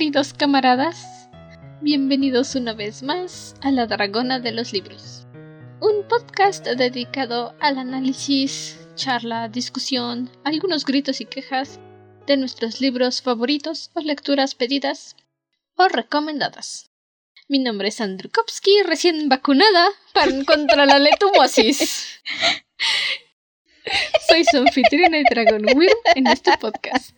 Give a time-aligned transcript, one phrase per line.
[0.00, 1.28] queridos camaradas.
[1.82, 5.26] Bienvenidos una vez más a La Dragona de los Libros.
[5.78, 11.80] Un podcast dedicado al análisis, charla, discusión, algunos gritos y quejas
[12.26, 15.16] de nuestros libros favoritos o lecturas pedidas
[15.76, 16.90] o recomendadas.
[17.46, 22.22] Mi nombre es Andrukowski, recién vacunada para, contra la letumosis.
[24.26, 27.10] Soy su anfitriona y Dragon Wyrm en este podcast.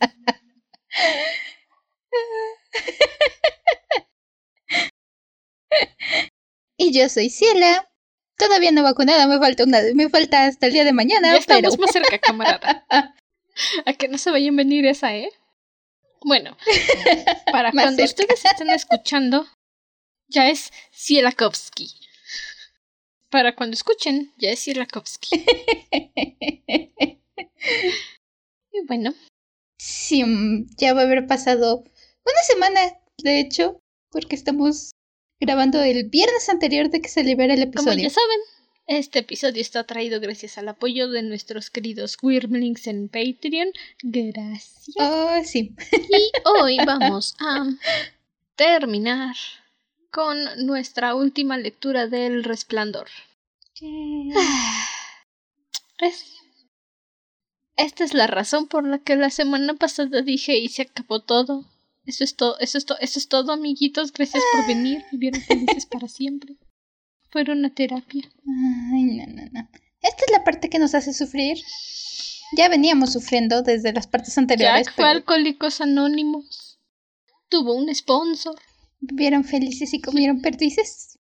[6.77, 7.89] Y yo soy Ciela.
[8.37, 11.31] Todavía no vacunada, me falta una, me falta hasta el día de mañana.
[11.31, 11.81] Ya estamos pero...
[11.81, 12.85] más cerca, camarada.
[13.85, 15.29] A que no se vayan a venir esa, ¿eh?
[16.25, 16.57] Bueno,
[17.51, 18.23] para cuando cerca.
[18.33, 19.47] ustedes estén escuchando,
[20.27, 21.93] ya es Cielakovsky.
[23.29, 25.45] Para cuando escuchen, ya es Cielakovsky.
[28.71, 29.13] Y bueno,
[29.85, 30.23] Sí,
[30.77, 31.83] ya va a haber pasado
[32.25, 32.79] una semana,
[33.21, 33.79] de hecho,
[34.11, 34.91] porque estamos
[35.39, 38.03] grabando el viernes anterior de que se libera el como episodio.
[38.03, 38.39] ya saben,
[38.87, 43.69] este episodio está traído gracias al apoyo de nuestros queridos Wyrmlings en Patreon.
[44.01, 44.89] Gracias.
[44.99, 45.73] Oh, sí.
[45.91, 47.65] Y hoy vamos a
[48.55, 49.35] terminar
[50.11, 53.07] con nuestra última lectura del Resplandor.
[55.99, 56.25] Es-
[57.75, 61.65] Esta es la razón por la que la semana pasada dije y se acabó todo.
[62.05, 64.11] Eso es todo, eso es todo, eso es todo, amiguitos.
[64.11, 65.03] Gracias por venir.
[65.11, 66.57] Vivieron felices para siempre.
[67.29, 68.29] Fueron una terapia.
[68.93, 69.69] Ay, no, no, no.
[70.01, 71.57] Esta es la parte que nos hace sufrir.
[72.55, 76.79] Ya veníamos sufriendo desde las partes anteriores, Jack fue pero Alcohólicos Anónimos.
[77.49, 78.59] Tuvo un sponsor.
[78.99, 81.17] vivieron felices y comieron perdices.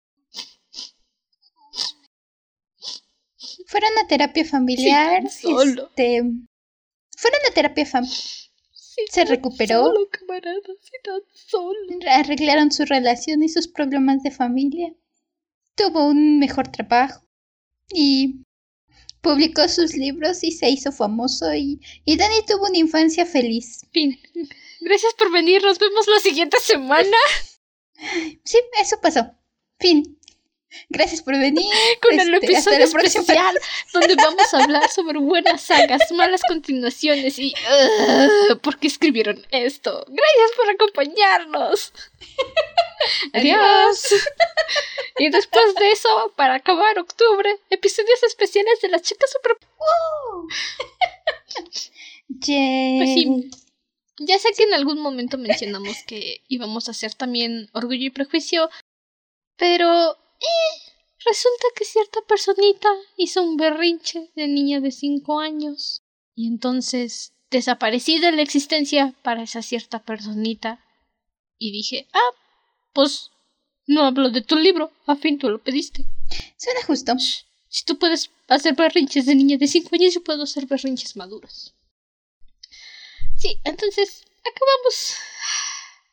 [3.66, 5.30] Fueron a terapia familiar.
[5.30, 5.88] solo.
[5.88, 6.22] Este,
[7.16, 8.39] fueron a terapia familiar.
[9.08, 9.86] Se recuperó.
[9.86, 10.08] Solo,
[11.32, 11.78] solo.
[12.08, 14.94] arreglaron su relación y sus problemas de familia.
[15.76, 17.24] Tuvo un mejor trabajo
[17.92, 18.42] y
[19.20, 23.86] publicó sus libros y se hizo famoso y, y Dani tuvo una infancia feliz.
[23.92, 24.18] Fin.
[24.80, 25.62] Gracias por venir.
[25.62, 27.16] Nos vemos la siguiente semana
[28.44, 29.30] Sí, eso pasó.
[29.78, 30.18] Fin.
[30.88, 31.72] Gracias por venir.
[32.02, 33.22] con el Este, episodio próxima.
[33.22, 33.58] especial
[33.92, 37.54] donde vamos a hablar sobre buenas sagas, malas continuaciones y
[38.50, 40.04] uh, por qué escribieron esto.
[40.08, 41.92] Gracias por acompañarnos.
[43.32, 44.14] Adiós.
[45.18, 49.56] y después de eso, para acabar octubre, episodios especiales de las chicas super.
[52.28, 52.98] Yay.
[52.98, 53.50] Pues sí.
[54.22, 58.68] Ya sé que en algún momento mencionamos que íbamos a hacer también Orgullo y Prejuicio,
[59.56, 60.92] pero eh,
[61.24, 66.02] resulta que cierta personita hizo un berrinche de niña de 5 años
[66.34, 70.84] y entonces desaparecí de la existencia para esa cierta personita
[71.58, 72.34] y dije, ah,
[72.92, 73.30] pues
[73.86, 76.04] no hablo de tu libro, a fin tú lo pediste.
[76.56, 77.14] Suena justo.
[77.68, 81.74] Si tú puedes hacer berrinches de niña de 5 años, yo puedo hacer berrinches maduros.
[83.36, 85.16] Sí, entonces acabamos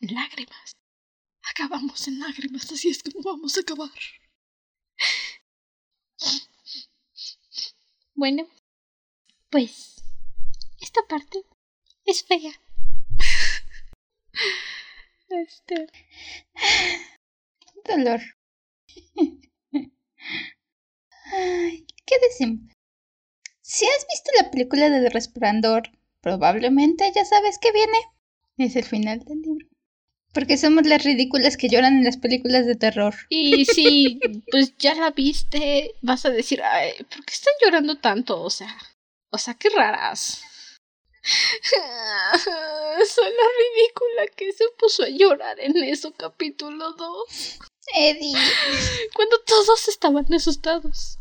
[0.02, 0.77] en lágrimas.
[1.52, 3.90] Acabamos en lágrimas, así es como vamos a acabar.
[8.14, 8.48] Bueno,
[9.50, 10.04] pues
[10.82, 11.44] esta parte
[12.06, 12.52] es fea.
[15.30, 15.88] Este,
[17.86, 18.22] Dolor.
[21.32, 22.72] Ay, ¿qué decimos?
[23.62, 25.92] Si has visto la película de Resplandor,
[26.22, 27.98] probablemente ya sabes que viene.
[28.58, 29.68] Es el final del libro.
[30.34, 33.16] Porque somos las ridículas que lloran en las películas de terror.
[33.30, 34.20] Y si
[34.52, 38.42] pues ya la viste, vas a decir, ay, ¿por qué están llorando tanto?
[38.42, 38.76] O sea,
[39.32, 40.44] o sea, qué raras.
[42.44, 47.60] Soy la ridícula que se puso a llorar en eso, capítulo 2.
[47.96, 48.34] Eddie.
[49.14, 51.18] Cuando todos estaban asustados.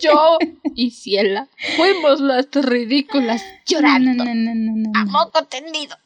[0.00, 0.38] Yo
[0.74, 4.12] y Ciela fuimos las ridículas llorando.
[4.12, 5.96] No, no, no, no, no, A moco tendido.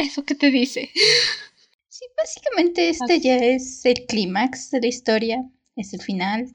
[0.00, 0.90] ¿Eso qué te dice?
[1.88, 5.50] Sí, básicamente este ya es el clímax de la historia.
[5.76, 6.54] Es el final.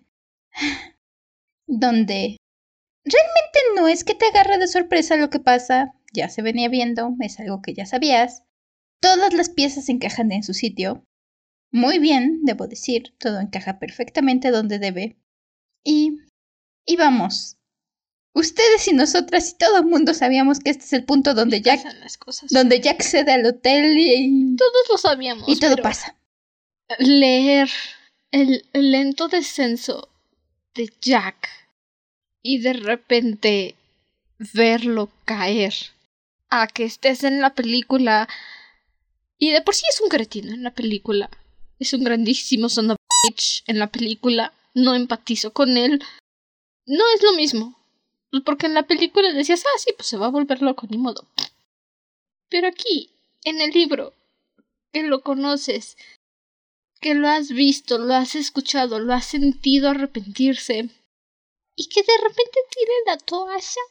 [1.68, 2.38] Donde
[3.04, 5.94] realmente no es que te agarre de sorpresa lo que pasa.
[6.12, 8.44] Ya se venía viendo, es algo que ya sabías.
[9.00, 11.06] Todas las piezas encajan en su sitio.
[11.72, 15.20] Muy bien, debo decir, todo encaja perfectamente donde debe.
[15.84, 16.18] Y...
[16.88, 17.58] Y vamos.
[18.36, 21.84] Ustedes y nosotras y todo el mundo sabíamos que este es el punto donde Jack,
[21.84, 22.50] Pasan las cosas.
[22.52, 25.48] donde Jack cede al hotel y, Todos lo sabíamos.
[25.48, 26.16] y todo pasa.
[27.00, 27.70] Leer
[28.32, 30.10] el lento descenso
[30.74, 31.50] de Jack
[32.44, 33.76] y de repente
[34.54, 35.74] verlo caer
[36.50, 38.28] a que estés en la película
[39.40, 41.30] Y de por sí es un cretino en la película.
[41.80, 42.98] Es un grandísimo son of
[43.28, 44.54] bitch en la película.
[44.74, 46.04] No empatizo con él.
[46.86, 47.78] No es lo mismo.
[48.46, 51.28] Porque en la película decías, ah, sí, pues se va a volver loco, ni modo.
[52.50, 53.12] Pero aquí,
[53.44, 54.14] en el libro,
[54.92, 55.98] que lo conoces,
[57.00, 60.90] que lo has visto, lo has escuchado, lo has sentido arrepentirse,
[61.76, 63.82] y que de repente tire la toalla.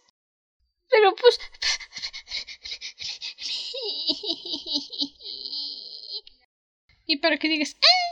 [0.88, 1.38] Pero pues...
[7.06, 8.04] y para que digas, ¡Ah!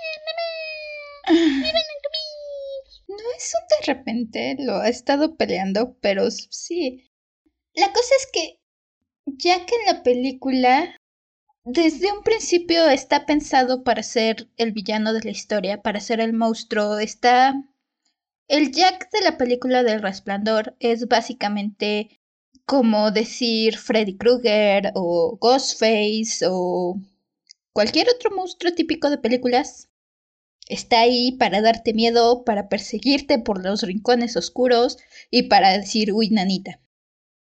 [3.13, 7.11] No es un de repente, lo ha estado peleando, pero sí.
[7.75, 8.59] La cosa es que,
[9.27, 10.97] ya que en la película,
[11.65, 16.33] desde un principio está pensado para ser el villano de la historia, para ser el
[16.33, 17.55] monstruo, está...
[18.49, 22.19] El Jack de la película del resplandor es básicamente
[22.65, 26.99] como decir Freddy Krueger o Ghostface o
[27.75, 29.92] cualquier otro monstruo típico de películas
[30.69, 34.99] Está ahí para darte miedo, para perseguirte por los rincones oscuros
[35.31, 36.81] y para decir, uy, nanita.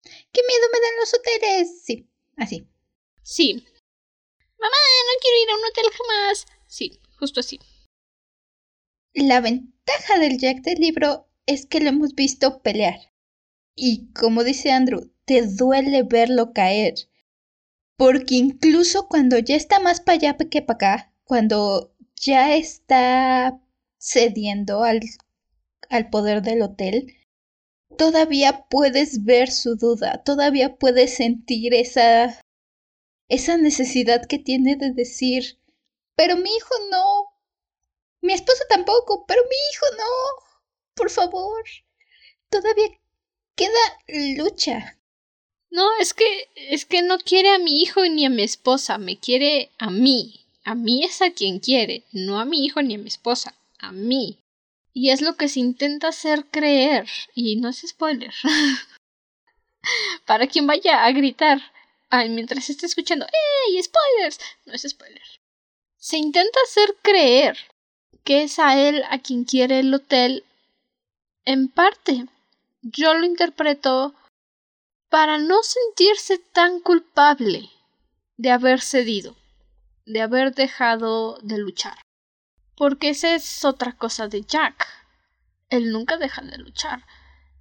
[0.03, 1.83] ¿Qué miedo me dan los hoteles?
[1.83, 2.67] Sí, así.
[3.23, 3.53] Sí.
[4.59, 6.45] Mamá, no quiero ir a un hotel jamás.
[6.67, 7.59] Sí, justo así.
[9.13, 13.11] La ventaja del Jack del libro es que lo hemos visto pelear.
[13.75, 16.95] Y como dice Andrew, te duele verlo caer.
[17.97, 21.90] Porque incluso cuando ya está más para allá que para acá, cuando
[22.21, 23.59] ya está
[23.99, 25.01] cediendo al,
[25.89, 27.17] al poder del hotel,
[27.97, 32.39] todavía puedes ver su duda, todavía puedes sentir esa
[33.27, 35.57] esa necesidad que tiene de decir,
[36.17, 37.27] pero mi hijo no,
[38.21, 40.45] mi esposo tampoco, pero mi hijo no,
[40.95, 41.63] por favor,
[42.49, 42.89] todavía
[43.55, 44.99] queda lucha.
[45.69, 49.17] No, es que es que no quiere a mi hijo ni a mi esposa, me
[49.17, 50.40] quiere a mí.
[50.63, 53.91] A mí es a quien quiere, no a mi hijo ni a mi esposa, a
[53.91, 54.37] mí.
[54.93, 58.33] Y es lo que se intenta hacer creer, y no es spoiler.
[60.25, 61.61] Para quien vaya a gritar
[62.11, 63.81] ay, mientras esté escuchando, ¡Ey!
[63.81, 64.39] ¡Spoilers!
[64.65, 65.23] No es spoiler.
[65.97, 67.57] Se intenta hacer creer
[68.23, 70.43] que es a él a quien quiere el hotel
[71.45, 72.27] en parte.
[72.81, 74.13] Yo lo interpreto
[75.09, 77.69] para no sentirse tan culpable
[78.37, 79.35] de haber cedido
[80.11, 81.97] de haber dejado de luchar.
[82.75, 84.87] Porque esa es otra cosa de Jack.
[85.69, 87.05] Él nunca deja de luchar.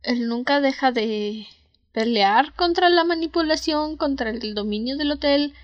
[0.02, 1.46] Él nunca deja de
[1.92, 5.54] pelear contra la manipulación, contra el dominio del hotel,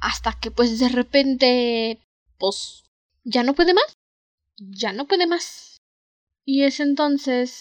[0.00, 2.00] hasta que pues de repente,
[2.38, 2.84] pues,
[3.24, 3.94] ya no puede más.
[4.58, 5.78] Ya no puede más.
[6.44, 7.60] Y es entonces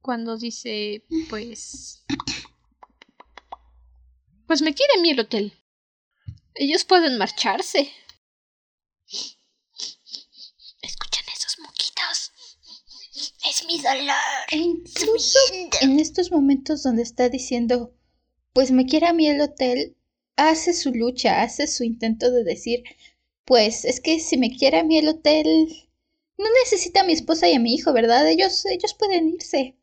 [0.00, 2.04] cuando dice, pues...
[4.46, 5.52] Pues me quiere mí el hotel.
[6.58, 7.92] Ellos pueden marcharse.
[10.82, 12.32] ¿Escuchan esos moquitos?
[13.48, 14.16] Es mi dolor.
[14.52, 15.38] Incluso
[15.82, 17.94] en estos momentos donde está diciendo,
[18.54, 19.96] pues me quiere a mí el hotel,
[20.36, 22.84] hace su lucha, hace su intento de decir,
[23.44, 25.46] pues es que si me quiere a mí el hotel,
[26.38, 28.26] no necesita a mi esposa y a mi hijo, ¿verdad?
[28.28, 29.76] Ellos, ellos pueden irse.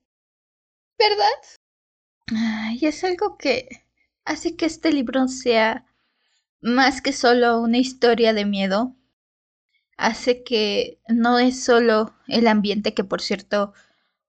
[0.98, 1.28] ¿Verdad?
[2.36, 3.68] Ay, es algo que
[4.26, 5.86] hace que este libro sea
[6.64, 8.96] más que solo una historia de miedo,
[9.98, 13.74] hace que no es solo el ambiente, que por cierto,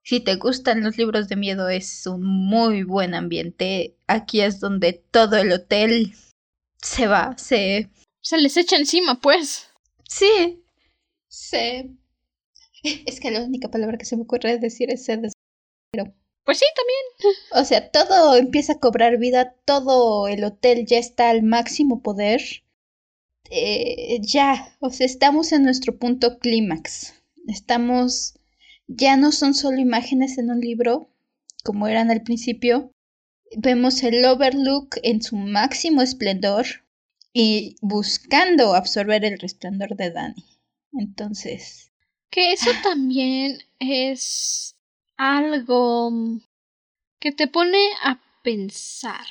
[0.02, 3.96] si te gustan los libros de miedo es un muy buen ambiente.
[4.06, 6.14] Aquí es donde todo el hotel
[6.82, 7.90] se va, se...
[8.20, 9.70] Se les echa encima, pues.
[10.08, 10.62] Sí,
[11.28, 11.90] se...
[13.06, 15.18] Es que la única palabra que se me ocurre decir es se
[15.90, 16.12] pero
[16.44, 17.38] pues sí, también.
[17.52, 22.42] O sea, todo empieza a cobrar vida, todo el hotel ya está al máximo poder.
[23.50, 27.14] Eh, ya, o sea, estamos en nuestro punto clímax.
[27.46, 28.34] Estamos,
[28.86, 31.08] ya no son solo imágenes en un libro,
[31.62, 32.90] como eran al principio.
[33.56, 36.66] Vemos el Overlook en su máximo esplendor
[37.32, 40.44] y buscando absorber el resplandor de Dani.
[40.92, 41.90] Entonces...
[42.30, 44.73] Que eso también es
[45.16, 46.10] algo
[47.20, 49.26] que te pone a pensar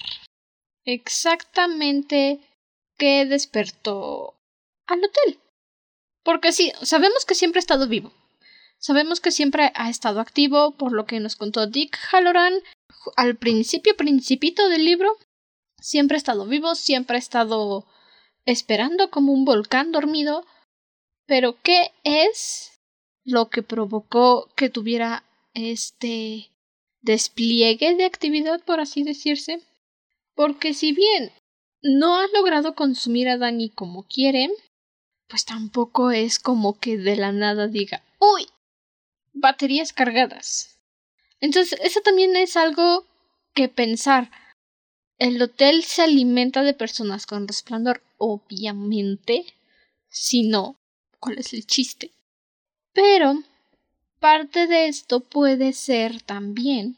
[0.86, 2.40] exactamente
[2.98, 4.36] qué despertó
[4.88, 5.40] al hotel.
[6.24, 8.12] Porque sí, sabemos que siempre ha estado vivo.
[8.78, 12.54] Sabemos que siempre ha estado activo, por lo que nos contó Dick Halloran
[13.16, 15.18] al principio, principito del libro.
[15.80, 17.86] Siempre ha estado vivo, siempre ha estado
[18.46, 20.46] esperando como un volcán dormido.
[21.25, 22.80] Pero ¿qué es
[23.24, 26.51] lo que provocó que tuviera este
[27.01, 29.62] despliegue de actividad, por así decirse.
[30.36, 31.31] Porque si bien
[31.81, 34.50] no ha logrado consumir a Dani como quiere,
[35.27, 38.48] pues tampoco es como que de la nada diga, uy,
[39.33, 40.79] baterías cargadas.
[41.39, 43.05] Entonces, eso también es algo
[43.53, 44.31] que pensar.
[45.19, 49.45] El hotel se alimenta de personas con resplandor, obviamente.
[50.10, 50.77] Si no,
[51.19, 52.12] ¿cuál es el chiste?
[52.93, 53.43] Pero
[54.24, 56.96] parte de esto puede ser también,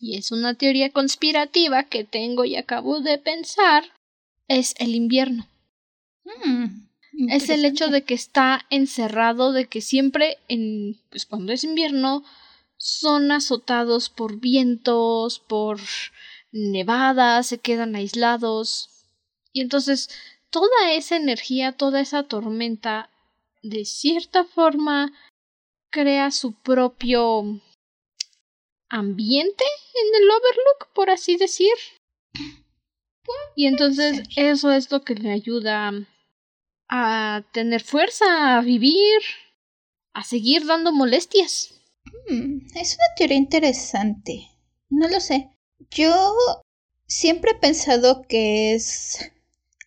[0.00, 3.92] y es una teoría conspirativa que tengo y acabo de pensar,
[4.48, 5.46] es el invierno.
[6.24, 11.62] Mm, Es el hecho de que está encerrado, de que siempre en pues cuando es
[11.62, 12.24] invierno
[12.78, 15.78] son azotados por vientos, por
[16.52, 18.88] nevadas, se quedan aislados.
[19.52, 20.08] Y entonces
[20.48, 23.10] toda esa energía, toda esa tormenta
[23.62, 25.12] de cierta forma
[25.94, 27.60] crea su propio
[28.88, 31.72] ambiente en el Overlook, por así decir.
[33.54, 35.92] Y entonces eso es lo que le ayuda
[36.88, 39.20] a tener fuerza, a vivir,
[40.12, 41.80] a seguir dando molestias.
[42.28, 44.48] Mm, es una teoría interesante.
[44.90, 45.48] No lo sé.
[45.92, 46.34] Yo
[47.06, 49.30] siempre he pensado que es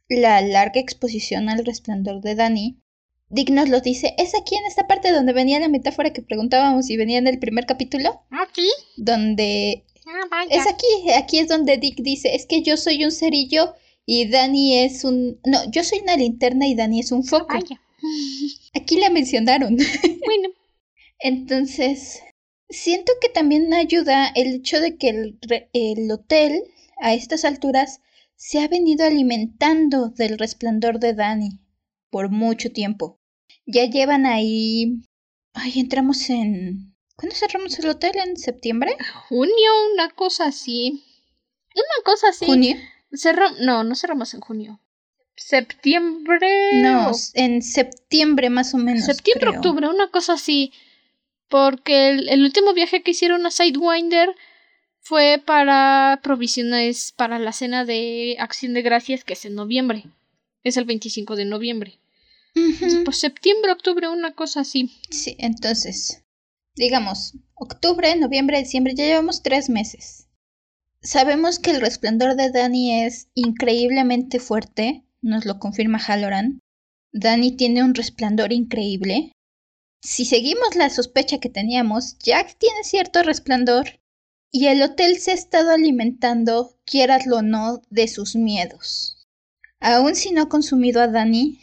[0.08, 2.82] la larga exposición al resplandor de Dani.
[3.30, 4.14] Dick nos lo dice.
[4.18, 7.40] Es aquí en esta parte donde venía la metáfora que preguntábamos si venía en el
[7.40, 8.22] primer capítulo.
[8.32, 8.70] ¿Ah, sí?
[8.96, 10.56] Donde Ah, vaya.
[10.56, 10.86] es aquí,
[11.18, 13.74] aquí es donde Dick dice, es que yo soy un cerillo
[14.06, 15.40] y Dani es un...
[15.46, 17.56] No, yo soy una linterna y Dani es un foco.
[17.56, 17.82] Vaya.
[18.74, 19.78] Aquí la mencionaron.
[20.26, 20.50] Bueno,
[21.20, 22.22] Entonces,
[22.70, 25.40] siento que también ayuda el hecho de que el,
[25.74, 26.64] el hotel
[27.02, 28.00] a estas alturas
[28.36, 31.60] se ha venido alimentando del resplandor de Dani
[32.10, 33.20] por mucho tiempo.
[33.66, 35.02] Ya llevan ahí...
[35.54, 36.96] Ay, entramos en...
[37.16, 38.14] ¿Cuándo cerramos el hotel?
[38.24, 38.96] ¿En septiembre?
[39.28, 41.04] junio, una cosa así.
[41.76, 42.46] Una cosa así.
[42.46, 42.76] ¿Junio?
[43.62, 44.80] No, no cerramos en junio.
[45.36, 46.82] Septiembre.
[46.82, 49.06] No, en septiembre más o menos.
[49.06, 49.60] septiembre, creo.
[49.60, 50.74] octubre, una cosa así.
[51.48, 54.36] Porque el, el último viaje que hicieron a Sidewinder
[55.00, 60.06] fue para provisiones para la cena de Acción de Gracias, que es en noviembre.
[60.68, 62.00] Es el 25 de noviembre.
[62.54, 64.92] Entonces, pues septiembre, octubre, una cosa así.
[65.10, 66.24] Sí, entonces,
[66.76, 70.28] digamos, octubre, noviembre, diciembre, ya llevamos tres meses.
[71.02, 76.60] Sabemos que el resplandor de Dani es increíblemente fuerte, nos lo confirma Halloran.
[77.14, 79.32] Dani tiene un resplandor increíble.
[80.02, 84.00] Si seguimos la sospecha que teníamos, Jack tiene cierto resplandor
[84.52, 89.17] y el hotel se ha estado alimentando, quieraslo o no, de sus miedos.
[89.80, 91.62] Aun si no ha consumido a Dani,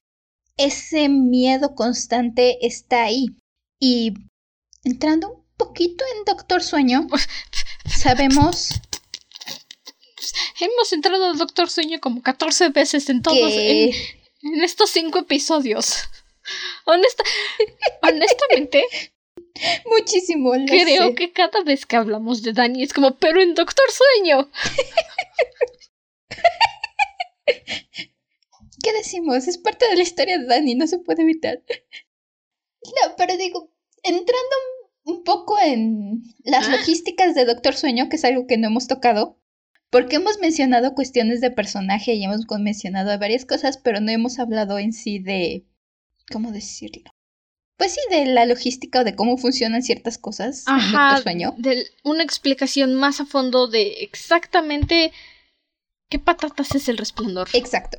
[0.56, 3.26] ese miedo constante está ahí.
[3.80, 4.14] Y
[4.85, 7.06] entrando un poquito en Doctor Sueño,
[7.87, 8.80] sabemos
[10.61, 13.37] Hemos entrado al Doctor Sueño como 14 veces en todos.
[13.37, 13.92] que En,
[14.54, 16.04] en estos cinco episodios.
[16.85, 17.25] Honesta,
[18.02, 18.85] honestamente,
[19.87, 21.14] muchísimo creo sé.
[21.14, 24.50] que cada vez que hablamos de Dani es como, pero en Doctor Sueño.
[28.83, 29.47] ¿Qué decimos?
[29.49, 31.63] Es parte de la historia de Dani, no se puede evitar.
[32.85, 33.71] No, pero digo,
[34.03, 34.57] entrando
[35.05, 36.73] un poco en las Ah.
[36.73, 39.39] logísticas de Doctor Sueño, que es algo que no hemos tocado,
[39.91, 44.79] porque hemos mencionado cuestiones de personaje y hemos mencionado varias cosas, pero no hemos hablado
[44.79, 45.65] en sí de...
[46.33, 47.11] ¿Cómo decirlo?
[47.77, 51.55] Pues sí, de la logística o de cómo funcionan ciertas cosas en Ajá, Doctor Sueño.
[51.59, 55.13] de una explicación más a fondo de exactamente
[56.14, 57.49] qué patatas es el resplandor.
[57.54, 57.99] Exacto.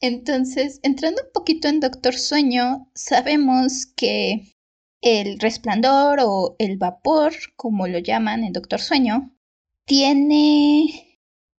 [0.00, 4.54] Entonces, entrando un poquito en Doctor Sueño, sabemos que
[5.02, 9.36] el resplandor o el vapor, como lo llaman en Doctor Sueño,
[9.84, 11.18] tiene,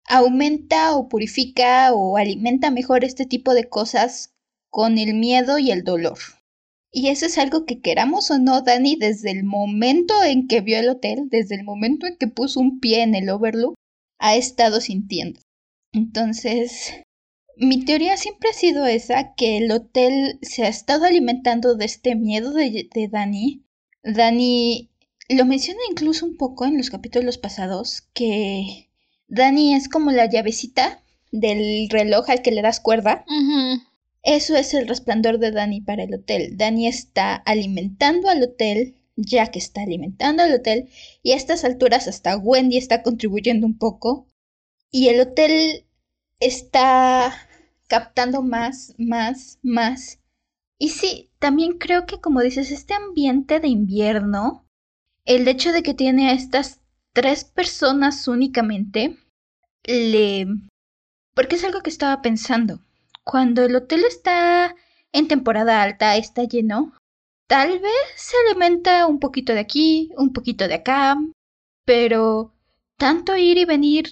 [0.09, 4.33] aumenta o purifica o alimenta mejor este tipo de cosas
[4.71, 6.17] con el miedo y el dolor.
[6.91, 10.79] Y eso es algo que queramos o no, Dani, desde el momento en que vio
[10.79, 13.75] el hotel, desde el momento en que puso un pie en el Overlook,
[14.21, 15.41] ha estado sintiendo.
[15.93, 16.93] Entonces,
[17.57, 22.15] mi teoría siempre ha sido esa, que el hotel se ha estado alimentando de este
[22.15, 23.65] miedo de, de Dani.
[24.05, 24.91] Dani
[25.29, 28.91] lo menciona incluso un poco en los capítulos pasados, que
[29.29, 33.25] Dani es como la llavecita del reloj al que le das cuerda.
[34.23, 36.57] Eso es el resplandor de Dani para el hotel.
[36.57, 40.89] Dani está alimentando al hotel, Jack está alimentando al hotel,
[41.23, 44.27] y a estas alturas hasta Wendy está contribuyendo un poco.
[44.91, 45.85] Y el hotel
[46.41, 47.33] está
[47.89, 50.19] captando más, más, más.
[50.79, 54.65] Y sí, también creo que como dices, este ambiente de invierno,
[55.25, 56.81] el hecho de que tiene a estas
[57.13, 59.19] tres personas únicamente,
[59.85, 60.47] le
[61.35, 62.81] Porque es algo que estaba pensando.
[63.25, 64.75] Cuando el hotel está
[65.13, 66.93] en temporada alta, está lleno,
[67.51, 71.17] tal vez se alimenta un poquito de aquí, un poquito de acá,
[71.85, 72.55] pero
[72.97, 74.09] tanto ir y venir,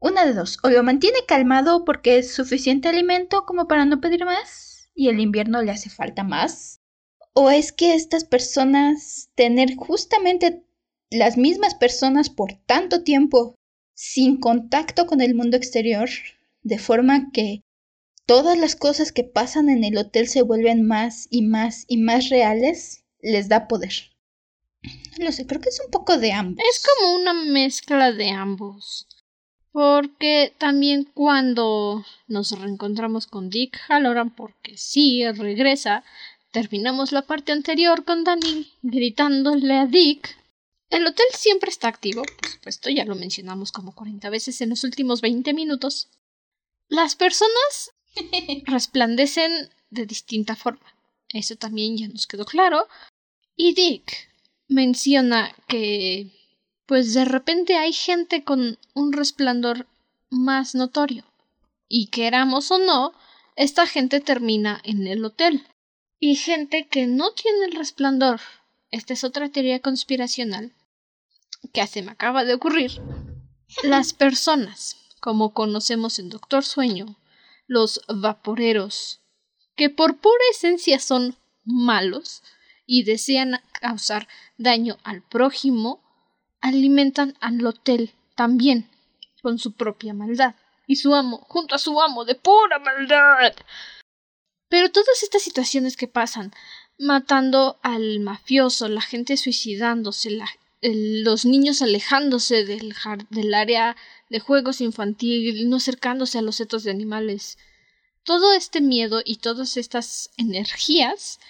[0.00, 4.24] una de dos, o lo mantiene calmado porque es suficiente alimento como para no pedir
[4.24, 6.80] más y el invierno le hace falta más,
[7.32, 10.64] o es que estas personas tener justamente
[11.10, 13.54] las mismas personas por tanto tiempo
[13.94, 16.08] sin contacto con el mundo exterior,
[16.62, 17.62] de forma que
[18.28, 22.28] todas las cosas que pasan en el hotel se vuelven más y más y más
[22.28, 23.94] reales, les da poder.
[25.18, 26.62] Lo sé, creo que es un poco de ambos.
[26.70, 29.08] Es como una mezcla de ambos.
[29.72, 36.04] Porque también cuando nos reencontramos con Dick Halloran, porque sí, regresa,
[36.52, 40.36] terminamos la parte anterior con Danny gritándole a Dick.
[40.90, 44.84] El hotel siempre está activo, por supuesto, ya lo mencionamos como 40 veces en los
[44.84, 46.08] últimos 20 minutos.
[46.88, 47.92] Las personas
[48.66, 50.94] resplandecen de distinta forma.
[51.30, 52.88] Eso también ya nos quedó claro.
[53.56, 54.28] Y Dick
[54.68, 56.30] menciona que
[56.86, 59.86] pues de repente hay gente con un resplandor
[60.30, 61.24] más notorio.
[61.86, 63.12] Y queramos o no,
[63.56, 65.66] esta gente termina en el hotel.
[66.18, 68.40] Y gente que no tiene el resplandor.
[68.90, 70.72] Esta es otra teoría conspiracional
[71.72, 72.92] que se me acaba de ocurrir.
[73.82, 77.16] Las personas, como conocemos en Doctor Sueño,
[77.68, 79.20] los vaporeros,
[79.76, 82.42] que por pura esencia son malos
[82.86, 86.02] y desean causar daño al prójimo,
[86.60, 88.90] alimentan al hotel también
[89.42, 90.56] con su propia maldad
[90.86, 93.54] y su amo junto a su amo de pura maldad.
[94.68, 96.52] Pero todas estas situaciones que pasan,
[96.98, 100.30] matando al mafioso, la gente suicidándose,
[100.80, 102.94] los niños alejándose del,
[103.30, 103.96] del área
[104.30, 107.58] de juegos infantil, no acercándose a los setos de animales.
[108.22, 111.40] Todo este miedo y todas estas energías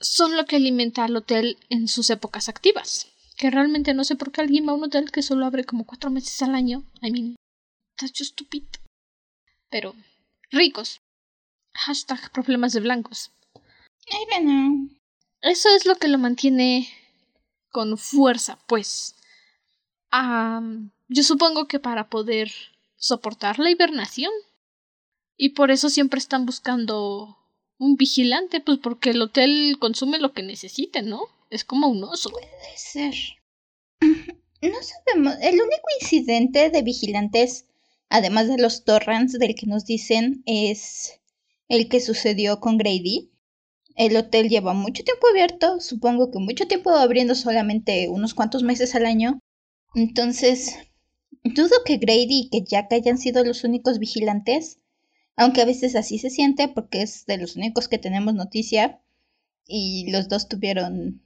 [0.00, 3.08] son lo que alimenta al hotel en sus épocas activas.
[3.36, 5.86] Que realmente no sé por qué alguien va a un hotel que solo abre como
[5.86, 6.84] cuatro meses al año.
[7.00, 7.36] I mean,
[7.96, 8.64] that's just stupid.
[9.70, 9.94] Pero,
[10.50, 11.00] ricos.
[11.72, 13.30] Hashtag problemas de blancos.
[14.08, 14.98] I don't know.
[15.42, 16.88] Eso es lo que lo mantiene
[17.70, 19.14] con fuerza, pues.
[21.08, 22.50] yo supongo que para poder
[22.96, 24.32] soportar la hibernación.
[25.36, 27.38] Y por eso siempre están buscando
[27.78, 31.22] un vigilante, pues porque el hotel consume lo que necesite, ¿no?
[31.50, 32.30] Es como un oso.
[32.30, 33.14] Puede ser.
[34.60, 35.36] No sabemos.
[35.40, 37.66] El único incidente de vigilantes,
[38.08, 41.20] además de los torrents del que nos dicen, es
[41.68, 43.30] el que sucedió con Grady.
[43.98, 48.94] El hotel lleva mucho tiempo abierto, supongo que mucho tiempo abriendo solamente unos cuantos meses
[48.94, 49.40] al año.
[49.92, 50.78] Entonces,
[51.42, 54.78] dudo que Grady y que Jack hayan sido los únicos vigilantes,
[55.34, 59.02] aunque a veces así se siente porque es de los únicos que tenemos noticia
[59.66, 61.20] y los dos tuvieron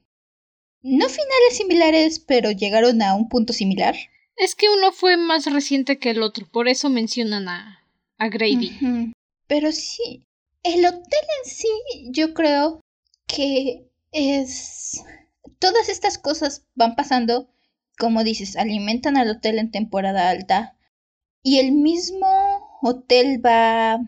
[0.80, 3.96] no finales similares, pero llegaron a un punto similar.
[4.34, 7.84] Es que uno fue más reciente que el otro, por eso mencionan a,
[8.16, 9.12] a Grady.
[9.46, 10.24] Pero sí,
[10.62, 11.68] el hotel en sí,
[12.10, 12.80] yo creo
[13.26, 15.04] que es...
[15.58, 17.48] Todas estas cosas van pasando,
[17.98, 20.76] como dices, alimentan al hotel en temporada alta.
[21.42, 22.26] Y el mismo
[22.82, 24.00] hotel va,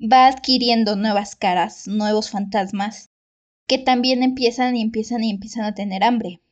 [0.00, 3.10] va adquiriendo nuevas caras, nuevos fantasmas
[3.66, 6.42] que también empiezan y empiezan y empiezan a tener hambre.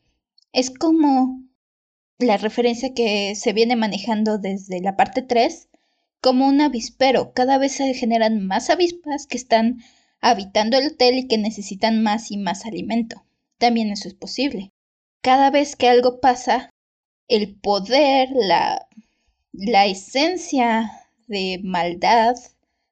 [0.53, 1.43] Es como
[2.19, 5.69] la referencia que se viene manejando desde la parte 3
[6.21, 7.33] como un avispero.
[7.33, 9.81] Cada vez se generan más avispas que están
[10.21, 13.25] habitando el hotel y que necesitan más y más alimento.
[13.59, 14.71] También eso es posible.
[15.23, 16.71] Cada vez que algo pasa,
[17.29, 18.89] el poder, la,
[19.53, 20.91] la esencia
[21.27, 22.37] de maldad,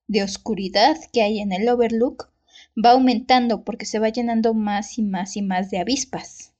[0.08, 2.30] de oscuridad que hay en el Overlook,
[2.76, 6.52] va aumentando porque se va llenando más y más y más de avispas.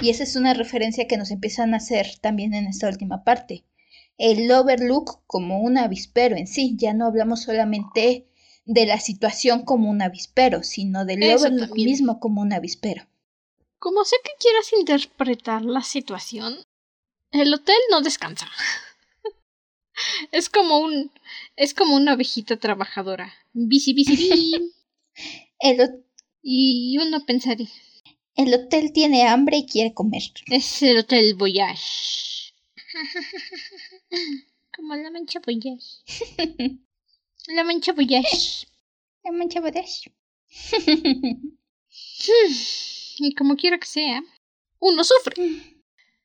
[0.00, 3.64] Y esa es una referencia que nos empiezan a hacer también en esta última parte.
[4.18, 8.26] El overlook como un avispero en sí, ya no hablamos solamente
[8.64, 13.06] de la situación como un avispero, sino del overlook mismo como un avispero.
[13.78, 16.56] Como sé que quieras interpretar la situación,
[17.30, 18.48] el hotel no descansa.
[20.32, 21.12] es como un
[21.56, 23.32] es como una abejita trabajadora.
[23.52, 24.72] Bici, bici,
[25.60, 26.04] El
[26.42, 27.68] y uno pensaría.
[28.34, 30.22] El hotel tiene hambre y quiere comer.
[30.50, 32.52] Es el Hotel Voyage.
[34.76, 36.02] Como la mancha Voyage.
[37.48, 38.66] la mancha Voyage.
[39.24, 40.12] La mancha Voyage.
[43.18, 44.22] y como quiera que sea,
[44.78, 45.34] uno sufre.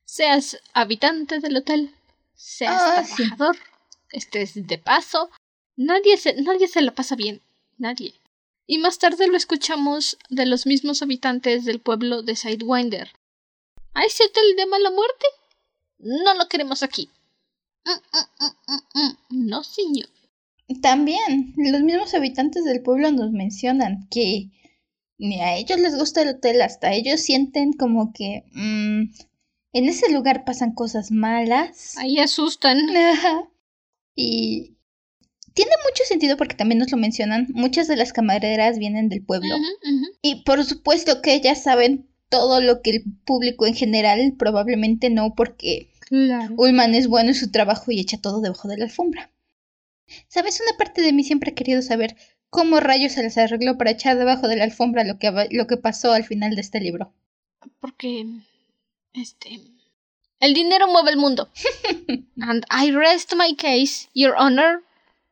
[0.04, 1.92] Seas habitante del hotel,
[2.34, 3.56] seas ah, trabajador,
[4.12, 5.30] estés de paso
[5.76, 7.40] Nadie se, nadie se la pasa bien.
[7.78, 8.14] Nadie.
[8.66, 13.10] Y más tarde lo escuchamos de los mismos habitantes del pueblo de Sidewinder.
[13.94, 15.26] ¿Hay el de mala muerte?
[15.98, 17.10] No lo queremos aquí.
[17.84, 20.08] Mm, mm, mm, no, señor.
[20.80, 24.50] También, los mismos habitantes del pueblo nos mencionan que
[25.18, 30.44] ni a ellos les gusta el hotel, hasta ellos sienten como que en ese lugar
[30.44, 31.96] pasan cosas malas.
[31.98, 32.78] Ahí asustan.
[34.14, 34.76] Y
[35.54, 37.46] tiene mucho sentido porque también nos lo mencionan.
[37.54, 39.56] Muchas de las camareras vienen del pueblo.
[40.20, 45.34] Y por supuesto que ellas saben todo lo que el público en general probablemente no,
[45.34, 45.91] porque
[46.56, 49.30] Ullman es bueno en su trabajo y echa todo debajo de la alfombra.
[50.28, 50.60] ¿Sabes?
[50.60, 52.16] Una parte de mí siempre ha querido saber
[52.50, 55.76] cómo rayos se les arregló para echar debajo de la alfombra lo que, lo que
[55.78, 57.14] pasó al final de este libro.
[57.80, 58.26] Porque.
[59.14, 59.60] Este.
[60.38, 61.50] El dinero mueve el mundo.
[62.40, 64.82] And I rest my case, Your Honor.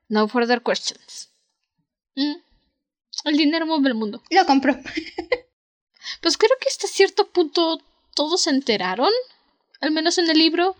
[0.08, 1.30] No further questions.
[2.16, 2.36] Mm.
[3.24, 4.22] El dinero mueve el mundo.
[4.30, 4.74] Lo compro.
[6.22, 7.80] pues creo que hasta cierto punto
[8.14, 9.10] todos se enteraron,
[9.80, 10.76] al menos en el libro,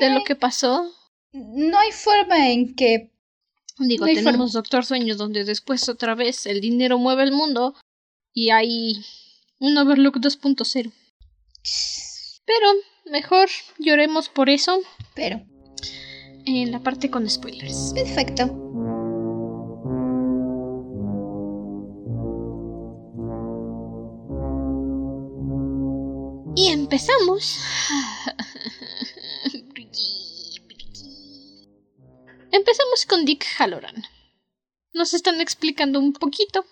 [0.00, 0.92] de lo que pasó.
[1.32, 3.10] No hay forma en que...
[3.78, 7.74] Digo, tenemos Doctor Sueños donde después otra vez el dinero mueve el mundo
[8.32, 9.04] y hay
[9.58, 10.92] un Overlook 2.0.
[12.44, 12.66] Pero
[13.06, 14.80] mejor lloremos por eso.
[15.14, 15.42] Pero.
[16.46, 17.92] En la parte con spoilers.
[17.94, 18.63] Perfecto.
[26.94, 27.58] Empezamos.
[32.52, 34.04] empezamos con Dick Halloran.
[34.92, 36.64] Nos están explicando un poquito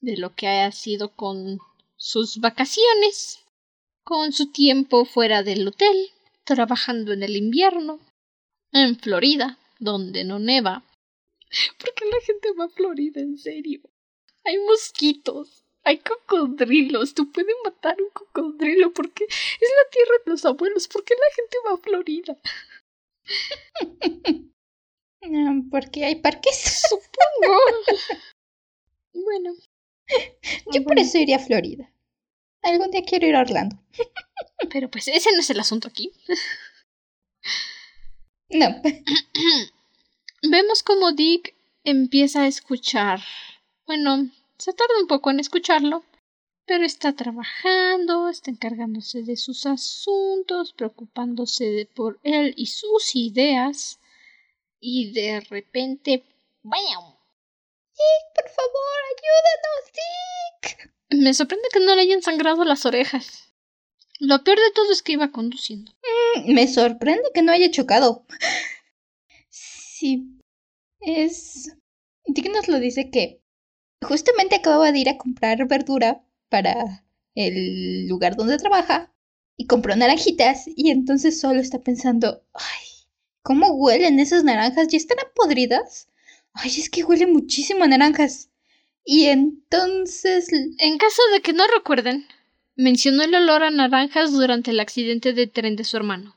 [0.00, 1.58] de lo que ha sido con
[1.96, 3.40] sus vacaciones,
[4.02, 6.08] con su tiempo fuera del hotel,
[6.44, 8.00] trabajando en el invierno,
[8.72, 10.86] en Florida, donde no neva.
[11.78, 13.82] ¿Por qué la gente va a Florida, en serio?
[14.42, 20.44] Hay mosquitos, hay cocodrilos, tú puedes matar un cocodrilo porque es la tierra de los
[20.44, 20.88] abuelos.
[20.88, 22.36] ¿Por qué la gente va a Florida?
[25.70, 26.82] porque hay parques.
[26.88, 27.56] Supongo.
[29.12, 29.54] bueno.
[30.72, 31.88] Yo por eso iría a Florida.
[32.62, 33.78] Algún día quiero ir a Orlando.
[34.70, 36.10] Pero pues ese no es el asunto aquí.
[38.50, 38.82] No.
[40.50, 43.20] Vemos como Dick empieza a escuchar.
[43.86, 46.04] Bueno, se tarda un poco en escucharlo,
[46.66, 54.00] pero está trabajando, está encargándose de sus asuntos, preocupándose por él y sus ideas,
[54.80, 56.24] y de repente,
[56.62, 57.16] ¡bam!
[57.92, 60.92] Dick, por favor, ayúdanos, Dick.
[61.22, 63.52] Me sorprende que no le hayan sangrado las orejas.
[64.18, 65.92] Lo peor de todo es que iba conduciendo.
[66.36, 68.26] Mm, me sorprende que no haya chocado.
[69.48, 70.24] Sí.
[71.00, 71.74] Es.
[72.26, 73.40] Dick nos lo dice que
[74.06, 79.12] justamente acababa de ir a comprar verdura para el lugar donde trabaja
[79.56, 82.86] y compró naranjitas y entonces solo está pensando, ay,
[83.42, 84.88] ¿cómo huelen esas naranjas?
[84.88, 86.08] ¿Ya están podridas?
[86.52, 88.50] Ay, es que huele muchísimo a naranjas.
[89.04, 90.48] Y entonces...
[90.78, 92.26] En caso de que no recuerden,
[92.76, 96.36] mencionó el olor a naranjas durante el accidente de tren de su hermano.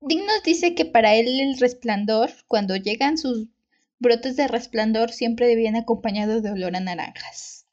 [0.00, 3.48] Dick nos dice que para él el resplandor, cuando llegan sus
[3.98, 7.66] brotes de resplandor, siempre vienen acompañados de olor a naranjas.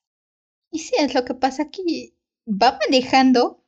[0.71, 2.15] Y sí, es lo que pasa aquí.
[2.47, 3.63] Va manejando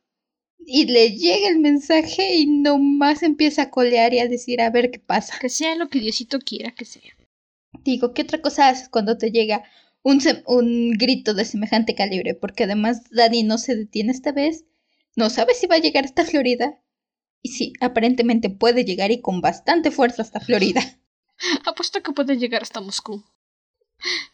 [0.58, 4.90] y le llega el mensaje y nomás empieza a colear y a decir a ver
[4.90, 5.38] qué pasa.
[5.40, 7.16] Que sea lo que Diosito quiera que sea.
[7.84, 9.62] Digo, ¿qué otra cosa haces cuando te llega
[10.02, 12.34] un, un grito de semejante calibre?
[12.34, 14.64] Porque además Dani no se detiene esta vez,
[15.14, 16.82] no sabe si va a llegar hasta Florida.
[17.42, 20.80] Y sí, aparentemente puede llegar y con bastante fuerza hasta Florida.
[21.66, 23.24] Apuesto que puede llegar hasta Moscú.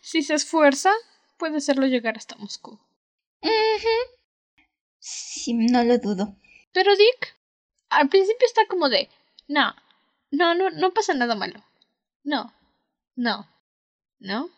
[0.00, 0.92] Si se esfuerza,
[1.36, 2.78] puede hacerlo llegar hasta Moscú.
[4.98, 6.36] Sí, no lo dudo.
[6.72, 7.36] Pero Dick,
[7.88, 9.10] al principio está como de,
[9.48, 9.74] no,
[10.30, 11.62] no, no, no pasa nada malo.
[12.22, 12.54] No,
[13.16, 13.48] no,
[14.20, 14.50] no,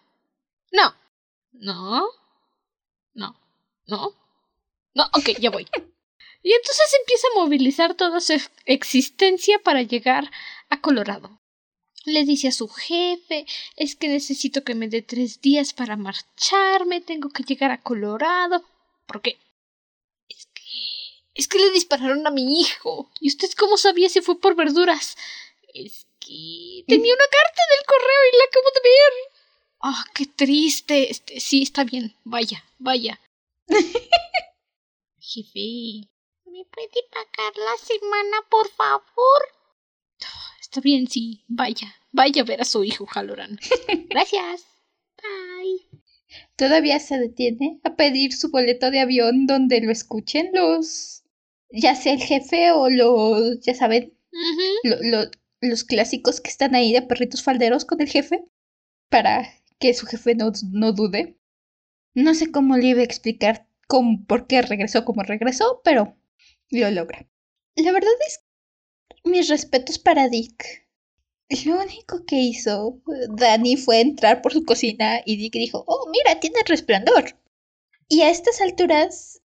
[0.71, 0.95] no,
[1.53, 2.07] no,
[3.15, 3.37] no,
[3.87, 4.15] no,
[4.95, 5.67] no, ok, ya voy.
[6.43, 8.35] Y entonces empieza a movilizar toda su
[8.67, 10.31] existencia para llegar
[10.69, 11.41] a Colorado.
[12.05, 17.01] Le dice a su jefe, es que necesito que me dé tres días para marcharme,
[17.01, 18.63] tengo que llegar a Colorado.
[19.07, 19.39] ¿Por qué?
[20.29, 20.63] Es que...
[21.35, 23.11] Es que le dispararon a mi hijo.
[23.21, 25.17] ¿Y usted cómo sabía si fue por verduras?
[25.73, 26.85] Es que...
[26.87, 29.13] Tenía una carta del correo y la acabo de ver.
[29.81, 31.11] Ah, qué triste.
[31.11, 32.15] Este, sí, está bien.
[32.25, 33.21] Vaya, vaya.
[35.19, 36.09] Jefe.
[36.45, 39.64] ¿Me puede pagar la semana, por favor?
[40.75, 43.61] Está bien, sí, vaya, vaya a ver a su hijo Halloran.
[44.11, 44.67] Gracias.
[45.23, 46.01] Bye.
[46.57, 51.23] Todavía se detiene a pedir su boleto de avión donde lo escuchen los.
[51.71, 53.61] ya sea el jefe o los.
[53.61, 54.63] ya saben, Ujú.
[54.83, 58.45] lo- lo- los clásicos que están ahí de perritos falderos con el jefe.
[59.09, 61.39] Para que su jefe no, no dude.
[62.15, 66.17] No sé cómo le iba a explicar cómo, por qué regresó como regresó, pero
[66.71, 67.29] lo logra.
[67.77, 68.44] La verdad es
[69.25, 70.85] mis respetos para Dick.
[71.67, 76.41] Lo único que hizo Dani fue entrar por su cocina y Dick dijo, oh, mira,
[76.41, 77.39] tiene resplandor.
[78.09, 79.43] Y a estas alturas,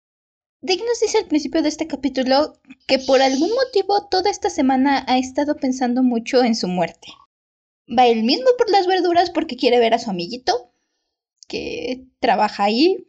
[0.61, 2.55] Dick nos dice al principio de este capítulo
[2.87, 7.09] que por algún motivo toda esta semana ha estado pensando mucho en su muerte.
[7.89, 10.73] Va él mismo por las verduras porque quiere ver a su amiguito,
[11.47, 13.07] que trabaja ahí.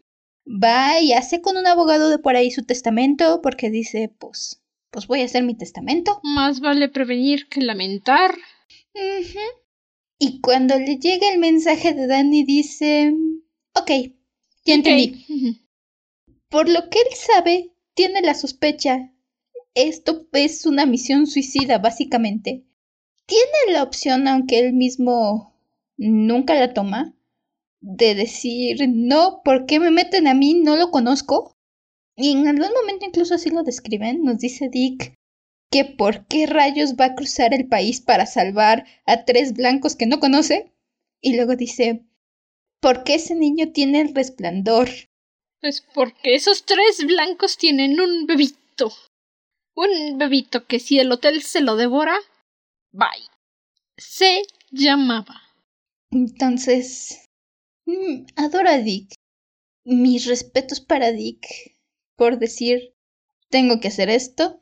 [0.47, 4.58] Va y hace con un abogado de por ahí su testamento porque dice, pues,
[4.91, 6.19] pues voy a hacer mi testamento.
[6.23, 8.36] Más vale prevenir que lamentar.
[10.17, 13.13] Y cuando le llega el mensaje de Danny dice,
[13.73, 13.91] ok,
[14.65, 15.25] ya entendí.
[16.49, 19.13] Por lo que él sabe, tiene la sospecha.
[19.75, 22.65] Esto es una misión suicida, básicamente.
[23.25, 25.54] Tiene la opción, aunque él mismo
[25.95, 27.15] nunca la toma,
[27.82, 30.56] de decir, no, ¿por qué me meten a mí?
[30.56, 31.56] No lo conozco.
[32.21, 34.23] Y en algún momento incluso así lo describen.
[34.25, 35.13] Nos dice Dick
[35.71, 40.05] que por qué rayos va a cruzar el país para salvar a tres blancos que
[40.05, 40.69] no conoce.
[41.21, 42.03] Y luego dice,
[42.82, 44.89] ¿por qué ese niño tiene el resplandor?
[45.62, 48.91] Pues porque esos tres blancos tienen un bebito.
[49.73, 52.17] Un bebito que si el hotel se lo devora,
[52.91, 53.29] bye.
[53.97, 55.41] Se llamaba.
[56.12, 57.25] Entonces,
[57.86, 59.13] mm, adoro a Dick.
[59.86, 61.78] Mis respetos para Dick
[62.19, 62.93] por decir,
[63.49, 64.62] tengo que hacer esto.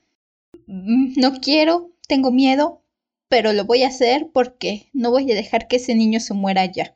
[0.68, 2.82] Mm, No quiero, tengo miedo,
[3.28, 6.64] pero lo voy a hacer porque no voy a dejar que ese niño se muera
[6.72, 6.96] ya.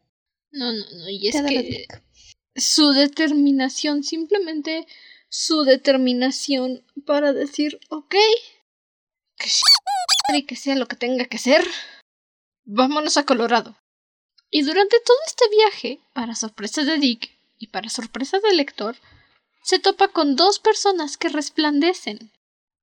[0.51, 1.09] No, no, no.
[1.09, 1.87] Y es que
[2.55, 4.85] su determinación, simplemente
[5.27, 8.15] su determinación para decir, ok,
[9.37, 9.61] que sh-
[10.37, 11.65] y que sea lo que tenga que ser,
[12.65, 13.75] vámonos a Colorado.
[14.49, 18.95] Y durante todo este viaje, para sorpresa de Dick y para sorpresa del lector,
[19.63, 22.31] se topa con dos personas que resplandecen.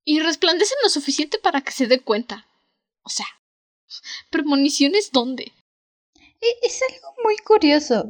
[0.05, 2.47] Y resplandecen lo suficiente para que se dé cuenta.
[3.03, 3.27] O sea,
[4.31, 5.53] premoniciones dónde?
[6.41, 8.05] E- Es algo muy curioso,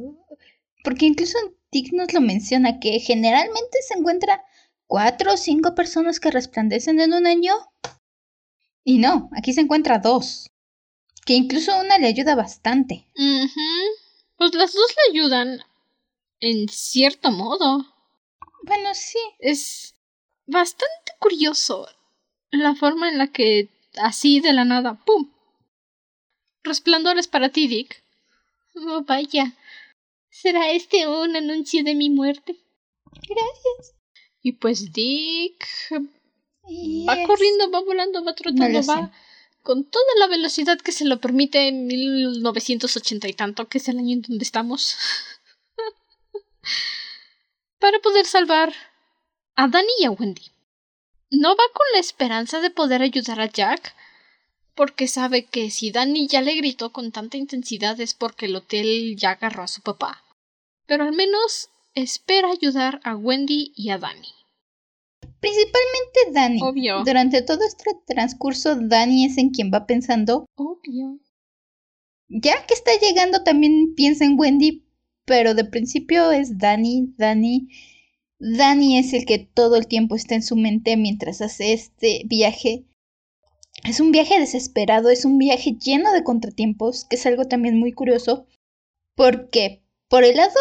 [0.83, 1.37] porque incluso
[1.71, 4.43] Dick nos lo menciona, que generalmente se encuentra
[4.87, 7.53] cuatro o cinco personas que resplandecen en un año.
[8.83, 10.49] Y no, aquí se encuentra dos,
[11.25, 13.07] que incluso una le ayuda bastante.
[14.37, 15.59] Pues las dos le ayudan
[16.39, 17.85] en cierto modo.
[18.69, 19.17] Bueno, sí.
[19.39, 19.95] Es
[20.45, 21.87] bastante curioso
[22.51, 25.31] la forma en la que así de la nada, ¡pum!
[26.63, 28.03] Resplandores para ti, Dick.
[28.75, 29.55] Oh, vaya.
[30.29, 32.57] ¿Será este un anuncio de mi muerte?
[34.43, 35.65] Y pues Dick
[37.09, 39.11] va corriendo, va volando, va trotando, va
[39.63, 43.97] con toda la velocidad que se lo permite en 1980 y tanto, que es el
[43.97, 44.95] año en donde estamos.
[47.79, 48.73] para poder salvar
[49.55, 50.51] a Danny y a Wendy.
[51.31, 53.95] No va con la esperanza de poder ayudar a Jack,
[54.75, 59.15] porque sabe que si Danny ya le gritó con tanta intensidad es porque el hotel
[59.17, 60.23] ya agarró a su papá.
[60.85, 64.29] Pero al menos espera ayudar a Wendy y a Danny.
[65.39, 66.59] Principalmente Dani.
[66.61, 67.03] Obvio.
[67.03, 70.45] Durante todo este transcurso, Dani es en quien va pensando.
[70.55, 71.19] Obvio.
[72.27, 74.85] Ya que está llegando, también piensa en Wendy,
[75.29, 77.69] pero de principio es Dani, Dani.
[78.39, 82.83] Dani es el que todo el tiempo está en su mente mientras hace este viaje.
[83.83, 87.93] Es un viaje desesperado, es un viaje lleno de contratiempos, que es algo también muy
[87.93, 88.47] curioso,
[89.15, 90.59] porque por el lado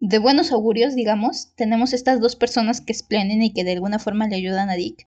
[0.00, 4.26] de buenos augurios, digamos, tenemos estas dos personas que esplenden y que de alguna forma
[4.26, 5.06] le ayudan a Dick.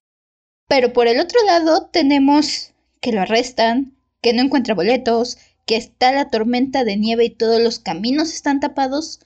[0.68, 6.12] Pero por el otro lado tenemos que lo arrestan, que no encuentra boletos, que está
[6.12, 9.20] la tormenta de nieve y todos los caminos están tapados,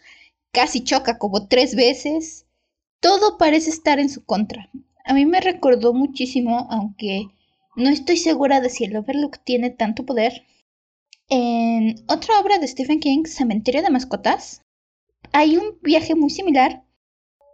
[0.50, 2.46] casi choca como tres veces.
[2.98, 4.68] Todo parece estar en su contra.
[5.04, 7.28] A mí me recordó muchísimo, aunque
[7.76, 10.44] no estoy segura de si el Overlook tiene tanto poder.
[11.28, 14.62] En otra obra de Stephen King, Cementerio de Mascotas,
[15.30, 16.84] hay un viaje muy similar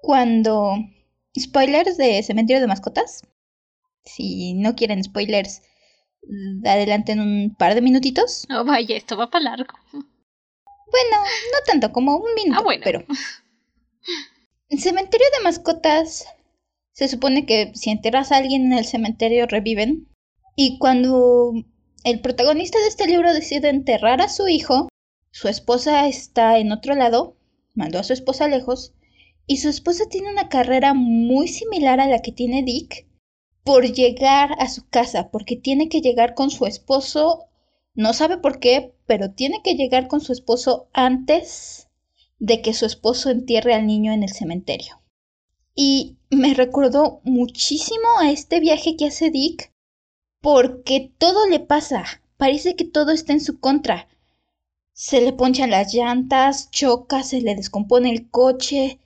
[0.00, 0.72] cuando...
[1.38, 3.22] Spoilers de Cementerio de Mascotas.
[4.02, 5.60] Si no quieren spoilers,
[6.64, 8.46] adelante en un par de minutitos.
[8.50, 9.74] Oh, vaya, esto va para largo.
[9.92, 12.80] Bueno, no tanto como un minuto, Ah, bueno.
[12.84, 13.04] pero...
[14.70, 16.26] En Cementerio de Mascotas
[16.92, 20.08] se supone que si enterras a alguien en el cementerio reviven.
[20.56, 21.52] Y cuando
[22.04, 24.88] El protagonista de este libro decide enterrar a su hijo,
[25.30, 27.36] su esposa está en otro lado,
[27.74, 28.92] mandó a su esposa lejos,
[29.46, 33.06] y su esposa tiene una carrera muy similar a la que tiene Dick
[33.68, 37.48] por llegar a su casa, porque tiene que llegar con su esposo,
[37.94, 41.86] no sabe por qué, pero tiene que llegar con su esposo antes
[42.38, 45.02] de que su esposo entierre al niño en el cementerio.
[45.74, 49.70] Y me recordó muchísimo a este viaje que hace Dick
[50.40, 54.08] porque todo le pasa, parece que todo está en su contra.
[54.94, 58.98] Se le ponchan las llantas, choca, se le descompone el coche,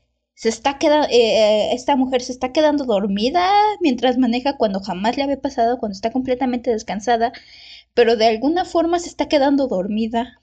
[0.43, 3.49] se está quedando, eh, eh, esta mujer se está quedando dormida
[3.81, 7.33] mientras maneja cuando jamás le había pasado, cuando está completamente descansada,
[7.95, 10.43] pero de alguna forma se está quedando dormida.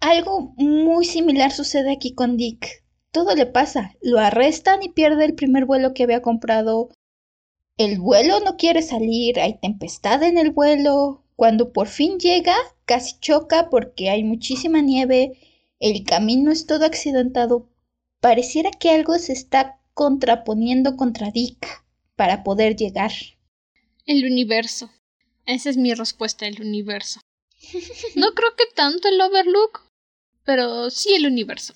[0.00, 2.84] Algo muy similar sucede aquí con Dick.
[3.12, 6.88] Todo le pasa, lo arrestan y pierde el primer vuelo que había comprado,
[7.78, 11.22] el vuelo no quiere salir, hay tempestad en el vuelo.
[11.36, 15.38] Cuando por fin llega, casi choca porque hay muchísima nieve,
[15.78, 17.68] el camino es todo accidentado.
[18.24, 21.84] Pareciera que algo se está contraponiendo contra Dick
[22.16, 23.12] para poder llegar.
[24.06, 24.90] El universo.
[25.44, 27.20] Esa es mi respuesta, el universo.
[28.16, 29.82] No creo que tanto el Overlook,
[30.42, 31.74] pero sí el universo.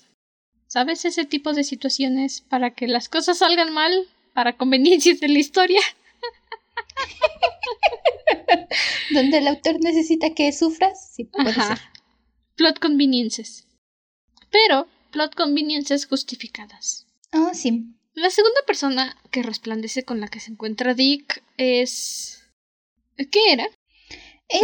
[0.65, 4.07] ¿Sabes ese tipo de situaciones para que las cosas salgan mal?
[4.33, 5.81] para conveniencias de la historia.
[9.13, 11.77] Donde el autor necesita que sufras, sí puede ser.
[12.55, 13.67] Plot conveniences.
[14.49, 17.07] Pero plot conveniences justificadas.
[17.31, 17.85] Ah, sí.
[18.13, 22.43] La segunda persona que resplandece con la que se encuentra Dick es.
[23.17, 23.67] ¿Qué era?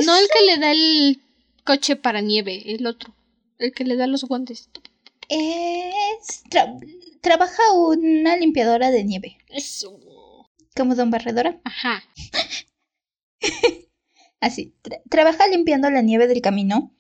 [0.06, 1.22] No el que le da el
[1.64, 3.16] coche para nieve, el otro.
[3.60, 4.70] El que le da los guantes.
[5.30, 6.44] Es
[7.26, 9.38] trabaja una limpiadora de nieve.
[9.50, 10.00] Eso.
[10.76, 11.60] ¿Como Don Barredora?
[11.64, 12.04] Ajá.
[14.40, 14.76] Así,
[15.10, 16.95] trabaja limpiando la nieve del camino.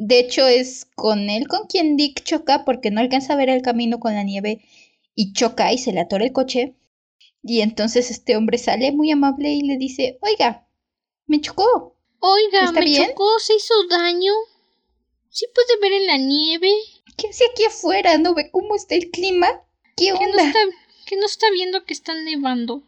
[0.00, 3.62] De hecho, es con él con quien Dick choca porque no alcanza a ver el
[3.62, 4.64] camino con la nieve
[5.16, 6.76] y choca y se le atora el coche.
[7.42, 10.68] Y entonces este hombre sale muy amable y le dice, oiga,
[11.26, 11.96] me chocó.
[12.20, 14.32] Oiga, me chocó, se hizo daño.
[15.30, 16.70] ¿Sí puede ver en la nieve?
[17.16, 18.18] ¿Qué hace aquí afuera?
[18.18, 19.48] ¿No ve cómo está el clima?
[19.96, 20.52] ¿Qué onda?
[21.06, 22.84] ¿Que no está, viendo que está nevando?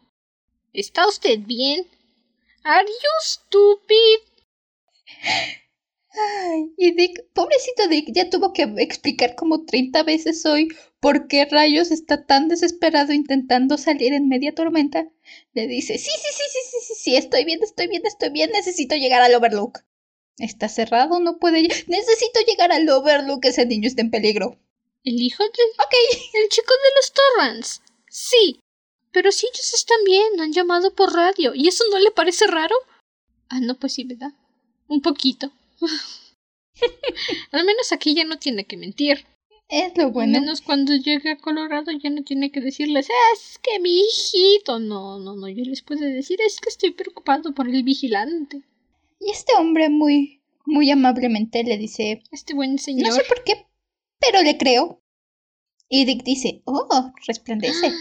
[0.71, 1.85] ¿Está usted bien?
[2.63, 4.19] ¿Are you stupid?
[6.13, 10.67] Ay, y Dick, pobrecito Dick, ya tuvo que explicar como 30 veces hoy
[10.99, 15.07] por qué rayos está tan desesperado intentando salir en media tormenta.
[15.53, 18.51] Le dice, sí, sí, sí, sí, sí, sí, sí, estoy bien, estoy bien, estoy bien,
[18.51, 19.79] necesito llegar al Overlook.
[20.37, 21.61] Está cerrado, no puede.
[21.87, 24.57] Necesito llegar al Overlook, ese niño está en peligro.
[25.03, 25.49] ¿El hijo de...?
[25.49, 25.93] Ok.
[26.33, 27.81] El chico de los Torrance.
[28.09, 28.59] Sí.
[29.11, 31.53] Pero si ellos están bien, han llamado por radio.
[31.53, 32.75] ¿Y eso no le parece raro?
[33.49, 34.31] Ah, no, pues sí, ¿verdad?
[34.87, 35.51] Un poquito.
[37.51, 39.25] Al menos aquí ya no tiene que mentir.
[39.67, 40.37] Es lo bueno.
[40.37, 44.79] Al menos cuando llegue a Colorado ya no tiene que decirles, es que mi hijito.
[44.79, 48.63] No, no, no, yo les puedo decir, es que estoy preocupado por el vigilante.
[49.19, 52.23] Y este hombre muy, muy amablemente le dice...
[52.31, 53.09] Este buen señor.
[53.09, 53.65] No sé por qué,
[54.19, 55.01] pero le creo.
[55.87, 57.93] Y Dick dice, oh, resplandece.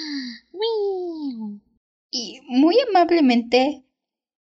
[2.11, 3.85] y muy amablemente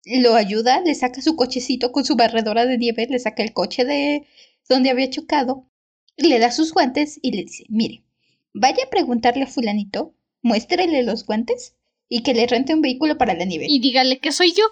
[0.06, 3.84] lo ayuda, le saca su cochecito con su barredora de nieve, le saca el coche
[3.84, 4.26] de
[4.68, 5.68] donde había chocado,
[6.16, 8.04] le da sus guantes y le dice, mire,
[8.54, 11.74] vaya a preguntarle a fulanito, muéstrele los guantes
[12.08, 13.66] y que le rente un vehículo para la nieve.
[13.68, 14.64] Y dígale que soy yo.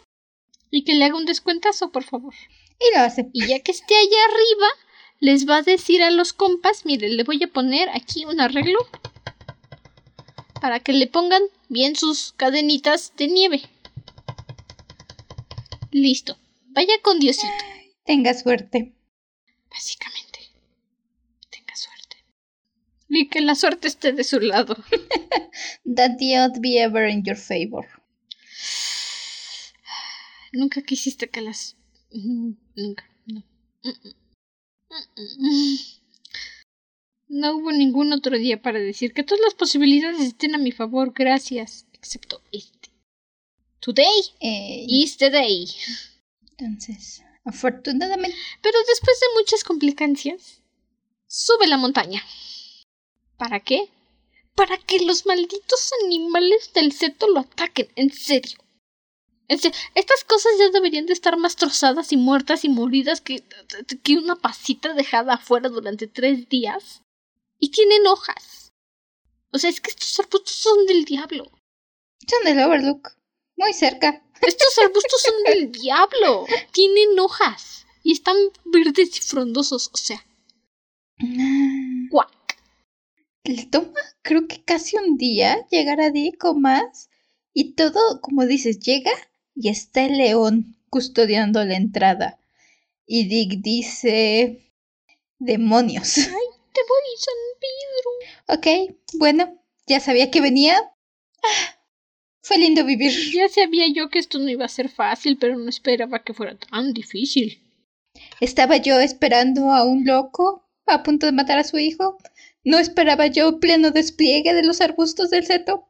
[0.70, 2.34] Y que le haga un descuentazo, por favor.
[2.80, 3.28] Y lo hace.
[3.32, 4.66] Y ya que esté allá arriba,
[5.20, 8.78] les va a decir a los compas, mire, le voy a poner aquí un arreglo
[10.60, 13.62] para que le pongan bien sus cadenitas de nieve.
[15.94, 16.36] Listo.
[16.70, 17.64] Vaya con Diosito.
[18.04, 18.92] Tenga suerte.
[19.70, 20.40] Básicamente.
[21.50, 22.16] Tenga suerte.
[23.08, 24.76] Y que la suerte esté de su lado.
[25.94, 27.86] That the odds be ever in your favor.
[30.52, 31.76] Nunca quisiste que las...
[32.10, 33.44] Nunca, no.
[37.28, 41.12] No hubo ningún otro día para decir que todas las posibilidades estén a mi favor,
[41.14, 42.83] gracias, excepto este.
[43.84, 45.66] Today eh, is the day.
[46.56, 48.34] Entonces, afortunadamente.
[48.62, 50.62] Pero después de muchas complicancias,
[51.26, 52.24] sube la montaña.
[53.36, 53.90] ¿Para qué?
[54.54, 58.56] Para que los malditos animales del seto lo ataquen, en serio.
[59.48, 63.44] Estas cosas ya deberían de estar más trozadas y muertas y moridas que,
[64.02, 67.02] que una pasita dejada afuera durante tres días.
[67.58, 68.72] Y tienen hojas.
[69.52, 71.50] O sea, es que estos arbustos son del diablo.
[72.26, 73.12] Son del Overlook.
[73.56, 74.22] Muy cerca.
[74.40, 76.46] Estos arbustos son del diablo.
[76.72, 80.24] Tienen hojas y están verdes y frondosos, o sea.
[82.10, 82.30] Guac.
[83.44, 87.10] Le toma, creo que casi un día llegar a Dick o más.
[87.52, 89.12] Y todo, como dices, llega
[89.54, 92.38] y está el león custodiando la entrada.
[93.06, 94.60] Y Dick dice...
[95.38, 96.16] Demonios.
[96.18, 96.24] Ay,
[96.72, 98.58] te voy, San Pedro.
[98.58, 100.78] Ok, bueno, ya sabía que venía.
[101.42, 101.73] Ah,
[102.44, 103.12] fue lindo vivir.
[103.32, 106.56] Ya sabía yo que esto no iba a ser fácil, pero no esperaba que fuera
[106.56, 107.60] tan difícil.
[108.40, 112.18] Estaba yo esperando a un loco a punto de matar a su hijo.
[112.62, 115.88] No esperaba yo pleno despliegue de los arbustos del seto.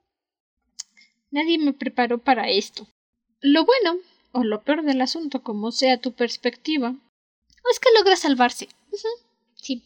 [1.30, 2.88] Nadie me preparó para esto.
[3.40, 3.96] Lo bueno,
[4.32, 6.94] o lo peor del asunto, como sea tu perspectiva,
[7.70, 8.68] es que logra salvarse.
[9.56, 9.82] Sí,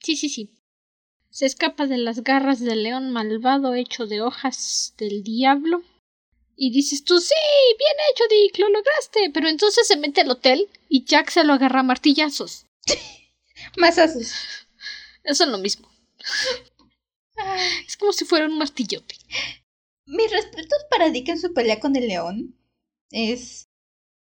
[0.00, 0.50] sí, sí, sí.
[1.30, 5.82] Se escapa de las garras del león malvado hecho de hojas del diablo.
[6.62, 7.34] Y dices tú, sí,
[7.78, 9.30] bien hecho, Dick, lo lograste.
[9.32, 12.66] Pero entonces se mete al hotel y Jack se lo agarra a martillazos.
[13.78, 14.34] Masazos.
[15.24, 15.90] Eso es lo mismo.
[17.86, 19.14] es como si fuera un martillote.
[20.04, 22.54] Mis respetos para Dick en su pelea con el león.
[23.10, 23.70] Es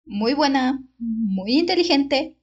[0.06, 2.36] muy buena, muy inteligente,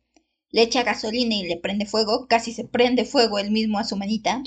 [0.50, 3.94] le echa gasolina y le prende fuego, casi se prende fuego él mismo a su
[3.94, 4.42] manita.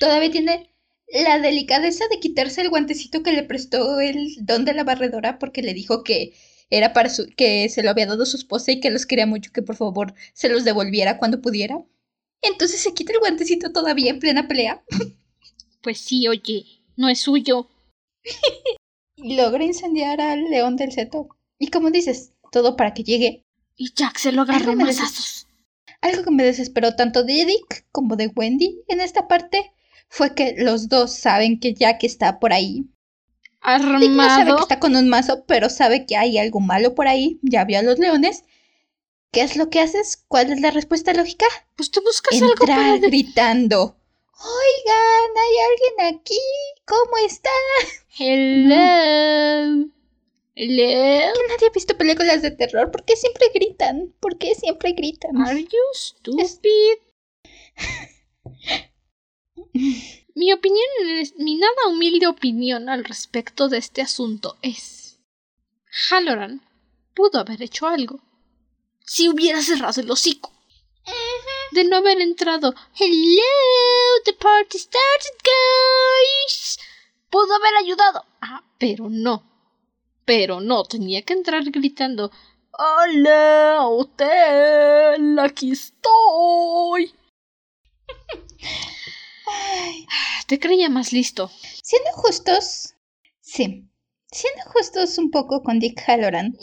[0.00, 0.72] Todavía tiene
[1.12, 5.62] la delicadeza de quitarse el guantecito que le prestó el don de la barredora porque
[5.62, 6.34] le dijo que
[6.70, 9.50] era para su que se lo había dado su esposa y que los quería mucho
[9.52, 11.82] que por favor se los devolviera cuando pudiera.
[12.42, 14.84] Entonces se quita el guantecito todavía en plena pelea.
[15.80, 17.68] Pues sí, oye, no es suyo.
[19.16, 21.28] y logra incendiar al león del seto.
[21.56, 23.44] Y como dices, todo para que llegue.
[23.76, 25.46] Y Jack se lo agarró masazos.
[26.00, 29.72] Algo que me desesperó tanto de Dick como de Wendy en esta parte
[30.08, 32.84] fue que los dos saben que Jack está por ahí.
[33.60, 34.00] Armado.
[34.00, 37.08] Dick no sabe que está con un mazo, pero sabe que hay algo malo por
[37.08, 37.38] ahí.
[37.42, 38.44] Ya vio a los leones.
[39.32, 40.24] ¿Qué es lo que haces?
[40.28, 41.46] ¿Cuál es la respuesta lógica?
[41.76, 42.96] Pues te buscas algo para...
[42.96, 43.96] gritando.
[44.40, 46.38] Oigan, hay alguien aquí.
[46.86, 47.50] ¿Cómo está?
[48.18, 49.88] Hello.
[50.54, 51.32] Hello.
[51.34, 52.90] Que nadie ha visto películas de terror.
[52.90, 54.14] ¿Por qué siempre gritan?
[54.20, 55.36] ¿Por qué siempre gritan?
[55.36, 56.98] Are you stupid?
[59.72, 60.86] Mi opinión,
[61.38, 65.18] mi nada humilde opinión al respecto de este asunto es:
[66.10, 66.62] Halloran
[67.14, 68.20] pudo haber hecho algo.
[69.04, 70.52] Si hubiera cerrado el hocico.
[71.72, 72.74] De no haber entrado.
[72.98, 76.78] Hello, the party started, guys.
[77.30, 78.24] Pudo haber ayudado.
[78.40, 79.48] Ah, pero no
[80.28, 82.30] pero no, tenía que entrar gritando
[82.72, 85.38] ¡Hola, hotel!
[85.38, 87.14] ¡Aquí estoy!
[90.46, 91.50] Te creía más listo.
[91.82, 92.94] Siendo justos,
[93.40, 93.88] sí.
[94.30, 96.56] Siendo justos un poco con Dick Halloran.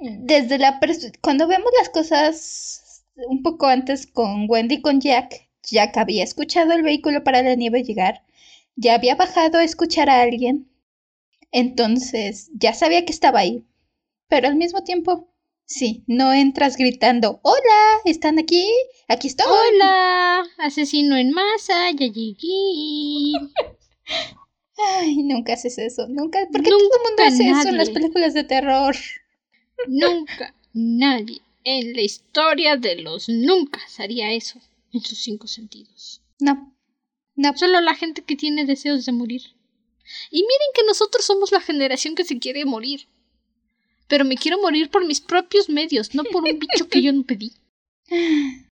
[0.00, 0.80] Desde la
[1.20, 6.72] cuando vemos las cosas un poco antes con Wendy y con Jack, Jack había escuchado
[6.72, 8.22] el vehículo para la nieve llegar,
[8.76, 10.70] ya había bajado a escuchar a alguien,
[11.52, 13.64] entonces, ya sabía que estaba ahí.
[14.28, 15.28] Pero al mismo tiempo,
[15.70, 18.66] sí, no entras gritando, hola, ¿están aquí?
[19.08, 19.46] Aquí estoy.
[19.48, 23.38] Hola, asesino en masa, ya llegué.
[24.98, 26.40] Ay, nunca haces eso, nunca.
[26.52, 28.96] ¿Por qué todo el mundo hace eso en las películas de terror?
[29.86, 34.58] Nunca, nadie en la historia de los nunca haría eso
[34.92, 36.22] en sus cinco sentidos.
[36.40, 36.74] No,
[37.36, 37.56] no.
[37.56, 39.42] Solo la gente que tiene deseos de morir.
[40.30, 43.06] Y miren que nosotros somos la generación que se quiere morir.
[44.10, 47.22] Pero me quiero morir por mis propios medios, no por un bicho que yo no
[47.22, 47.52] pedí.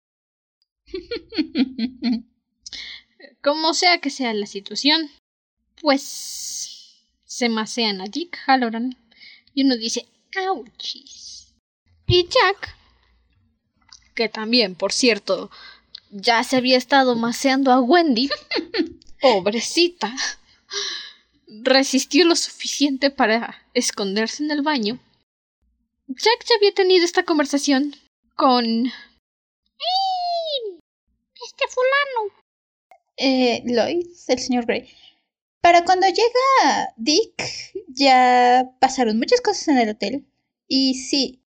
[3.42, 5.10] Como sea que sea la situación,
[5.82, 8.96] pues se macean a Dick Halloran
[9.52, 10.08] y uno dice,
[10.48, 11.54] ¡ouchis!
[12.06, 12.74] Y Jack,
[14.14, 15.50] que también, por cierto,
[16.10, 18.30] ya se había estado maceando a Wendy,
[19.20, 20.16] pobrecita,
[21.46, 24.98] resistió lo suficiente para esconderse en el baño,
[26.08, 27.94] Jack ya había tenido esta conversación
[28.36, 28.64] con...
[31.44, 32.34] Este fulano.
[33.16, 34.88] Eh, Lloyd, el señor Gray.
[35.60, 37.42] Para cuando llega Dick,
[37.88, 40.26] ya pasaron muchas cosas en el hotel.
[40.68, 41.42] Y sí,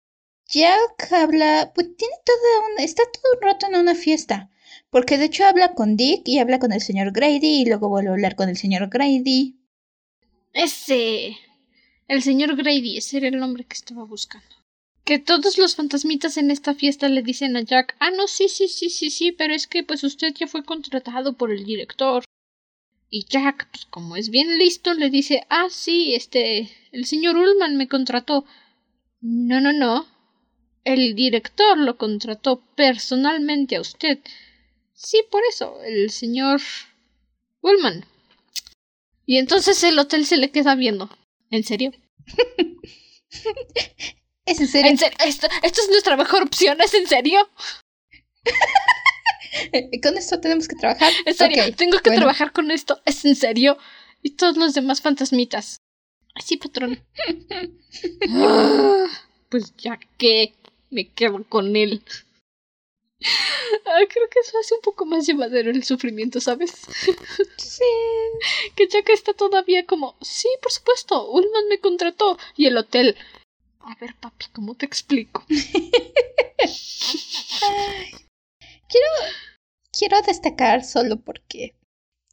[0.48, 4.50] Jack habla, pues tiene toda una, está todo un rato en una fiesta.
[4.90, 8.10] Porque de hecho habla con Dick y habla con el señor Grady y luego vuelve
[8.10, 9.60] a hablar con el señor Grady.
[10.54, 11.38] Ese.
[12.08, 14.56] El señor Grady, ese era el nombre que estaba buscando.
[15.04, 18.68] Que todos los fantasmitas en esta fiesta le dicen a Jack, ah, no, sí, sí,
[18.68, 22.24] sí, sí, sí, pero es que pues usted ya fue contratado por el director.
[23.10, 27.76] Y Jack, pues como es bien listo, le dice, ah, sí, este, el señor Ullman
[27.76, 28.46] me contrató.
[29.22, 30.06] No, no, no.
[30.84, 34.20] El director lo contrató personalmente a usted.
[34.94, 36.62] Sí, por eso, el señor
[37.62, 38.06] Ullman.
[39.26, 41.10] Y entonces el hotel se le queda viendo.
[41.52, 41.92] ¿En serio?
[44.46, 44.92] ¿Es en serio?
[44.92, 45.18] ¿En serio?
[45.26, 47.50] ¿Esto, esto es nuestra mejor opción, ¿es en serio?
[50.04, 51.12] con esto tenemos que trabajar.
[51.26, 52.22] En serio, tengo que bueno.
[52.22, 53.78] trabajar con esto, ¿es en serio?
[54.22, 55.78] Y todos los demás fantasmitas.
[56.44, 57.04] Sí, patrón.
[58.30, 59.08] Ah,
[59.48, 60.54] pues ya que
[60.90, 62.04] me quedo con él.
[63.86, 66.72] Ah, creo que eso hace un poco más llevadero el sufrimiento, ¿sabes?
[67.58, 67.84] Sí.
[68.76, 72.38] Que Jack está todavía como, sí, por supuesto, Ullman me contrató.
[72.58, 73.16] Y el hotel.
[73.80, 75.46] A ver, papi, ¿cómo te explico?
[79.98, 81.76] Quiero destacar solo porque.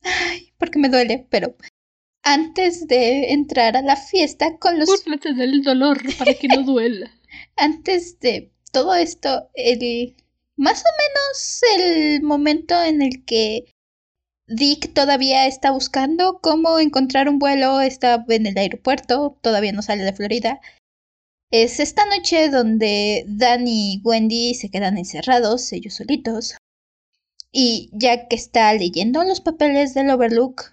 [0.02, 1.54] Ay, porque me duele, pero.
[2.24, 4.88] Antes de entrar a la fiesta con los.
[4.88, 7.12] Búrlate del dolor para que no duela.
[7.56, 10.16] Antes de todo esto, el.
[10.56, 13.72] Más o menos el momento en el que
[14.46, 20.04] Dick todavía está buscando cómo encontrar un vuelo, está en el aeropuerto, todavía no sale
[20.04, 20.60] de Florida.
[21.50, 26.56] Es esta noche donde Dan y Wendy se quedan encerrados, ellos solitos.
[27.52, 30.72] Y Jack está leyendo los papeles del Overlook.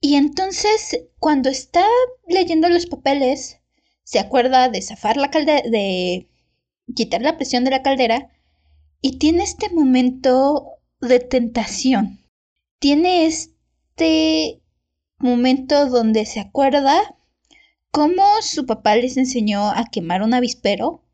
[0.00, 1.84] Y entonces, cuando está
[2.26, 3.60] leyendo los papeles,
[4.04, 6.28] se acuerda de zafar la caldera, de
[6.94, 8.30] quitar la presión de la caldera.
[9.00, 12.24] Y tiene este momento de tentación.
[12.80, 14.60] Tiene este
[15.18, 17.16] momento donde se acuerda
[17.90, 21.04] cómo su papá les enseñó a quemar un avispero.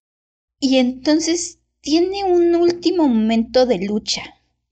[0.61, 4.23] Y entonces tiene un último momento de lucha.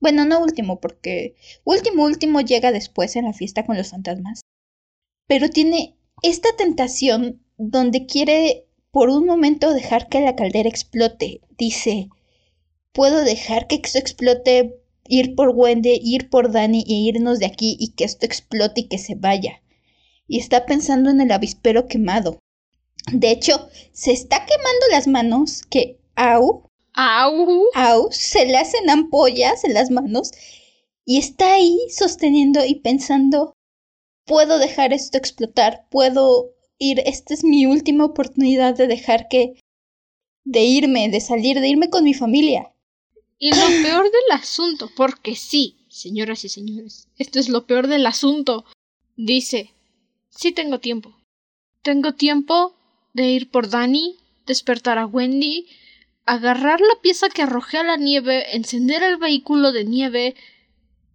[0.00, 4.40] Bueno, no último, porque último, último llega después en la fiesta con los fantasmas.
[5.26, 11.40] Pero tiene esta tentación donde quiere por un momento dejar que la caldera explote.
[11.56, 12.08] Dice,
[12.92, 14.78] puedo dejar que esto explote,
[15.08, 18.88] ir por Wendy, ir por Danny e irnos de aquí y que esto explote y
[18.88, 19.62] que se vaya.
[20.28, 22.38] Y está pensando en el avispero quemado.
[23.12, 27.64] De hecho, se está quemando las manos que, au, ¡Au!
[27.74, 30.30] au, se le hacen ampollas en las manos
[31.04, 33.54] y está ahí sosteniendo y pensando,
[34.26, 39.54] puedo dejar esto explotar, puedo ir, esta es mi última oportunidad de dejar que,
[40.44, 42.71] de irme, de salir, de irme con mi familia.
[43.42, 48.06] Y lo peor del asunto, porque sí, señoras y señores, esto es lo peor del
[48.06, 48.64] asunto.
[49.16, 49.72] Dice,
[50.30, 51.18] sí tengo tiempo.
[51.82, 52.76] Tengo tiempo
[53.14, 54.16] de ir por Dani,
[54.46, 55.66] despertar a Wendy,
[56.24, 60.36] agarrar la pieza que arrojé a la nieve, encender el vehículo de nieve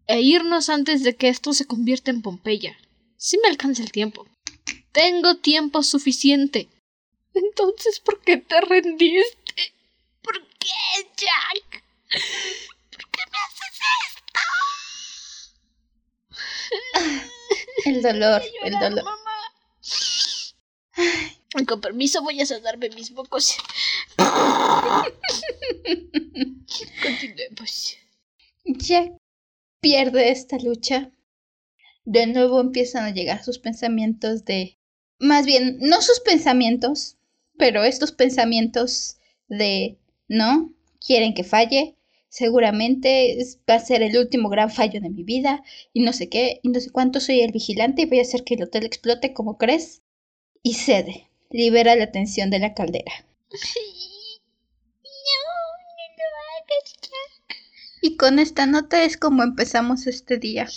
[0.08, 2.78] e irnos antes de que esto se convierta en Pompeya.
[3.16, 4.28] Sí me alcanza el tiempo.
[4.92, 6.68] Tengo tiempo suficiente.
[7.34, 9.74] Entonces, ¿por qué te rendiste?
[10.22, 11.87] ¿Por qué, Jack?
[12.10, 13.76] ¿Por qué me haces
[14.08, 14.40] esto?
[17.86, 19.04] El dolor, el dolor.
[19.04, 19.38] mamá.
[21.68, 23.56] Con permiso voy a sanarme mis mocos.
[27.02, 27.98] Continuemos.
[28.66, 29.14] Jack
[29.82, 31.12] pierde esta lucha.
[32.06, 34.78] De nuevo empiezan a llegar sus pensamientos de...
[35.20, 37.18] Más bien, no sus pensamientos,
[37.58, 39.98] pero estos pensamientos de...
[40.28, 40.74] No,
[41.06, 41.97] quieren que falle.
[42.30, 43.38] Seguramente
[43.70, 45.64] va a ser el último gran fallo de mi vida.
[45.94, 48.44] Y no sé qué, y no sé cuánto soy el vigilante y voy a hacer
[48.44, 50.02] que el hotel explote como crees.
[50.64, 51.30] Y cede.
[51.50, 53.12] Libera la tensión de la caldera.
[58.02, 60.68] Y con esta nota es como empezamos este día.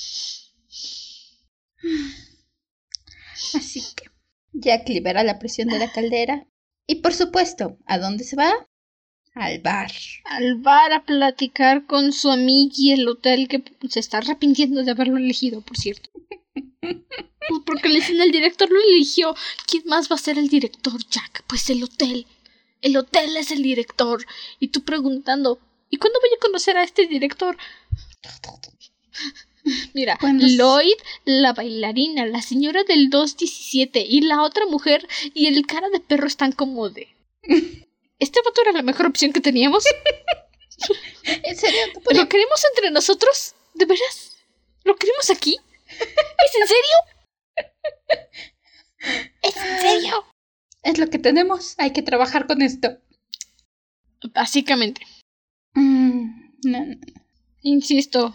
[3.54, 4.10] Así que
[4.52, 6.46] Jack libera la presión de la caldera.
[6.86, 8.52] Y por supuesto, ¿a dónde se va?
[9.40, 9.90] Al bar.
[10.24, 14.90] Al bar a platicar con su amiga y el hotel que se está arrepintiendo de
[14.90, 16.10] haberlo elegido, por cierto.
[17.48, 19.34] Pues porque le dicen el director lo eligió.
[19.66, 21.42] ¿Quién más va a ser el director, Jack?
[21.48, 22.26] Pues el hotel.
[22.80, 24.24] El hotel es el director.
[24.60, 27.56] Y tú preguntando, ¿y cuándo voy a conocer a este director?
[29.94, 35.66] Mira, Cuando Lloyd, la bailarina, la señora del 217 y la otra mujer y el
[35.66, 37.08] cara de perro están como de...
[38.20, 39.84] ¿Este vato era la mejor opción que teníamos?
[41.42, 41.80] ¿En serio?
[41.94, 43.54] ¿No podía- ¿Lo queremos entre nosotros?
[43.74, 44.36] ¿De veras?
[44.84, 45.58] ¿Lo queremos aquí?
[45.88, 46.96] ¿Es en serio?
[49.42, 50.24] ¿Es en serio?
[50.82, 51.74] Es lo que tenemos.
[51.78, 52.98] Hay que trabajar con esto.
[54.34, 55.02] Básicamente.
[55.74, 56.96] Mm, no, no.
[57.62, 58.34] Insisto,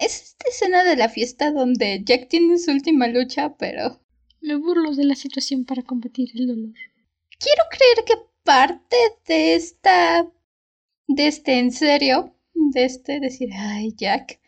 [0.00, 4.00] Es esta escena de la fiesta donde Jack tiene su última lucha, pero
[4.40, 6.74] Me burlo de la situación para combatir el dolor.
[7.38, 8.14] quiero creer que
[8.44, 10.26] parte de esta,
[11.06, 14.40] de este en serio, de este decir, ay, Jack,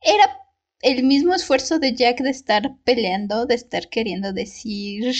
[0.00, 0.40] era
[0.82, 5.14] el mismo esfuerzo de Jack de estar peleando, de estar queriendo decir,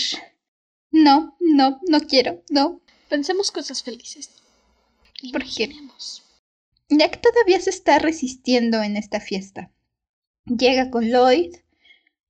[0.91, 2.81] no, no, no quiero, no.
[3.09, 4.31] Pensemos cosas felices.
[5.33, 5.65] ¿Por qué?
[5.65, 6.23] Imaginemos.
[6.89, 9.73] Jack todavía se está resistiendo en esta fiesta.
[10.47, 11.57] Llega con Lloyd.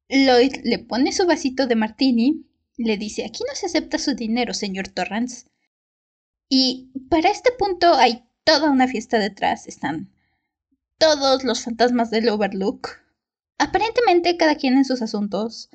[0.08, 2.46] Lloyd le pone su vasito de martini.
[2.76, 5.46] Le dice, aquí no se acepta su dinero, señor Torrance.
[6.48, 9.66] Y para este punto hay toda una fiesta detrás.
[9.66, 10.12] Están
[10.98, 12.88] todos los fantasmas del Overlook.
[13.58, 15.70] Aparentemente cada quien en sus asuntos.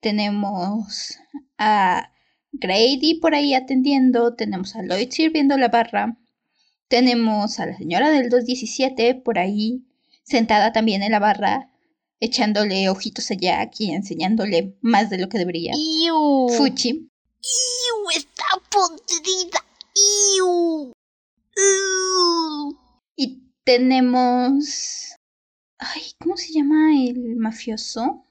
[0.00, 1.18] Tenemos
[1.58, 2.10] a
[2.52, 4.34] Grady por ahí atendiendo.
[4.34, 6.16] Tenemos a Lloyd sirviendo la barra.
[6.88, 9.84] Tenemos a la señora del 217 por ahí,
[10.22, 11.70] sentada también en la barra,
[12.20, 15.72] echándole ojitos a Jack y enseñándole más de lo que debería.
[15.74, 16.48] ¡Iu!
[16.50, 16.90] Fuchi.
[16.90, 18.10] ¡Iu!
[18.14, 19.64] ¡Está podrida!
[19.96, 20.92] ¡Iu!
[21.56, 22.78] ¡Iu!
[23.16, 25.14] Y tenemos...
[25.78, 28.24] Ay, ¿cómo se llama el mafioso?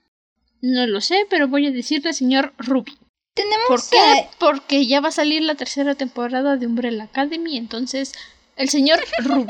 [0.61, 2.97] No lo sé, pero voy a decirle señor Ruby.
[3.36, 4.30] Tenemos ¿Por a- qué?
[4.39, 8.14] Porque ya va a salir la tercera temporada de Umbrella Academy, entonces
[8.55, 9.47] el señor Ruby.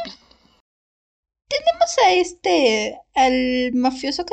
[1.50, 4.26] tenemos a este, al mafioso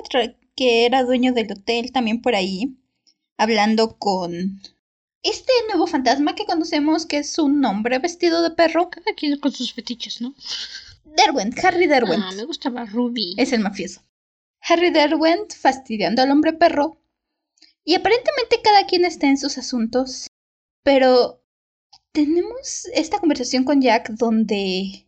[0.56, 2.76] que era dueño del hotel también por ahí,
[3.36, 4.62] hablando con
[5.22, 8.90] este nuevo fantasma que conocemos que es un hombre vestido de perro.
[8.90, 10.34] Cada quien con sus fetiches, ¿no?
[11.04, 12.22] Derwent, Harry Derwent.
[12.24, 13.34] Ah, me gustaba Ruby.
[13.36, 14.02] Es el mafioso.
[14.62, 17.00] Harry Derwent fastidiando al hombre perro.
[17.84, 20.28] Y aparentemente cada quien está en sus asuntos.
[20.82, 21.42] Pero
[22.12, 25.06] tenemos esta conversación con Jack donde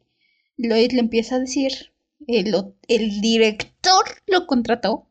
[0.56, 1.92] Lloyd le empieza a decir,
[2.26, 5.08] el, director lo contrató.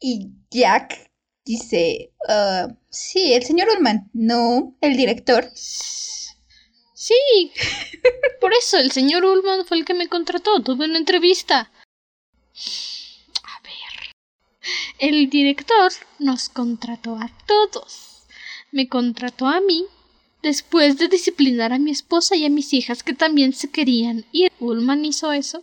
[0.00, 1.10] Y Jack
[1.44, 5.50] dice, "Ah, sí, el señor Ullman, no, el director.
[5.54, 7.52] Sí,
[8.40, 10.62] por eso el señor Ullman fue el que me contrató.
[10.62, 11.70] Tuve una entrevista.
[13.44, 14.14] A ver.
[14.98, 18.26] El director nos contrató a todos.
[18.72, 19.86] Me contrató a mí
[20.42, 24.52] después de disciplinar a mi esposa y a mis hijas que también se querían ir.
[24.60, 25.62] Ullman hizo eso.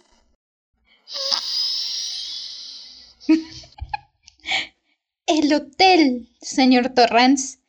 [5.27, 7.59] El hotel, señor Torrance,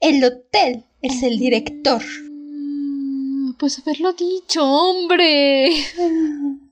[0.00, 2.02] el hotel es el director.
[2.04, 5.70] Mm, Pues haberlo dicho, hombre.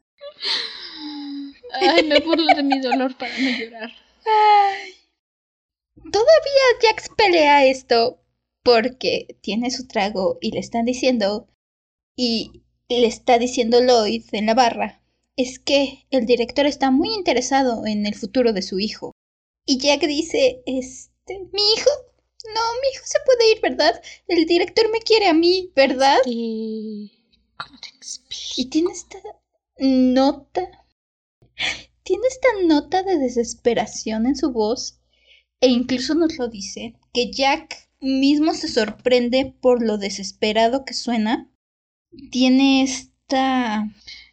[1.80, 3.90] Ay, me burlo de mi dolor para no llorar.
[5.96, 8.20] Todavía Jax pelea esto
[8.62, 11.48] porque tiene su trago y le están diciendo
[12.16, 15.00] y le está diciendo Lloyd en la barra
[15.36, 19.13] es que el director está muy interesado en el futuro de su hijo.
[19.66, 21.90] Y Jack dice, este, mi hijo,
[22.54, 24.02] no, mi hijo se puede ir, ¿verdad?
[24.28, 26.18] El director me quiere a mí, ¿verdad?
[26.26, 27.10] Eh,
[27.56, 28.54] ¿Cómo te explico?
[28.56, 29.18] Y tiene esta
[29.78, 30.86] nota,
[32.02, 35.00] tiene esta nota de desesperación en su voz
[35.60, 41.50] e incluso nos lo dice, que Jack mismo se sorprende por lo desesperado que suena.
[42.30, 43.88] Tiene esta...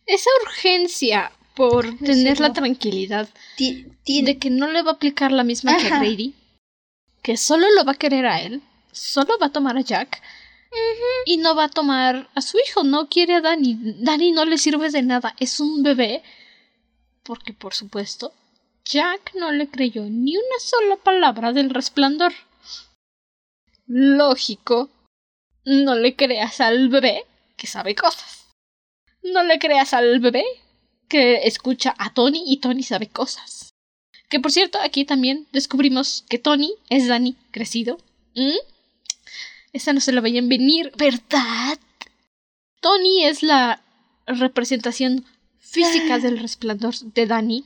[0.05, 5.77] Esa urgencia por tener la tranquilidad de que no le va a aplicar la misma
[5.77, 5.99] que a Ajá.
[5.99, 6.35] Grady,
[7.21, 10.21] que solo lo va a querer a él, solo va a tomar a Jack
[11.25, 13.77] y no va a tomar a su hijo, no quiere a Danny.
[13.99, 16.23] Danny no le sirve de nada, es un bebé,
[17.23, 18.33] porque por supuesto,
[18.85, 22.33] Jack no le creyó ni una sola palabra del resplandor.
[23.85, 24.89] Lógico,
[25.65, 27.25] no le creas al bebé
[27.57, 28.47] que sabe cosas.
[29.23, 30.43] No le creas al bebé
[31.11, 33.73] que escucha a Tony y Tony sabe cosas.
[34.29, 37.97] Que por cierto, aquí también descubrimos que Tony es Danny crecido.
[38.33, 38.55] ¿Mm?
[39.73, 41.77] Esa no se la vayan venir, ¿verdad?
[42.79, 43.81] Tony es la
[44.25, 45.25] representación
[45.59, 47.65] física del resplandor de Danny.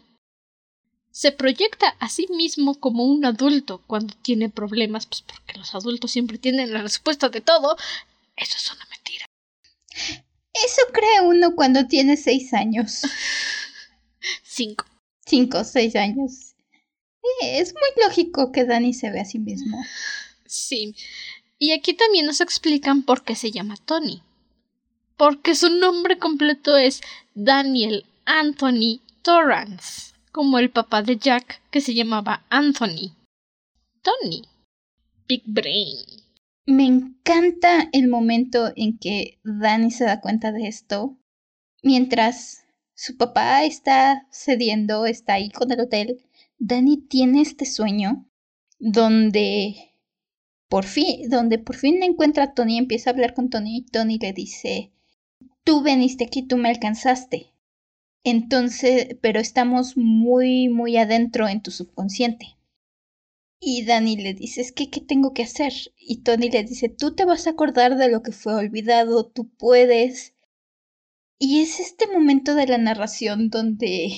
[1.12, 6.10] Se proyecta a sí mismo como un adulto cuando tiene problemas, pues porque los adultos
[6.10, 7.78] siempre tienen la respuesta de todo.
[8.36, 9.26] Eso es una mentira.
[10.64, 13.01] Eso cree uno cuando tiene seis años.
[14.43, 14.86] Cinco.
[15.26, 16.56] Cinco o seis años.
[17.41, 19.84] Es muy lógico que Danny se ve a sí mismo.
[20.45, 20.95] Sí.
[21.58, 24.22] Y aquí también nos explican por qué se llama Tony.
[25.18, 27.01] Porque su nombre completo es
[27.34, 33.16] Daniel Anthony Torrance, como el papá de Jack que se llamaba Anthony.
[34.01, 34.43] Tony.
[35.28, 36.24] Big Brain.
[36.68, 41.18] Me encanta el momento en que Danny se da cuenta de esto,
[41.82, 46.24] mientras Su papá está cediendo, está ahí con el hotel.
[46.57, 48.26] Dani tiene este sueño
[48.80, 49.93] donde
[50.70, 54.18] por fin, donde por fin encuentra a Tony, empieza a hablar con Tony y Tony
[54.18, 54.91] le dice,
[55.63, 57.53] tú veniste aquí, tú me alcanzaste.
[58.24, 62.55] Entonces, pero estamos muy, muy adentro en tu subconsciente.
[63.60, 65.74] Y Dani le dice, es que, ¿qué tengo que hacer?
[65.97, 69.49] Y Tony le dice, tú te vas a acordar de lo que fue olvidado, tú
[69.49, 70.36] puedes.
[71.39, 74.14] Y es este momento de la narración donde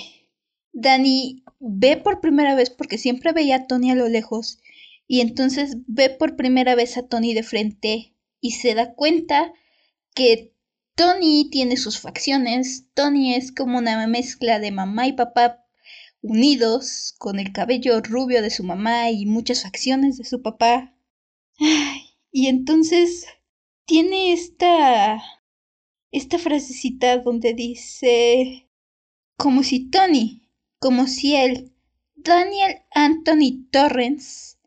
[0.74, 4.60] Dani ve por primera vez, porque siempre veía a Tony a lo lejos,
[5.08, 9.54] y entonces ve por primera vez a Tony de frente y se da cuenta
[10.14, 10.54] que
[10.96, 15.67] Tony tiene sus facciones, Tony es como una mezcla de mamá y papá
[16.22, 20.96] unidos, con el cabello rubio de su mamá y muchas facciones de su papá.
[22.32, 23.26] y entonces
[23.86, 25.22] tiene esta
[26.12, 28.68] esta frasecita donde dice
[29.38, 30.50] como si Tony,
[30.80, 31.74] como si él,
[32.16, 34.58] Daniel Anthony Torrens,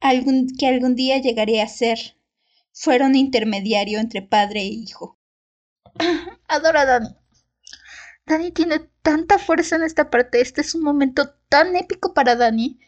[0.00, 2.16] algún, que algún día llegaré a ser,
[2.72, 5.18] fuera un intermediario entre padre e hijo.
[6.48, 7.08] Adoro a Dani.
[8.26, 10.40] Dani tiene tanta fuerza en esta parte.
[10.40, 12.80] Este es un momento tan épico para Dani.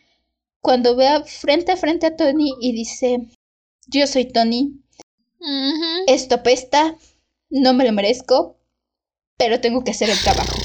[0.61, 3.29] Cuando vea frente a frente a Tony y dice,
[3.87, 4.81] yo soy Tony.
[6.09, 6.97] Esto apesta.
[7.51, 8.59] No me lo merezco.
[9.37, 10.59] Pero tengo que hacer el trabajo.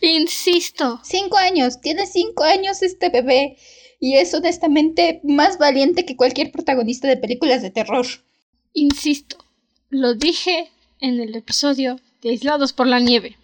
[0.00, 1.00] Insisto.
[1.02, 1.80] Cinco años.
[1.80, 3.56] Tiene cinco años este bebé
[3.98, 8.06] y es honestamente más valiente que cualquier protagonista de películas de terror.
[8.74, 9.38] Insisto,
[9.90, 13.36] lo dije en el episodio de Aislados por la Nieve.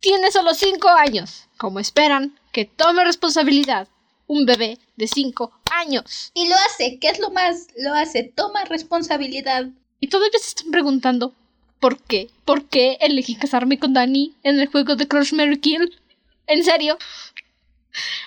[0.00, 1.46] Tiene solo cinco años.
[1.56, 3.88] Como esperan que tome responsabilidad
[4.26, 6.30] un bebé de cinco años.
[6.34, 7.66] Y lo hace, ¿qué es lo más?
[7.76, 9.66] Lo hace, toma responsabilidad.
[9.98, 11.34] Y todavía se están preguntando
[11.80, 12.30] ¿por qué?
[12.44, 15.98] ¿Por qué elegí casarme con Danny en el juego de Crush Mary Kill?
[16.46, 16.96] ¿En serio?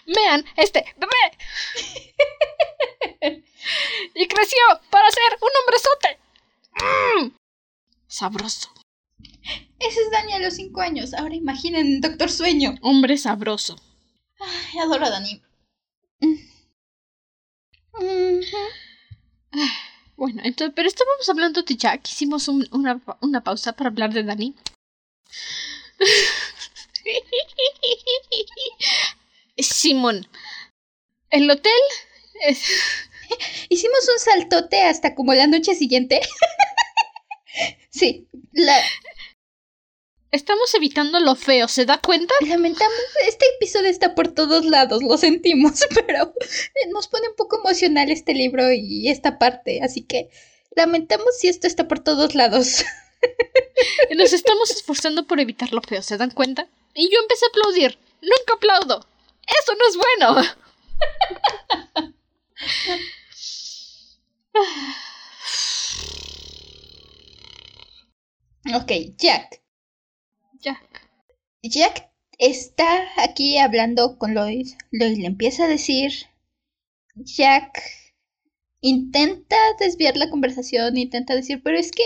[0.05, 1.37] Vean este bebé.
[4.15, 4.59] y creció
[4.89, 6.19] para ser un hombrezote.
[6.75, 7.37] Mm.
[8.07, 8.69] Sabroso.
[9.79, 11.13] Ese es Dani a los cinco años.
[11.13, 12.75] Ahora imaginen Doctor Sueño.
[12.81, 13.79] Hombre sabroso.
[14.39, 15.41] Ay, adoro a Dani.
[20.15, 22.07] Bueno, entonces, pero estábamos hablando de Jack.
[22.07, 24.55] Hicimos una, una pausa para hablar de Dani.
[29.57, 30.27] Simón.
[31.29, 31.71] El hotel
[32.47, 32.69] es...
[33.69, 36.21] Hicimos un saltote hasta como la noche siguiente.
[37.89, 38.79] sí, la...
[40.33, 42.33] Estamos evitando lo feo, ¿se da cuenta?
[42.41, 46.33] Lamentamos, este episodio está por todos lados, lo sentimos, pero
[46.91, 50.31] nos pone un poco emocional este libro y esta parte, así que
[50.75, 52.83] lamentamos si esto está por todos lados.
[54.17, 56.67] Nos estamos esforzando por evitar lo feo, ¿se dan cuenta?
[56.95, 57.99] Y yo empecé a aplaudir.
[58.21, 59.07] Nunca aplaudo.
[59.61, 60.41] Eso no es bueno.
[68.81, 69.62] ok, Jack.
[70.63, 71.09] Jack.
[71.61, 72.09] Jack
[72.39, 74.67] está aquí hablando con Lloyd.
[74.91, 76.11] Lloyd le empieza a decir.
[77.15, 77.81] Jack
[78.79, 82.03] intenta desviar la conversación, intenta decir, pero es que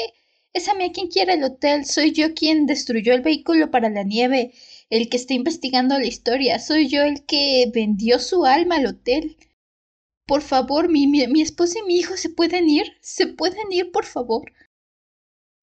[0.54, 3.90] es a mí a quien quiere el hotel, soy yo quien destruyó el vehículo para
[3.90, 4.54] la nieve
[4.90, 6.58] el que está investigando la historia.
[6.58, 9.38] Soy yo el que vendió su alma al hotel.
[10.26, 12.98] Por favor, mi, mi, esposa y mi hijo se pueden ir.
[13.02, 14.52] Se pueden ir, por favor.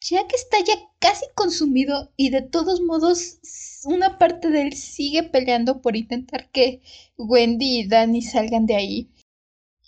[0.06, 3.38] Ya que está ya casi consumido y de todos modos
[3.84, 6.82] una parte de él sigue peleando por intentar que
[7.16, 9.10] Wendy y Danny salgan de ahí.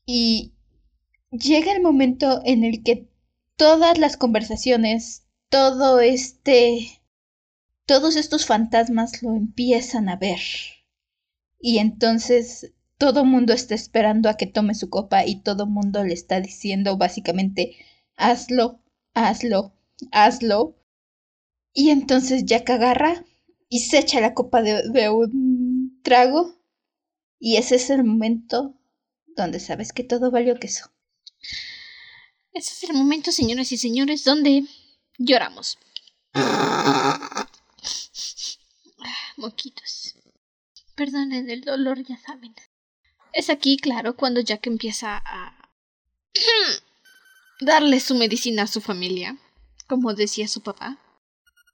[0.06, 0.54] Y
[1.30, 3.10] llega el momento en el que
[3.56, 7.02] todas las conversaciones, todo este
[7.84, 10.40] todos estos fantasmas lo empiezan a ver.
[11.60, 16.14] Y entonces todo mundo está esperando a que tome su copa y todo mundo le
[16.14, 17.76] está diciendo básicamente
[18.16, 18.80] hazlo,
[19.14, 19.76] hazlo,
[20.12, 20.76] hazlo.
[21.72, 23.24] Y entonces Jack agarra
[23.68, 26.54] y se echa la copa de, un trago.
[27.38, 28.74] Y ese es el momento
[29.36, 30.90] donde sabes que todo valió queso.
[32.52, 34.64] Ese es el momento, señoras y señores, donde
[35.18, 35.78] lloramos.
[39.36, 40.14] moquitos.
[40.94, 42.54] Perdonen el dolor, ya saben.
[43.34, 45.70] Es aquí, claro, cuando Jack empieza a
[47.60, 49.36] darle su medicina a su familia,
[49.86, 50.98] como decía su papá.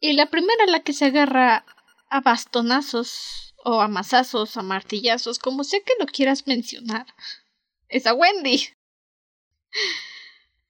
[0.00, 1.64] Y la primera la que se agarra
[2.08, 7.06] a bastonazos, o a mazazos, a martillazos, como sea que lo quieras mencionar,
[7.88, 8.68] es a Wendy.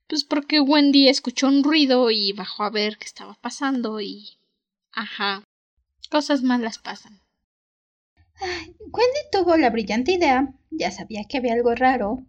[0.08, 4.38] Pues porque Wendy escuchó un ruido y bajó a ver qué estaba pasando y...
[4.92, 5.42] Ajá.
[6.10, 7.22] Cosas malas pasan.
[8.42, 12.26] Wendy tuvo la brillante idea, ya sabía que había algo raro,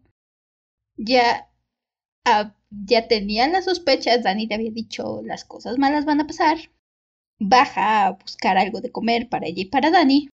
[0.95, 1.49] ya,
[2.23, 2.55] ah,
[2.85, 6.57] ya tenía las sospechas, Dani le había dicho las cosas malas van a pasar,
[7.39, 10.29] baja a buscar algo de comer para ella y para Dani,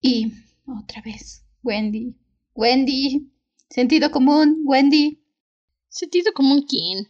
[0.00, 0.32] y
[0.66, 2.14] otra vez, Wendy,
[2.54, 3.30] Wendy,
[3.70, 5.22] sentido común, Wendy.
[5.88, 7.08] ¿Sentido común quién?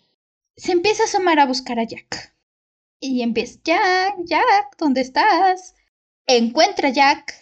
[0.56, 2.34] Se empieza a asomar a buscar a Jack.
[3.00, 5.74] Y empieza, Jack, Jack, ¿dónde estás?
[6.26, 7.34] Encuentra a Jack.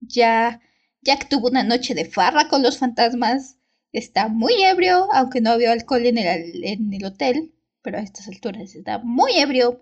[0.00, 0.60] Ya,
[1.02, 3.57] Jack tuvo una noche de farra con los fantasmas.
[3.92, 8.28] Está muy ebrio, aunque no había alcohol en el, en el hotel, pero a estas
[8.28, 9.80] alturas está muy ebrio.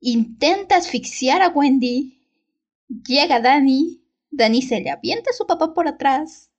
[0.00, 2.18] Intenta asfixiar a Wendy.
[3.06, 4.02] Llega Danny.
[4.30, 6.50] Danny se le avienta a su papá por atrás.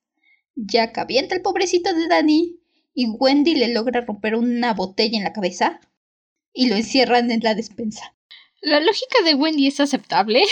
[0.56, 2.60] Jack avienta al pobrecito de Danny
[2.94, 5.80] y Wendy le logra romper una botella en la cabeza
[6.52, 8.14] y lo encierran en la despensa.
[8.60, 10.42] La lógica de Wendy es aceptable.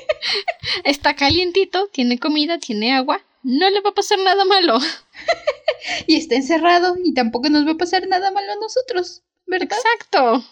[0.84, 4.78] Está calientito, tiene comida, tiene agua, no le va a pasar nada malo.
[6.06, 9.78] y está encerrado y tampoco nos va a pasar nada malo a nosotros, ¿verdad?
[9.78, 10.44] Exacto.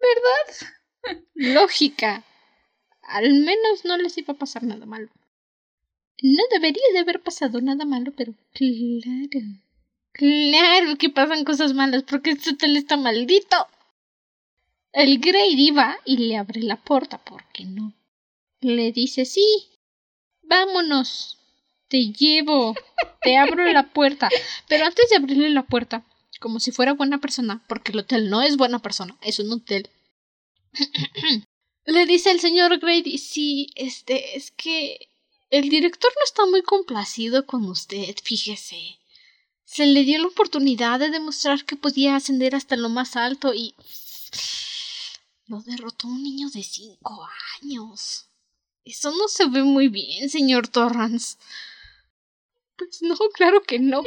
[0.00, 1.22] ¿Verdad?
[1.34, 2.24] Lógica.
[3.02, 5.08] Al menos no les iba a pasar nada malo.
[6.22, 9.46] No debería de haber pasado nada malo, pero claro.
[10.12, 13.56] Claro que pasan cosas malas porque este hotel está maldito.
[14.92, 17.94] El Grady va y le abre la puerta, ¿por qué no?
[18.60, 19.46] Le dice, sí,
[20.42, 21.37] vámonos,
[21.88, 22.74] te llevo,
[23.22, 24.28] te abro la puerta.
[24.68, 26.04] Pero antes de abrirle la puerta,
[26.40, 29.88] como si fuera buena persona, porque el hotel no es buena persona, es un hotel.
[31.86, 35.08] le dice el señor Grady, sí, este, es que
[35.50, 38.98] el director no está muy complacido con usted, fíjese.
[39.64, 43.74] Se le dio la oportunidad de demostrar que podía ascender hasta lo más alto y...
[45.46, 47.26] Lo derrotó un niño de cinco
[47.62, 48.26] años.
[48.84, 51.38] Eso no se ve muy bien, señor Torrance.
[52.78, 54.02] Pues no, claro que no.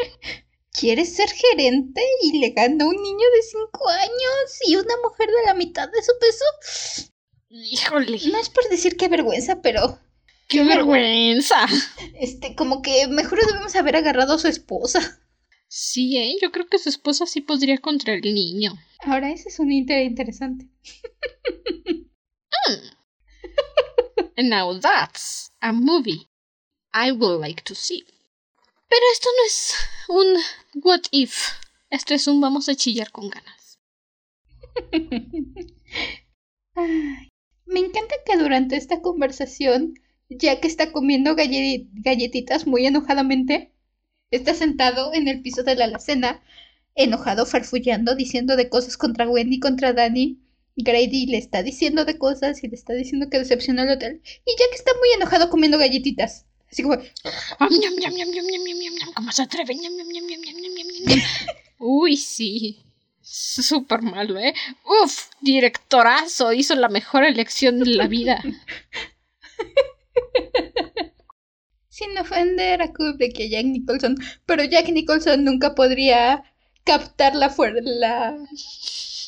[0.72, 5.46] ¿Quieres ser gerente y le gana un niño de cinco años y una mujer de
[5.46, 7.12] la mitad de su peso?
[7.50, 8.18] Híjole.
[8.32, 10.00] No es por decir qué vergüenza, pero.
[10.48, 11.68] ¡Qué vergüenza!
[12.20, 15.22] Este, como que mejor debemos haber agarrado a su esposa.
[15.68, 16.38] Sí, ¿eh?
[16.42, 18.74] Yo creo que su esposa sí podría contra el niño.
[19.00, 20.68] Ahora ese es un inter interesante.
[22.68, 22.92] mm.
[24.50, 26.30] Now that's a movie
[26.94, 28.06] I would like to see.
[28.92, 29.74] Pero esto no es
[30.10, 31.48] un what if.
[31.90, 33.80] Esto es un vamos a chillar con ganas.
[37.66, 39.94] Me encanta que durante esta conversación,
[40.28, 43.72] ya que está comiendo galletitas muy enojadamente,
[44.30, 46.44] está sentado en el piso de la alacena,
[46.94, 50.42] enojado, farfullando, diciendo de cosas contra Wendy, contra Danny.
[50.76, 54.22] Grady le está diciendo de cosas y le está diciendo que decepcionó el hotel.
[54.46, 56.46] Y Jack está muy enojado comiendo galletitas.
[56.72, 56.98] Así como...
[59.14, 59.76] ¿Cómo se atreve?
[61.78, 62.86] Uy, sí.
[63.22, 64.54] Súper malo, ¿eh?
[65.04, 66.54] Uf, directorazo.
[66.54, 68.42] Hizo la mejor elección de la vida.
[71.90, 74.16] Sin ofender a Kubrick y a Jack Nicholson,
[74.46, 76.44] pero Jack Nicholson nunca podría
[76.84, 77.82] captar la fuerza.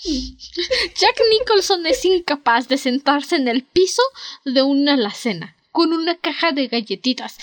[0.04, 4.02] Jack Nicholson es incapaz de sentarse en el piso
[4.44, 7.38] de una alacena con una caja de galletitas.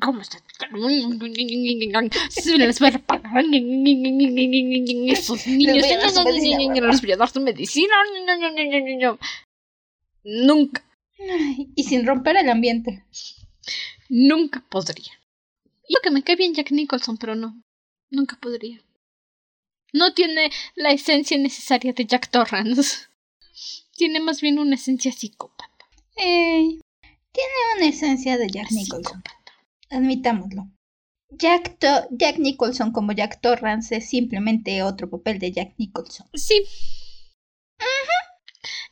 [0.00, 0.38] ¿Cómo está?
[2.30, 3.44] Se les va a pagar.
[3.44, 7.20] Esos niños.
[7.20, 7.94] A su medicina.
[10.24, 10.84] Nunca.
[11.74, 13.04] Y sin romper el ambiente.
[14.08, 15.12] Nunca podría.
[15.88, 17.60] Y lo que me cae bien Jack Nicholson, pero no.
[18.08, 18.80] Nunca podría.
[19.92, 23.08] No tiene la esencia necesaria de Jack Torrance.
[23.96, 25.88] Tiene más bien una esencia psicópata.
[26.14, 26.80] Ey,
[27.32, 29.22] tiene una esencia de Jack Nicholson.
[29.90, 30.68] Admitámoslo.
[31.30, 31.78] Jack,
[32.10, 36.26] Jack Nicholson como Jack Torrance es simplemente otro papel de Jack Nicholson.
[36.34, 36.64] Sí.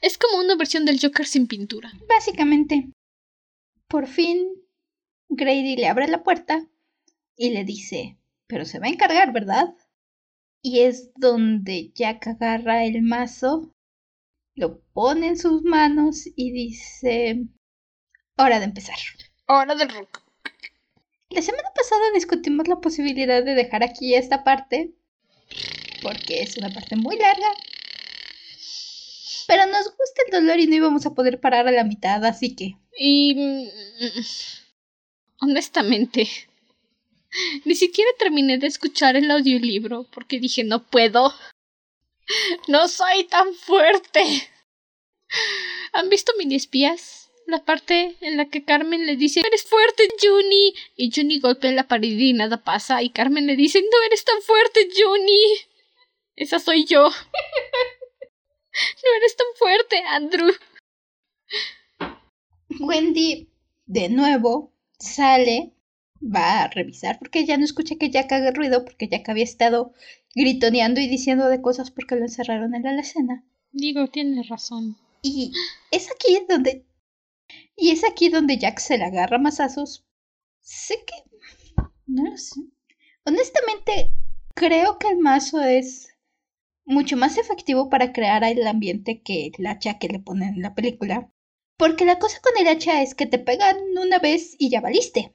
[0.01, 1.91] Es como una versión del Joker sin pintura.
[2.09, 2.91] Básicamente.
[3.89, 4.47] Por fin,
[5.29, 6.69] Grady le abre la puerta
[7.37, 9.75] y le dice, pero se va a encargar, ¿verdad?
[10.63, 13.73] Y es donde Jack agarra el mazo,
[14.55, 17.47] lo pone en sus manos y dice,
[18.37, 18.97] hora de empezar.
[19.47, 20.23] Hora del rock.
[21.31, 24.93] La semana pasada discutimos la posibilidad de dejar aquí esta parte,
[26.03, 27.49] porque es una parte muy larga.
[29.47, 32.55] Pero nos gusta el dolor y no íbamos a poder parar a la mitad, así
[32.55, 32.77] que...
[32.99, 33.71] Y...
[35.41, 36.29] Honestamente,
[37.65, 41.35] ni siquiera terminé de escuchar el audiolibro porque dije no puedo.
[42.67, 44.51] No soy tan fuerte.
[45.93, 47.26] ¿Han visto mini espías?
[47.47, 50.75] La parte en la que Carmen le dice Eres fuerte, Juni.
[50.97, 53.03] Y Juni golpea la pared y nada pasa.
[53.03, 55.41] Y Carmen le dice No eres tan fuerte, Juni.
[56.37, 57.09] Esa soy yo.
[57.09, 57.15] no
[59.17, 60.53] eres tan fuerte, Andrew.
[62.81, 63.49] Wendy,
[63.87, 65.73] de nuevo, sale,
[66.23, 69.93] va a revisar porque ya no escucha que Jack haga ruido porque Jack había estado
[70.35, 73.45] gritoneando y diciendo de cosas porque lo encerraron en la alacena.
[73.73, 74.97] Digo, tienes razón.
[75.23, 75.53] Y
[75.91, 76.85] es aquí donde.
[77.77, 80.05] Y es aquí donde Jack se le agarra masazos.
[80.61, 81.15] Sé que.
[82.07, 82.61] No lo sé.
[83.25, 84.13] Honestamente,
[84.55, 86.09] creo que el mazo es
[86.85, 90.75] mucho más efectivo para crear el ambiente que el hacha que le ponen en la
[90.75, 91.31] película.
[91.77, 95.35] Porque la cosa con el hacha es que te pegan una vez y ya valiste.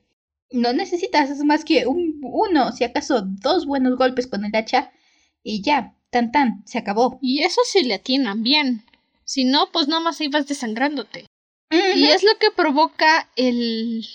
[0.50, 4.92] No necesitas más que un, uno, si acaso dos buenos golpes con el hacha
[5.44, 7.20] y ya, tan tan, se acabó.
[7.22, 8.84] Y eso sí le atinan bien.
[9.24, 11.26] Si no, pues nada más ibas desangrándote.
[11.72, 14.06] Y es lo que provoca el,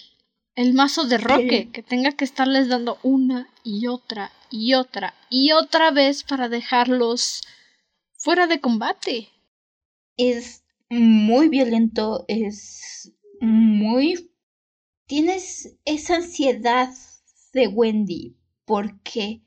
[0.57, 5.53] el mazo de Roque, que tenga que estarles dando una y otra y otra y
[5.53, 7.43] otra vez para dejarlos
[8.13, 9.29] fuera de combate.
[10.17, 14.31] Es muy violento, es muy...
[15.07, 16.93] Tienes esa ansiedad
[17.53, 19.43] de Wendy porque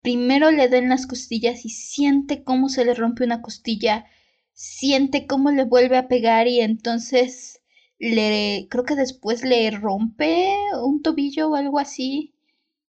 [0.00, 4.06] primero le den las costillas y siente cómo se le rompe una costilla
[4.52, 7.62] siente cómo le vuelve a pegar y entonces
[7.98, 12.34] le creo que después le rompe un tobillo o algo así.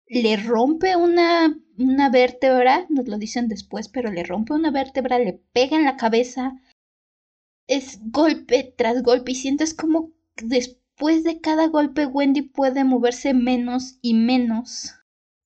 [0.06, 5.34] Le rompe una, una vértebra, nos lo dicen después, pero le rompe una vértebra, le
[5.52, 6.60] pega en la cabeza.
[7.66, 13.98] Es golpe tras golpe y sientes como después de cada golpe Wendy puede moverse menos
[14.02, 14.94] y menos.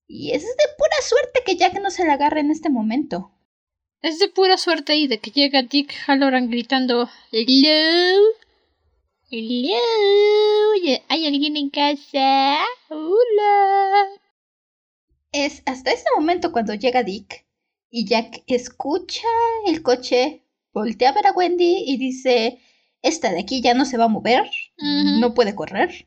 [0.08, 3.35] Y es de pura suerte que Jack no se la agarre en este momento.
[4.02, 8.22] Es de pura suerte y de que llega Dick Halloran gritando Hello.
[9.30, 11.00] Hello.
[11.08, 12.58] ¿Hay alguien en casa?
[12.90, 14.08] Hola.
[15.32, 17.46] Es hasta ese momento cuando llega Dick
[17.90, 19.26] y Jack escucha
[19.66, 22.60] el coche, voltea a ver a Wendy y dice,
[23.00, 26.06] esta de aquí ya no se va a mover, no puede correr.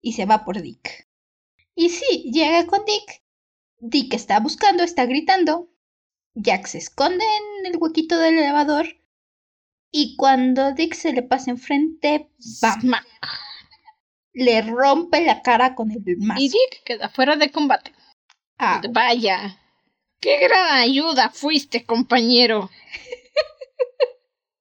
[0.00, 1.06] Y se va por Dick.
[1.74, 3.22] Y sí, llega con Dick.
[3.78, 5.68] Dick está buscando, está gritando,
[6.34, 8.86] Jack se esconde en el huequito del elevador
[9.96, 12.28] y cuando Dick se le pasa enfrente,
[12.60, 12.94] ¡bam!
[14.32, 16.42] Le rompe la cara con el mazo.
[16.42, 17.92] Y Dick queda fuera de combate.
[18.58, 18.82] Ah.
[18.90, 19.60] Vaya.
[20.20, 22.70] ¡Qué gran ayuda fuiste, compañero!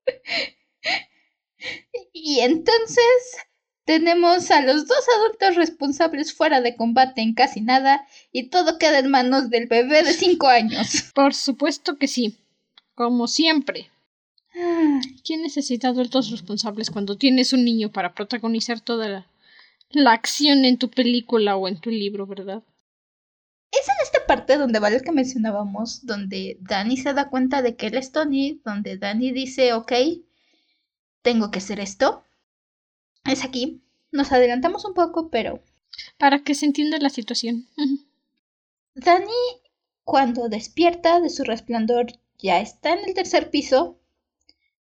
[2.14, 3.38] y entonces
[3.86, 9.00] tenemos a los dos adultos responsables fuera de combate en casi nada y todo queda
[9.00, 11.12] en manos del bebé de cinco años.
[11.14, 12.38] Por supuesto que sí.
[12.96, 13.90] Como siempre.
[15.26, 19.28] ¿Quién necesita adultos responsables cuando tienes un niño para protagonizar toda la,
[19.90, 22.62] la acción en tu película o en tu libro, verdad?
[23.72, 27.88] Es en esta parte donde vale que mencionábamos, donde Danny se da cuenta de que
[27.88, 29.92] él es Tony, donde Danny dice, ok,
[31.24, 32.24] tengo que hacer esto,
[33.26, 33.82] es aquí.
[34.12, 35.64] Nos adelantamos un poco, pero...
[36.18, 37.68] Para que se entienda la situación.
[38.96, 39.32] Dani,
[40.04, 42.08] cuando despierta de su resplandor,
[42.38, 44.00] ya está en el tercer piso.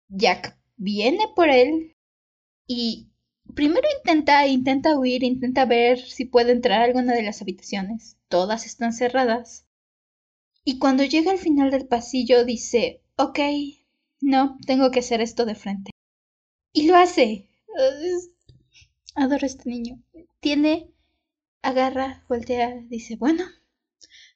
[0.09, 1.95] Jack viene por él
[2.67, 3.07] y
[3.53, 8.17] primero intenta, intenta huir, intenta ver si puede entrar a alguna de las habitaciones.
[8.27, 9.65] Todas están cerradas.
[10.63, 13.39] Y cuando llega al final del pasillo dice, ok,
[14.21, 15.91] no, tengo que hacer esto de frente.
[16.73, 17.49] Y lo hace.
[19.15, 20.01] Adoro a este niño.
[20.39, 20.91] Tiene,
[21.61, 23.43] agarra, voltea, dice, bueno,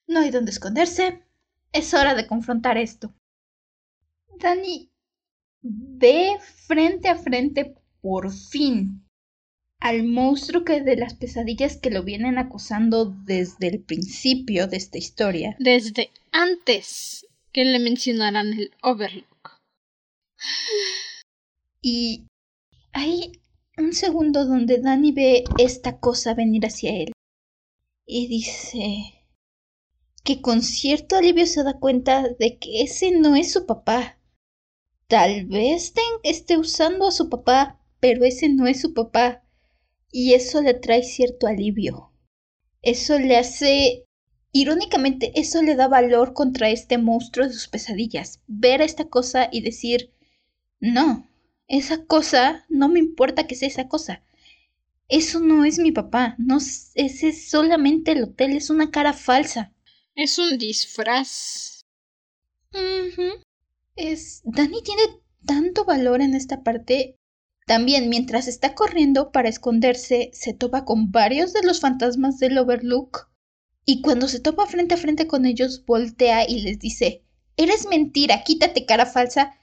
[0.07, 1.23] no hay donde esconderse.
[1.71, 3.13] Es hora de confrontar esto.
[4.39, 4.89] Dani
[5.61, 9.05] ve frente a frente, por fin,
[9.79, 14.97] al monstruo que de las pesadillas que lo vienen acosando desde el principio de esta
[14.97, 15.55] historia.
[15.59, 19.61] Desde antes que le mencionaran el Overlook.
[21.81, 22.25] Y
[22.95, 23.41] hay
[23.77, 27.11] un segundo donde Danny ve esta cosa venir hacia él
[28.05, 29.25] y dice
[30.23, 34.17] que con cierto alivio se da cuenta de que ese no es su papá.
[35.07, 35.93] Tal vez
[36.23, 39.43] esté usando a su papá, pero ese no es su papá.
[40.09, 42.13] Y eso le trae cierto alivio.
[42.81, 44.05] Eso le hace...
[44.51, 48.41] Irónicamente, eso le da valor contra este monstruo de sus pesadillas.
[48.47, 50.13] Ver esta cosa y decir,
[50.79, 51.27] no,
[51.68, 54.24] esa cosa, no me importa que sea esa cosa.
[55.07, 59.74] Eso no es mi papá, no ese es solamente el hotel, es una cara falsa.
[60.16, 61.86] Es un disfraz.
[63.95, 65.03] Es Dani tiene
[65.45, 67.18] tanto valor en esta parte
[67.66, 73.30] También mientras está corriendo para esconderse, se topa con varios de los fantasmas del Overlook
[73.86, 77.24] y cuando se topa frente a frente con ellos voltea y les dice,
[77.57, 79.55] Eres mentira, quítate cara falsa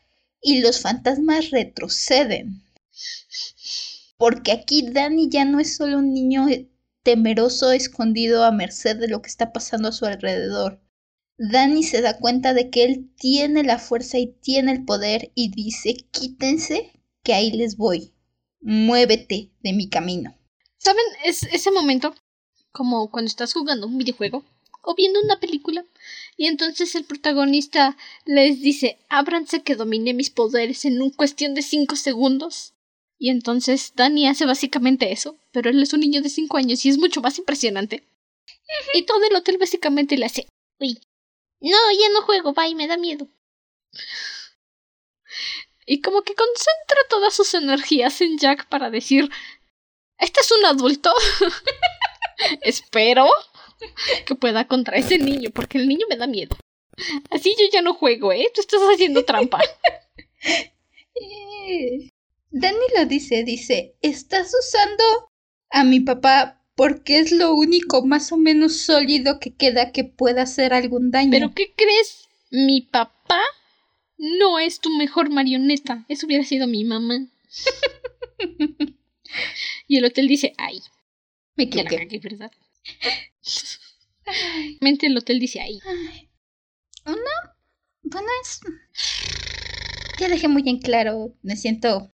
[0.43, 2.63] y los fantasmas retroceden.
[4.19, 6.47] Porque aquí Danny ya no es solo un niño
[7.03, 10.81] temeroso escondido a merced de lo que está pasando a su alrededor.
[11.39, 15.51] Danny se da cuenta de que él tiene la fuerza y tiene el poder y
[15.51, 18.13] dice, quítense que ahí les voy.
[18.61, 20.37] Muévete de mi camino.
[20.79, 21.05] ¿Saben?
[21.25, 22.15] Es ese momento
[22.71, 24.45] como cuando estás jugando un videojuego
[24.83, 25.85] o viendo una película
[26.37, 31.63] y entonces el protagonista les dice ábranse que domine mis poderes en un cuestión de
[31.63, 32.75] cinco segundos
[33.19, 36.89] y entonces Danny hace básicamente eso pero él es un niño de cinco años y
[36.89, 38.05] es mucho más impresionante.
[38.95, 40.47] Y todo el hotel básicamente le hace
[40.81, 40.99] uy
[41.61, 43.29] no ya no juego bye me da miedo
[45.87, 49.31] y como que concentra todas sus energías en Jack para decir
[50.19, 51.13] este es un adulto
[52.63, 53.29] espero
[54.27, 56.57] que pueda contra ese niño, porque el niño me da miedo.
[57.31, 58.51] Así yo ya no juego, ¿eh?
[58.55, 59.61] Tú estás haciendo trampa.
[62.51, 65.05] Danny lo dice, dice, estás usando
[65.71, 70.43] a mi papá porque es lo único más o menos sólido que queda que pueda
[70.43, 71.31] hacer algún daño.
[71.31, 72.29] ¿Pero qué crees?
[72.51, 73.41] Mi papá
[74.19, 76.05] no es tu mejor marioneta.
[76.09, 77.27] Eso hubiera sido mi mamá.
[79.89, 80.81] y el hotel dice, ay.
[81.57, 82.21] Me equivoqué.
[82.23, 82.51] ¿verdad?
[84.81, 85.79] Mente el hotel dice ahí.
[87.05, 87.57] Una.
[88.03, 88.61] Bueno, es.
[90.19, 91.35] Ya dejé muy en claro.
[91.43, 92.13] Me siento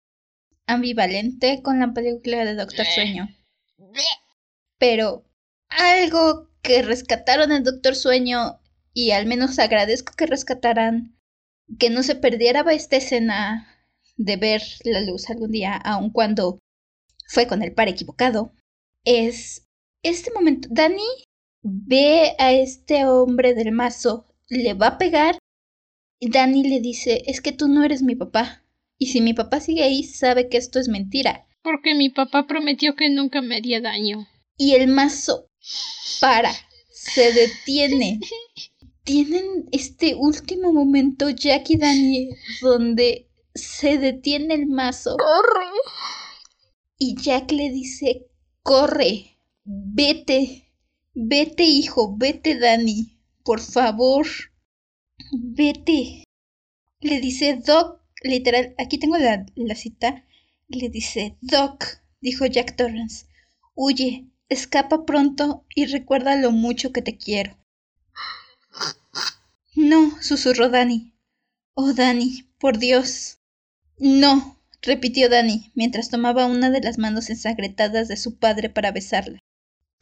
[0.66, 3.28] ambivalente con la película de Doctor Sueño.
[4.78, 5.24] Pero
[5.68, 8.60] algo que rescataron en Doctor Sueño
[8.92, 11.18] y al menos agradezco que rescataran
[11.78, 13.68] que no se perdiera esta escena
[14.16, 16.58] de ver la luz algún día, aun cuando
[17.26, 18.54] fue con el par equivocado,
[19.04, 19.63] es
[20.05, 20.68] este momento.
[20.70, 21.02] Dani
[21.62, 25.38] ve a este hombre del mazo, le va a pegar
[26.20, 28.62] y Dani le dice, es que tú no eres mi papá.
[28.98, 31.46] Y si mi papá sigue ahí, sabe que esto es mentira.
[31.62, 34.26] Porque mi papá prometió que nunca me haría daño.
[34.57, 35.50] Y el mazo
[36.20, 36.52] para,
[36.90, 38.20] se detiene.
[39.05, 42.30] Tienen este último momento, Jack y Dani,
[42.62, 45.16] donde se detiene el mazo.
[45.18, 45.66] ¡Corre!
[46.96, 48.26] Y Jack le dice,
[48.62, 49.34] corre,
[49.64, 50.72] vete.
[51.14, 53.18] Vete, hijo, vete, Dani.
[53.44, 54.26] Por favor.
[55.32, 56.24] Vete.
[57.00, 60.24] Le dice Doc, literal, aquí tengo la, la cita.
[60.68, 61.84] Le dice, Doc,
[62.20, 63.26] dijo Jack Torrance,
[63.74, 67.56] huye, escapa pronto y recuerda lo mucho que te quiero.
[69.76, 71.14] No, susurró Dani.
[71.74, 73.38] Oh, Dani, por Dios.
[73.98, 79.43] No, repitió Dani, mientras tomaba una de las manos ensangrentadas de su padre para besarla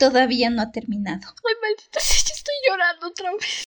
[0.03, 1.29] todavía no ha terminado.
[1.29, 3.65] Ay, maldita sea, estoy llorando otra vez.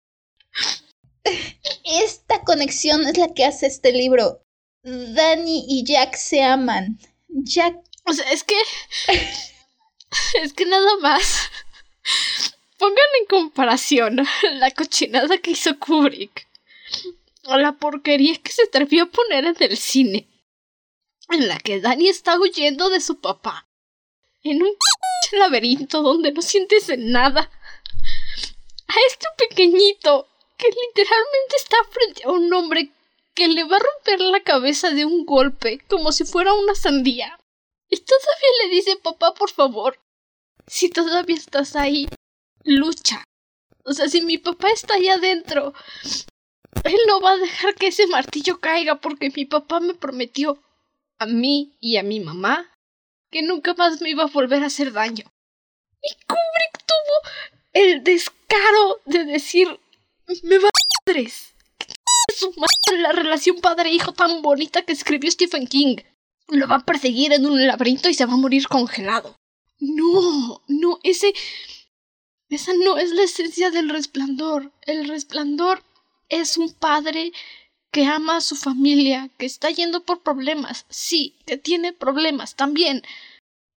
[1.85, 4.41] Esta conexión es la que hace este libro.
[4.81, 6.97] Danny y Jack se aman.
[7.27, 7.75] Jack.
[8.05, 8.55] O sea, es que.
[10.41, 11.51] es que nada más.
[12.79, 16.47] Pongan en comparación la cochinada que hizo Kubrick.
[17.43, 20.27] O la porquería que se atrevió a poner en el cine.
[21.29, 23.69] En la que Danny está huyendo de su papá.
[24.41, 24.75] En un
[25.31, 27.49] laberinto donde no sientes nada.
[28.87, 30.27] A este pequeñito
[30.57, 32.91] que literalmente está frente a un hombre
[33.33, 37.39] que le va a romper la cabeza de un golpe como si fuera una sandía.
[37.89, 39.99] Y todavía le dice papá, por favor,
[40.67, 42.07] si todavía estás ahí,
[42.63, 43.23] lucha.
[43.85, 45.73] O sea, si mi papá está ahí adentro,
[46.83, 50.61] él no va a dejar que ese martillo caiga porque mi papá me prometió
[51.19, 52.72] a mí y a mi mamá
[53.33, 55.25] que nunca más me iba a volver a hacer daño.
[56.01, 57.31] Y Kubrick tuvo
[57.73, 59.67] el descaro de decir,
[60.43, 60.71] me va a
[61.05, 61.55] madres.
[62.37, 65.97] su madre la relación padre-hijo tan bonita que escribió Stephen King.
[66.49, 69.35] Lo va a perseguir en un laberinto y se va a morir congelado.
[69.79, 71.33] No, no, ese...
[72.49, 74.71] Esa no es la esencia del resplandor.
[74.83, 75.83] El resplandor
[76.29, 77.31] es un padre
[77.93, 83.03] que ama a su familia, que está yendo por problemas, sí, que tiene problemas también,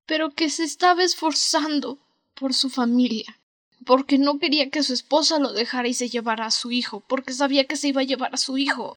[0.07, 1.99] pero que se estaba esforzando
[2.35, 3.39] por su familia,
[3.85, 7.35] porque no quería que su esposa lo dejara y se llevara a su hijo, porque
[7.35, 8.97] sabía que se iba a llevar a su hijo.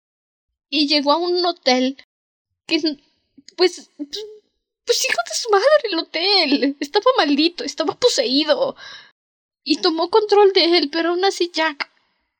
[0.70, 1.98] Y llegó a un hotel
[2.66, 2.80] que,
[3.58, 6.78] pues, pues hijo de su madre, el hotel.
[6.80, 8.78] Estaba maldito, estaba poseído.
[9.66, 11.92] Y tomó control de él, pero aún así Jack,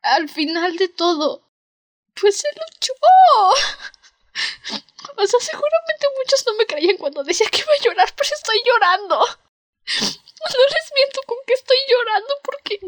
[0.02, 1.49] al final de todo,
[2.22, 2.94] pues se luchó.
[5.16, 8.62] O sea, seguramente muchos no me creían cuando decía que iba a llorar, pero estoy
[8.66, 9.20] llorando.
[9.20, 12.80] No les miento con que estoy llorando porque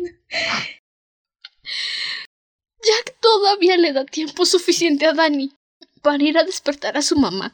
[2.84, 5.54] Jack todavía le da tiempo suficiente a Dani
[6.02, 7.54] para ir a despertar a su mamá,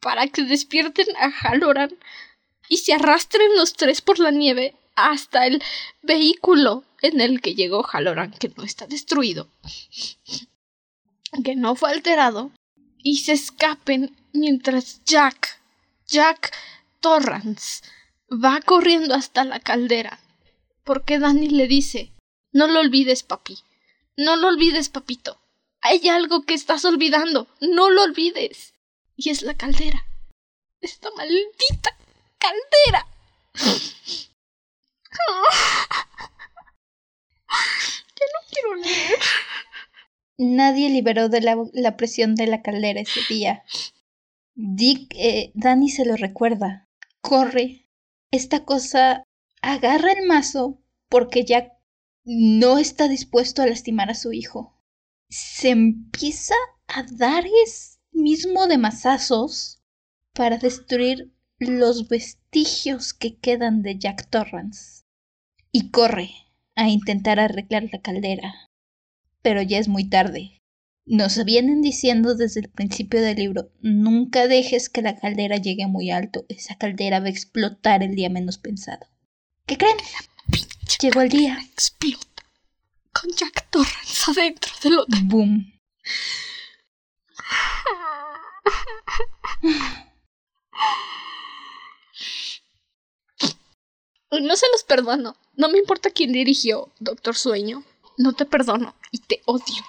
[0.00, 1.98] para que despierten a Halloran
[2.68, 5.62] y se arrastren los tres por la nieve hasta el
[6.02, 9.48] vehículo en el que llegó Halloran, que no está destruido,
[11.44, 12.52] que no fue alterado,
[12.98, 15.60] y se escapen mientras Jack,
[16.06, 16.54] Jack
[17.00, 17.82] Torrance,
[18.30, 20.20] va corriendo hasta la caldera,
[20.84, 22.12] porque Dani le dice,
[22.52, 23.58] no lo olvides, papi,
[24.18, 25.40] no lo olvides, papito.
[25.80, 27.46] Hay algo que estás olvidando.
[27.60, 28.74] No lo olvides.
[29.14, 30.04] Y es la caldera.
[30.80, 31.96] Esta maldita
[32.38, 33.06] caldera.
[38.18, 39.18] Ya no quiero leer.
[40.38, 43.64] Nadie liberó de la, presión de la caldera ese día.
[44.54, 46.88] Dick, eh, Danny se lo recuerda.
[47.20, 47.88] Corre.
[48.30, 49.24] Esta cosa
[49.62, 51.72] agarra el mazo porque ya
[52.24, 54.80] no está dispuesto a lastimar a su hijo.
[55.28, 56.54] Se empieza
[56.86, 59.82] a dar es mismo de mazazos
[60.34, 65.02] para destruir los vestigios que quedan de Jack Torrance.
[65.72, 66.30] Y corre
[66.76, 68.67] a intentar arreglar la caldera.
[69.42, 70.60] Pero ya es muy tarde.
[71.06, 76.10] Nos vienen diciendo desde el principio del libro, nunca dejes que la caldera llegue muy
[76.10, 79.06] alto, esa caldera va a explotar el día menos pensado.
[79.64, 79.96] ¿Qué creen?
[81.00, 81.58] Llegó el día.
[81.72, 82.44] Explota.
[83.12, 85.20] Con Jack Torrance adentro del hotel.
[85.24, 85.72] Boom.
[94.30, 95.36] No se los perdono.
[95.54, 97.84] No me importa quién dirigió Doctor Sueño.
[98.18, 99.82] No te perdono y te odio.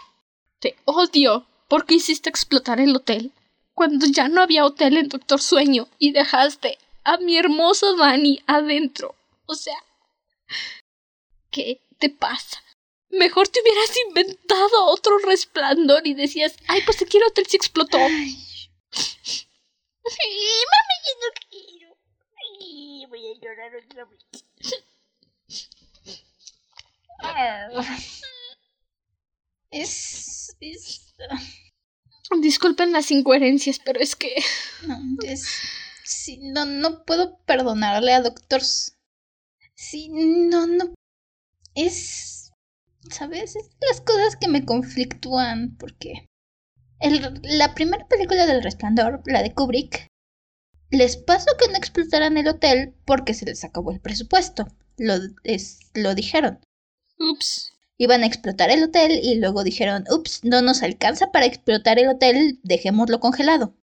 [0.60, 3.34] Te odio porque hiciste explotar el hotel
[3.73, 9.15] cuando ya no había hotel en Doctor Sueño y dejaste a mi hermoso Danny adentro.
[9.45, 9.76] O sea,
[11.51, 12.64] ¿Qué te pasa?
[13.10, 17.97] Mejor te hubieras inventado otro resplandor y decías, ay, pues te quiero hotel si explotó.
[17.97, 18.35] Mami,
[21.06, 21.97] yo no quiero.
[23.10, 24.19] Voy a llorar otra vez.
[29.72, 31.14] Es, es...
[32.41, 34.36] Disculpen las incoherencias, pero es que...
[34.88, 35.48] No, es...
[36.04, 38.62] Sí, no, no puedo perdonarle a Doctor...
[39.76, 40.94] Sí, no, no
[41.76, 42.52] es,
[43.10, 43.56] ¿sabes?
[43.56, 46.28] Es las cosas que me conflictúan porque
[47.00, 50.08] el, la primera película del resplandor, la de Kubrick,
[50.91, 54.68] les pasó que no explotaran el hotel porque se les acabó el presupuesto.
[54.98, 55.14] Lo,
[55.44, 56.60] es, lo dijeron.
[57.20, 57.74] Ups.
[57.98, 62.08] Iban a explotar el hotel y luego dijeron, ups, no nos alcanza para explotar el
[62.08, 63.76] hotel, dejémoslo congelado.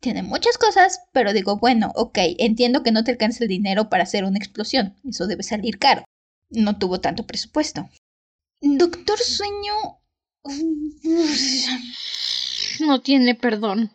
[0.00, 4.04] Tiene muchas cosas, pero digo, bueno, ok, entiendo que no te alcanza el dinero para
[4.04, 6.04] hacer una explosión, eso debe salir caro
[6.50, 7.88] no tuvo tanto presupuesto.
[8.60, 10.00] Doctor Sueño...
[12.80, 13.90] No tiene perdón.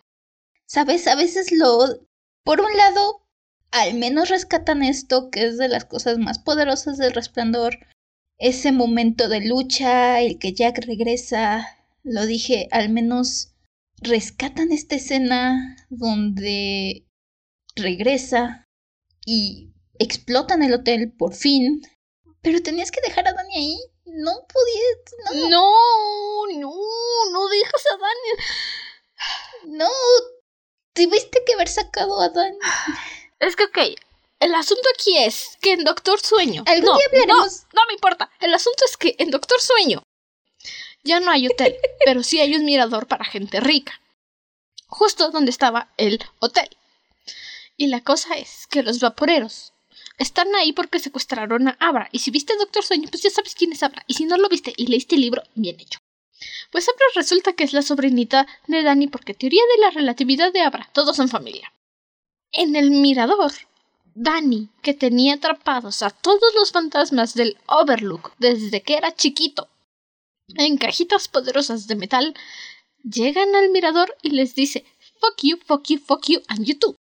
[0.65, 2.07] Sabes, a veces lo...
[2.43, 3.27] Por un lado,
[3.71, 7.77] al menos rescatan esto, que es de las cosas más poderosas del resplandor.
[8.37, 11.67] Ese momento de lucha, el que Jack regresa.
[12.03, 13.53] Lo dije, al menos
[13.97, 17.07] rescatan esta escena donde
[17.75, 18.67] regresa
[19.25, 21.81] y explotan el hotel por fin
[22.45, 23.79] pero tenías que dejar a Dani ahí.
[24.05, 25.49] No podías.
[25.49, 26.71] No, no, no,
[27.31, 29.77] no dejas a Dani.
[29.77, 29.89] No,
[30.93, 32.55] tuviste que haber sacado a Dani.
[33.39, 33.77] Es que, ok,
[34.39, 36.63] el asunto aquí es que en Doctor Sueño.
[36.67, 37.63] Algún no, día hablaremos.
[37.73, 38.29] No, no me importa.
[38.39, 40.03] El asunto es que en Doctor Sueño
[41.03, 41.75] ya no hay hotel,
[42.05, 44.01] pero sí hay un mirador para gente rica.
[44.87, 46.69] Justo donde estaba el hotel.
[47.77, 49.73] Y la cosa es que los vaporeros
[50.17, 52.09] están ahí porque secuestraron a Abra.
[52.11, 54.03] Y si viste Doctor Sueño, pues ya sabes quién es Abra.
[54.07, 55.99] Y si no lo viste y leíste el libro, bien hecho.
[56.71, 60.61] Pues Abra resulta que es la sobrinita de Dani porque teoría de la relatividad de
[60.61, 61.73] Abra, todos son familia.
[62.51, 63.51] En el mirador,
[64.15, 69.69] Dani, que tenía atrapados a todos los fantasmas del Overlook desde que era chiquito,
[70.55, 72.33] en cajitas poderosas de metal,
[73.03, 74.85] llegan al mirador y les dice
[75.19, 76.95] fuck you, fuck you, fuck you, and you too.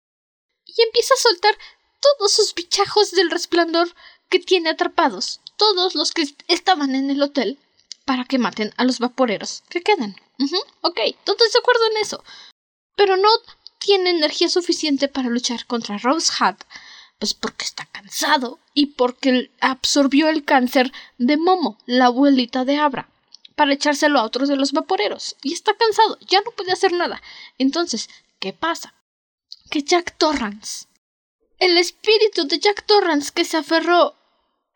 [0.67, 1.57] Y empieza a soltar
[2.01, 3.95] todos sus bichajos del resplandor
[4.29, 7.59] que tiene atrapados, todos los que estaban en el hotel,
[8.05, 10.17] para que maten a los vaporeros que quedan.
[10.81, 12.25] ok, todos de acuerdo en eso.
[12.97, 13.29] Pero no
[13.79, 16.65] tiene energía suficiente para luchar contra Rose Hat,
[17.25, 23.09] pues porque está cansado y porque absorbió el cáncer de Momo, la abuelita de Abra,
[23.55, 25.35] para echárselo a otros de los vaporeros.
[25.43, 27.23] Y está cansado, ya no puede hacer nada.
[27.57, 28.11] Entonces,
[28.41, 28.93] ¿qué pasa?
[29.71, 30.85] Que Jack Torrance,
[31.61, 34.15] el espíritu de Jack Torrance que se aferró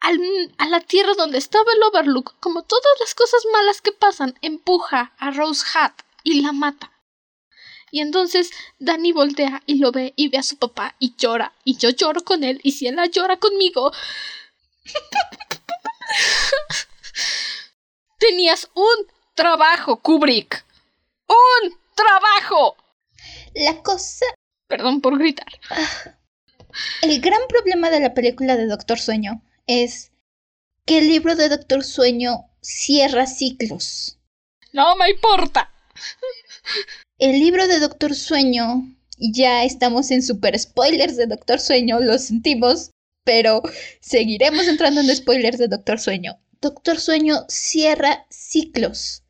[0.00, 5.12] a la tierra donde estaba el Overlook, como todas las cosas malas que pasan, empuja
[5.18, 6.92] a Rose Hat y la mata.
[7.90, 11.52] Y entonces Danny voltea y lo ve y ve a su papá y llora.
[11.64, 12.60] Y yo lloro con él.
[12.62, 13.92] Y si él llora conmigo.
[18.18, 20.64] Tenías un trabajo, Kubrick.
[21.28, 22.76] ¡Un trabajo!
[23.54, 24.26] La cosa.
[24.66, 25.46] Perdón por gritar.
[27.02, 30.10] El gran problema de la película de Doctor Sueño es
[30.84, 34.18] que el libro de Doctor Sueño cierra ciclos.
[34.72, 35.72] No me importa.
[37.18, 42.92] El libro de Doctor Sueño, ya estamos en super spoilers de Doctor Sueño, lo sentimos,
[43.24, 43.60] pero
[44.00, 46.38] seguiremos entrando en spoilers de Doctor Sueño.
[46.60, 49.24] Doctor Sueño cierra ciclos.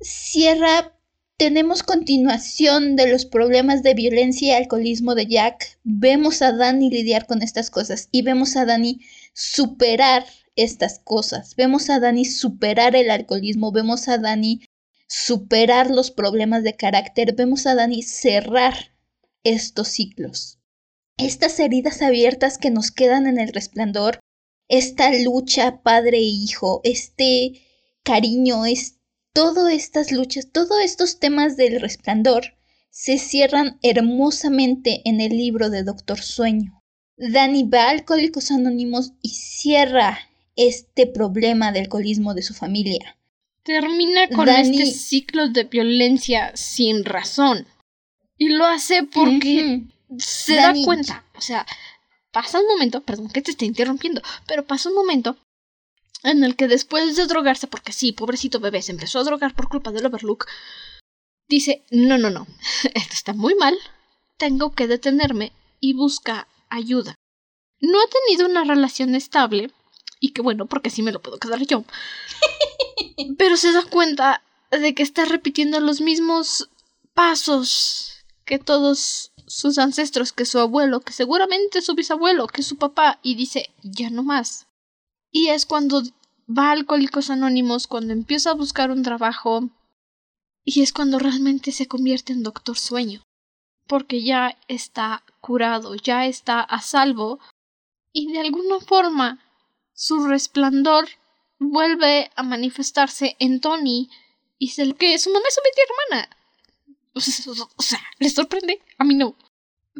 [0.00, 0.94] Cierra
[1.36, 5.78] tenemos continuación de los problemas de violencia y alcoholismo de Jack.
[5.84, 9.02] Vemos a Danny lidiar con estas cosas y vemos a Danny
[9.34, 10.24] superar
[10.56, 11.54] estas cosas.
[11.54, 14.65] Vemos a Danny superar el alcoholismo, vemos a Danny
[15.08, 18.92] superar los problemas de carácter, vemos a Danny cerrar
[19.44, 20.58] estos ciclos.
[21.16, 24.20] Estas heridas abiertas que nos quedan en el resplandor,
[24.68, 27.62] esta lucha padre e hijo, este
[28.02, 28.96] cariño, este
[29.36, 32.54] todas estas luchas, todos estos temas del resplandor
[32.88, 36.82] se cierran hermosamente en el libro de Doctor Sueño.
[37.18, 40.18] Danny va a Alcohólicos Anónimos y cierra
[40.56, 43.15] este problema del alcoholismo de su familia.
[43.66, 47.66] Termina con este ciclo de violencia sin razón.
[48.38, 49.82] Y lo hace porque
[50.18, 51.24] se da cuenta.
[51.34, 51.66] O sea,
[52.30, 55.36] pasa un momento, perdón que te esté interrumpiendo, pero pasa un momento
[56.22, 59.68] en el que después de drogarse, porque sí, pobrecito bebé, se empezó a drogar por
[59.68, 60.46] culpa del Overlook,
[61.48, 62.46] dice, no, no, no,
[62.94, 63.76] esto está muy mal,
[64.36, 67.16] tengo que detenerme y busca ayuda.
[67.80, 69.70] No ha tenido una relación estable,
[70.26, 71.84] y que bueno, porque así me lo puedo quedar yo,
[73.38, 76.68] pero se da cuenta de que está repitiendo los mismos
[77.14, 83.20] pasos que todos sus ancestros, que su abuelo, que seguramente su bisabuelo, que su papá,
[83.22, 84.66] y dice, ya no más.
[85.30, 86.02] Y es cuando
[86.48, 89.68] va a Alcohólicos Anónimos, cuando empieza a buscar un trabajo,
[90.64, 93.22] y es cuando realmente se convierte en Doctor Sueño,
[93.86, 97.38] porque ya está curado, ya está a salvo,
[98.12, 99.45] y de alguna forma
[99.96, 101.08] su resplandor
[101.58, 104.10] vuelve a manifestarse en Tony
[104.58, 106.36] y se que su mamá es su media hermana.
[107.78, 108.80] O sea, ¿le sorprende?
[108.98, 109.34] A mí no.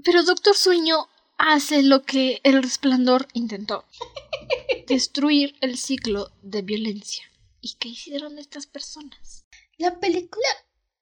[0.05, 1.09] Pero Doctor Sueño
[1.39, 3.86] hace lo que el resplandor intentó.
[4.86, 7.24] Destruir el ciclo de violencia.
[7.62, 9.47] ¿Y qué hicieron estas personas?
[9.78, 10.47] La película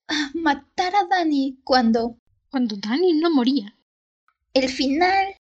[0.06, 2.16] ah, matar a Danny cuando...
[2.48, 3.76] Cuando Danny no moría.
[4.52, 5.34] El final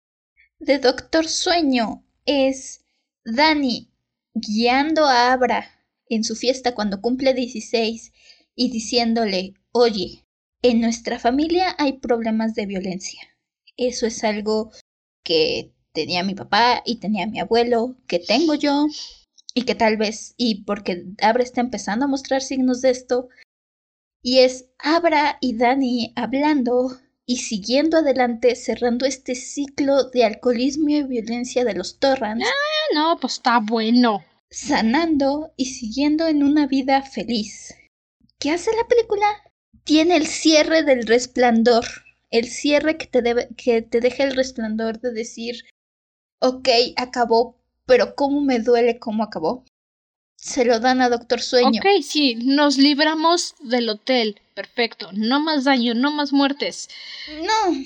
[0.60, 2.86] de Doctor Sueño es
[3.26, 3.90] Danny
[4.34, 5.70] guiando a Abra
[6.10, 8.12] en su fiesta cuando cumple 16
[8.56, 10.26] y diciéndole, oye,
[10.62, 13.22] en nuestra familia hay problemas de violencia.
[13.78, 14.72] Eso es algo
[15.24, 18.88] que tenía mi papá y tenía mi abuelo, que tengo yo
[19.54, 23.28] y que tal vez, y porque Abra está empezando a mostrar signos de esto,
[24.22, 31.04] y es Abra y Dani hablando y siguiendo adelante, cerrando este ciclo de alcoholismo y
[31.04, 32.44] violencia de los Torrans.
[32.94, 34.24] No, pues está bueno.
[34.50, 37.76] Sanando y siguiendo en una vida feliz.
[38.40, 39.26] ¿Qué hace la película?
[39.84, 41.86] Tiene el cierre del resplandor
[42.32, 45.66] el cierre que te, debe, que te deja el resplandor de decir,
[46.40, 49.66] ok, acabó, pero cómo me duele cómo acabó.
[50.38, 51.82] Se lo dan a Doctor Sueño.
[51.82, 54.42] Ok, sí, nos libramos del hotel.
[54.56, 55.10] Perfecto.
[55.14, 56.90] No más daño, no más muertes.
[57.44, 57.78] No.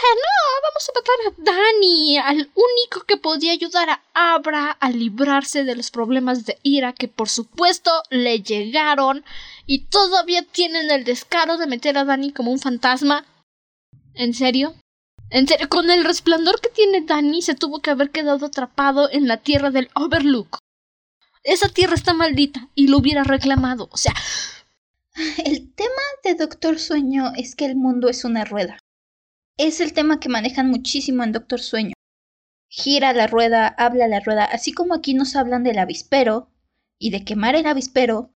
[0.00, 5.64] No, vamos a matar a Danny, al único que podía ayudar a Abra a librarse
[5.64, 9.24] de los problemas de ira que por supuesto le llegaron
[9.66, 13.24] y todavía tienen el descaro de meter a Danny como un fantasma.
[14.14, 14.74] ¿En serio?
[15.30, 15.68] ¿En serio?
[15.68, 19.70] Con el resplandor que tiene Danny se tuvo que haber quedado atrapado en la tierra
[19.70, 20.58] del Overlook.
[21.44, 23.88] Esa tierra está maldita y lo hubiera reclamado.
[23.90, 24.14] O sea,
[26.28, 28.78] de Doctor Sueño es que el mundo es una rueda.
[29.56, 31.94] Es el tema que manejan muchísimo en Doctor Sueño.
[32.68, 36.50] Gira la rueda, habla la rueda, así como aquí nos hablan del avispero
[36.98, 38.34] y de quemar el avispero.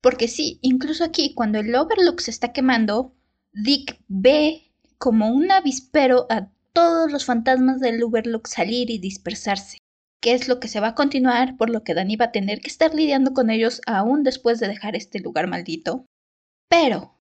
[0.00, 3.14] Porque sí, incluso aquí, cuando el Overlook se está quemando,
[3.52, 9.78] Dick ve como un avispero a todos los fantasmas del Overlook salir y dispersarse.
[10.20, 12.58] Que es lo que se va a continuar, por lo que Danny va a tener
[12.58, 16.04] que estar lidiando con ellos aún después de dejar este lugar maldito.
[16.68, 17.17] Pero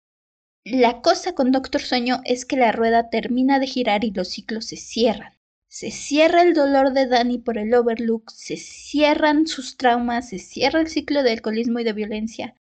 [0.65, 4.67] La cosa con Doctor Sueño es que la rueda termina de girar y los ciclos
[4.67, 5.33] se cierran.
[5.67, 10.81] Se cierra el dolor de Danny por el Overlook, se cierran sus traumas, se cierra
[10.81, 12.55] el ciclo de alcoholismo y de violencia.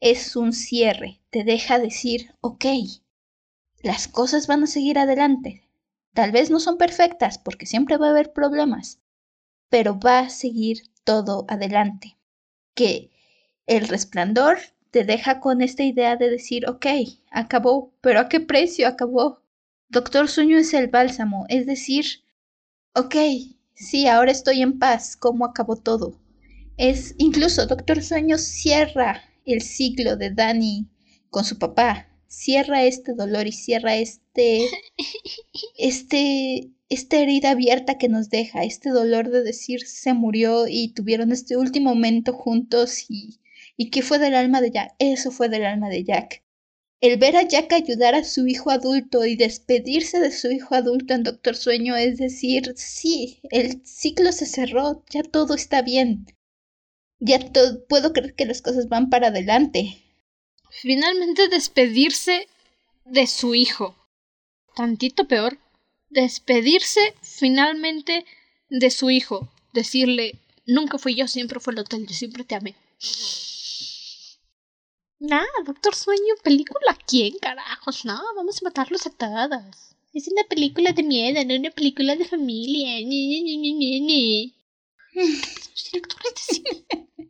[0.00, 2.64] Es un cierre, te deja decir, ok,
[3.82, 5.62] las cosas van a seguir adelante.
[6.14, 8.98] Tal vez no son perfectas porque siempre va a haber problemas,
[9.68, 12.16] pero va a seguir todo adelante.
[12.74, 13.10] Que
[13.66, 14.58] el resplandor
[14.90, 16.86] te deja con esta idea de decir, ok,
[17.30, 19.42] acabó, pero ¿a qué precio acabó?
[19.88, 22.04] Doctor Sueño es el bálsamo, es decir,
[22.94, 23.14] ok,
[23.74, 26.18] sí, ahora estoy en paz, ¿cómo acabó todo?
[26.76, 30.86] Es incluso Doctor Sueño cierra el ciclo de Danny
[31.30, 34.66] con su papá, cierra este dolor y cierra este,
[35.78, 41.32] este, esta herida abierta que nos deja, este dolor de decir se murió y tuvieron
[41.32, 43.40] este último momento juntos y,
[43.78, 44.94] y qué fue del alma de Jack.
[44.98, 46.42] Eso fue del alma de Jack.
[47.00, 51.14] El ver a Jack ayudar a su hijo adulto y despedirse de su hijo adulto
[51.14, 56.26] en Doctor Sueño es decir, sí, el ciclo se cerró, ya todo está bien.
[57.20, 57.38] Ya
[57.88, 60.02] puedo creer que las cosas van para adelante
[60.70, 62.46] finalmente despedirse
[63.04, 63.96] de su hijo.
[64.74, 65.58] Tantito peor,
[66.10, 68.24] despedirse finalmente
[68.68, 69.50] de su hijo.
[69.72, 70.36] Decirle,
[70.66, 72.74] nunca fui yo, siempre fue el hotel, yo siempre te amé.
[75.20, 79.96] Nah, Doctor Sueño, película quién, carajos, no, vamos a matarlos a todas.
[80.14, 83.00] Es una película de miedo, no una película de familia.
[83.00, 84.54] Ni, ni, ni, ni, ni.
[85.12, 86.86] directores de cine.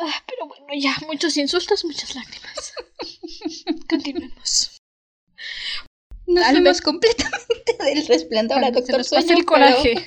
[0.00, 2.72] Ah, pero bueno, ya, muchos insultos, muchas lágrimas.
[3.88, 4.80] Continuemos.
[6.24, 9.36] Nos fuimos completamente del resplandor a Doctor Sueño.
[9.36, 10.06] el coraje.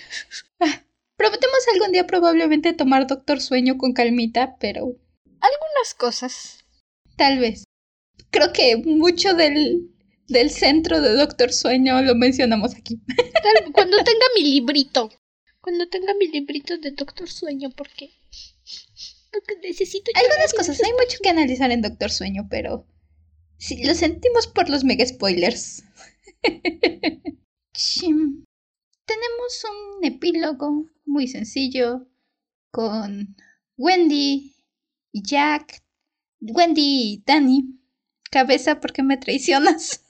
[0.62, 0.84] Ah,
[1.18, 4.96] prometemos algún día probablemente tomar Doctor Sueño con calmita, pero.
[5.42, 6.64] Algunas cosas.
[7.18, 7.64] Tal vez.
[8.30, 9.92] Creo que mucho del,
[10.28, 13.02] del centro de Doctor Sueño lo mencionamos aquí.
[13.74, 15.10] Cuando tenga mi librito.
[15.60, 18.12] Cuando tenga mi librito de Doctor Sueño, porque
[19.62, 20.12] necesito.
[20.16, 22.88] Algunas cosas, hay mucho que analizar en Doctor Sueño, pero.
[23.58, 25.84] Sí, lo sentimos por los mega spoilers.
[29.06, 29.66] Tenemos
[29.98, 32.08] un epílogo muy sencillo
[32.72, 33.36] con
[33.78, 34.56] Wendy
[35.14, 35.84] Jack.
[36.42, 37.80] Wendy Danny.
[38.32, 40.06] Cabeza porque me traicionas.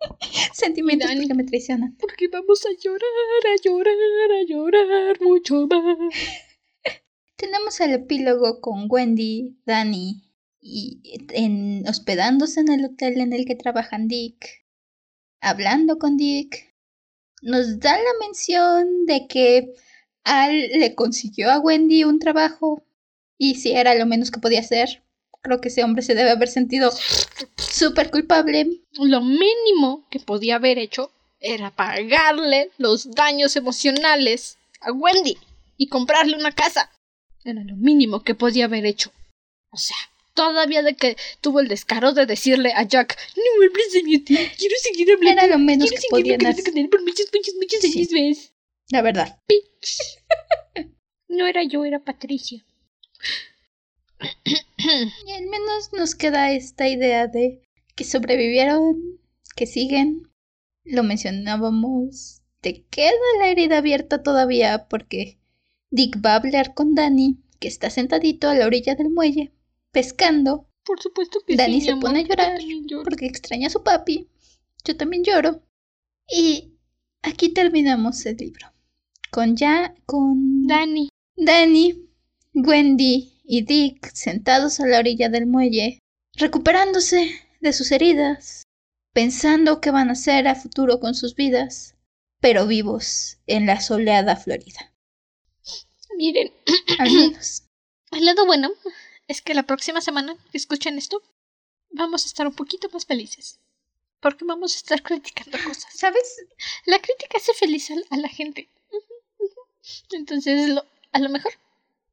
[0.52, 1.96] Sentimientos porque me traicionan.
[1.98, 3.00] Porque vamos a llorar,
[3.52, 5.96] a llorar, a llorar mucho más.
[7.36, 10.22] Tenemos el epílogo con Wendy, Danny
[10.58, 11.00] y
[11.34, 14.64] en, hospedándose en el hotel en el que trabajan Dick,
[15.40, 16.74] hablando con Dick.
[17.42, 19.74] Nos da la mención de que
[20.24, 22.82] Al le consiguió a Wendy un trabajo
[23.38, 25.02] y si era lo menos que podía hacer.
[25.42, 26.90] Creo que ese hombre se debe haber sentido
[27.56, 28.80] súper culpable.
[28.92, 35.38] Lo mínimo que podía haber hecho era pagarle los daños emocionales a Wendy
[35.76, 36.90] y comprarle una casa.
[37.44, 39.12] Era lo mínimo que podía haber hecho.
[39.70, 39.96] O sea,
[40.34, 44.18] todavía de que tuvo el descaro de decirle a Jack, no me hables de mi
[44.18, 45.42] tío, quiero seguir hablando.
[45.42, 46.90] Era lo menos que podía hacer.
[46.90, 48.52] por muchos, muchos, muchos años
[48.90, 49.38] La verdad.
[51.28, 52.64] no era yo, era Patricia.
[54.78, 57.62] Y al menos nos queda esta idea de
[57.94, 59.20] que sobrevivieron,
[59.54, 60.30] que siguen.
[60.84, 62.42] Lo mencionábamos.
[62.60, 65.38] Te queda la herida abierta todavía porque
[65.90, 69.52] Dick va a hablar con Danny, que está sentadito a la orilla del muelle,
[69.90, 70.68] pescando.
[70.84, 72.58] Por supuesto que Danny sí, se pone a llorar
[73.02, 74.28] porque extraña a su papi.
[74.84, 75.62] Yo también lloro.
[76.28, 76.74] Y
[77.22, 78.72] aquí terminamos el libro.
[79.30, 81.08] Con ya, con Danny.
[81.36, 82.05] Danny,
[82.58, 85.98] Wendy y Dick sentados a la orilla del muelle,
[86.32, 87.30] recuperándose
[87.60, 88.62] de sus heridas,
[89.12, 91.96] pensando qué van a hacer a futuro con sus vidas,
[92.40, 94.94] pero vivos en la soleada Florida.
[96.16, 96.50] Miren,
[96.98, 97.64] al menos.
[98.10, 98.70] El lado bueno
[99.28, 101.22] es que la próxima semana que escuchen esto,
[101.90, 103.60] vamos a estar un poquito más felices.
[104.20, 105.92] Porque vamos a estar criticando cosas.
[105.92, 106.38] ¿Sabes?
[106.86, 108.70] La crítica hace feliz a, la gente.
[110.10, 110.74] Entonces,
[111.12, 111.52] a lo mejor,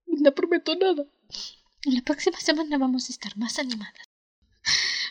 [0.06, 1.06] no prometo nada.
[1.86, 4.10] La próxima semana vamos a estar más animadas.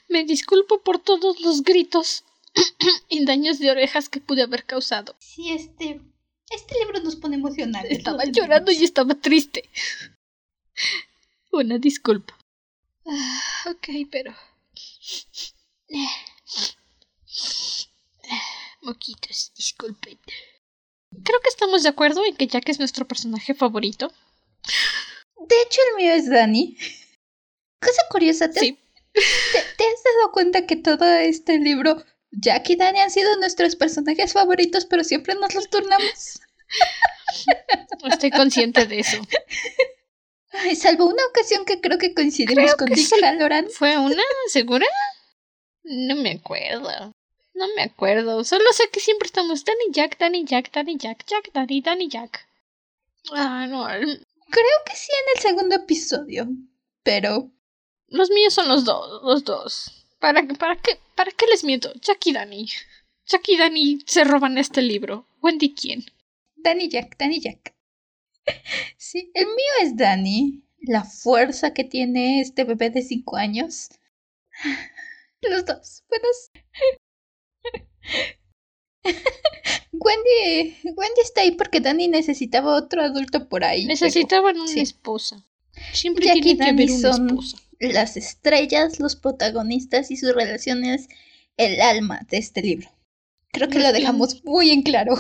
[0.09, 2.24] Me disculpo por todos los gritos
[3.09, 5.14] y daños de orejas que pude haber causado.
[5.19, 6.01] Sí, este
[6.52, 7.90] este libro nos pone emocionales.
[7.90, 9.69] Estaba llorando y estaba triste.
[11.51, 12.36] Una disculpa.
[13.06, 14.35] Ah, ok, pero.
[18.82, 20.19] Moquitos, disculpen.
[21.24, 24.12] Creo que estamos de acuerdo en que Jack es nuestro personaje favorito.
[25.49, 26.77] De hecho, el mío es Dani.
[27.81, 28.79] Cosa curiosa, ¿te, sí.
[29.13, 34.33] ¿te, has dado cuenta que todo este libro, Jack y Dani han sido nuestros personajes
[34.33, 36.41] favoritos, pero siempre nos los turnamos?
[38.11, 39.19] Estoy consciente de eso.
[40.53, 43.69] Ay, salvo una ocasión que creo que coincidimos con Dick Halloran.
[43.71, 44.23] ¿Fue una?
[44.49, 44.87] ¿Segura?
[45.83, 47.13] No me acuerdo.
[47.55, 48.45] No me acuerdo.
[48.45, 52.47] Solo sé que siempre estamos Danny Jack, Danny Jack, Danny Jack, Jack, Danny, Danny Jack.
[53.33, 53.87] Ah, no.
[54.53, 56.47] Creo que sí en el segundo episodio.
[57.03, 57.51] Pero.
[58.09, 60.05] Los míos son los dos, los dos.
[60.19, 61.91] ¿Para, para, qué, ¿Para qué les miento?
[61.95, 62.69] Jack y Danny.
[63.24, 65.27] Jack y Danny se roban este libro.
[65.41, 66.05] Wendy, ¿quién?
[66.57, 67.74] Danny Jack, Danny Jack.
[68.99, 70.62] Sí, el mío es Danny.
[70.81, 73.89] La fuerza que tiene este bebé de cinco años.
[75.41, 76.05] Los dos.
[76.11, 76.51] Buenos.
[80.05, 83.85] Wendy, Wendy está ahí porque Danny necesitaba otro adulto por ahí.
[83.87, 85.45] Necesitaban una esposa.
[85.93, 87.57] Siempre tiene que haber una esposa.
[87.79, 91.09] Las estrellas, los protagonistas y sus relaciones,
[91.57, 92.89] el alma de este libro.
[93.53, 95.15] Creo que lo dejamos muy en claro.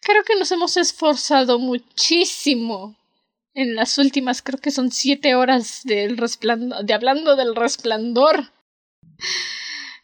[0.00, 2.96] Creo que nos hemos esforzado muchísimo
[3.54, 8.50] en las últimas, creo que son siete horas del resplandor, de hablando del resplandor.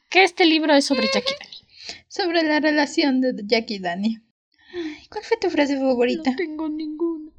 [0.08, 1.57] Que este libro es sobre Jack y Dani.
[2.18, 4.18] Sobre la relación de Jack y Dani.
[5.08, 6.30] ¿Cuál fue tu frase favorita?
[6.30, 7.30] No tengo ninguna.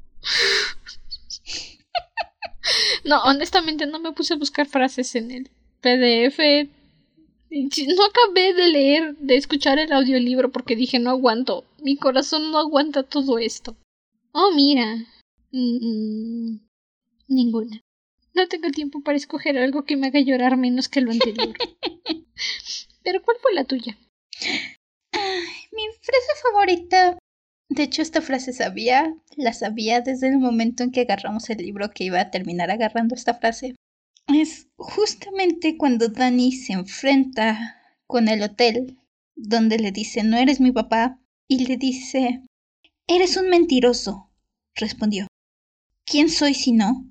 [3.03, 5.49] no, honestamente no me puse a buscar frases en el
[5.81, 6.39] PDF
[7.51, 11.65] no acabé de leer, de escuchar el audiolibro porque dije no aguanto.
[11.81, 13.75] Mi corazón no aguanta todo esto.
[14.31, 14.95] Oh, mira.
[15.51, 16.59] Mm,
[17.27, 17.81] ninguna.
[18.35, 21.55] No tengo tiempo para escoger algo que me haga llorar menos que lo anterior.
[23.03, 23.97] Pero ¿cuál fue la tuya?
[25.71, 27.17] Mi frase favorita.
[27.69, 31.91] De hecho, esta frase sabía, la sabía desde el momento en que agarramos el libro
[31.91, 33.75] que iba a terminar agarrando esta frase
[34.37, 38.99] es justamente cuando Dani se enfrenta con el hotel,
[39.35, 42.43] donde le dice, no eres mi papá, y le dice,
[43.07, 44.29] eres un mentiroso,
[44.75, 45.27] respondió.
[46.05, 47.05] ¿Quién soy si no?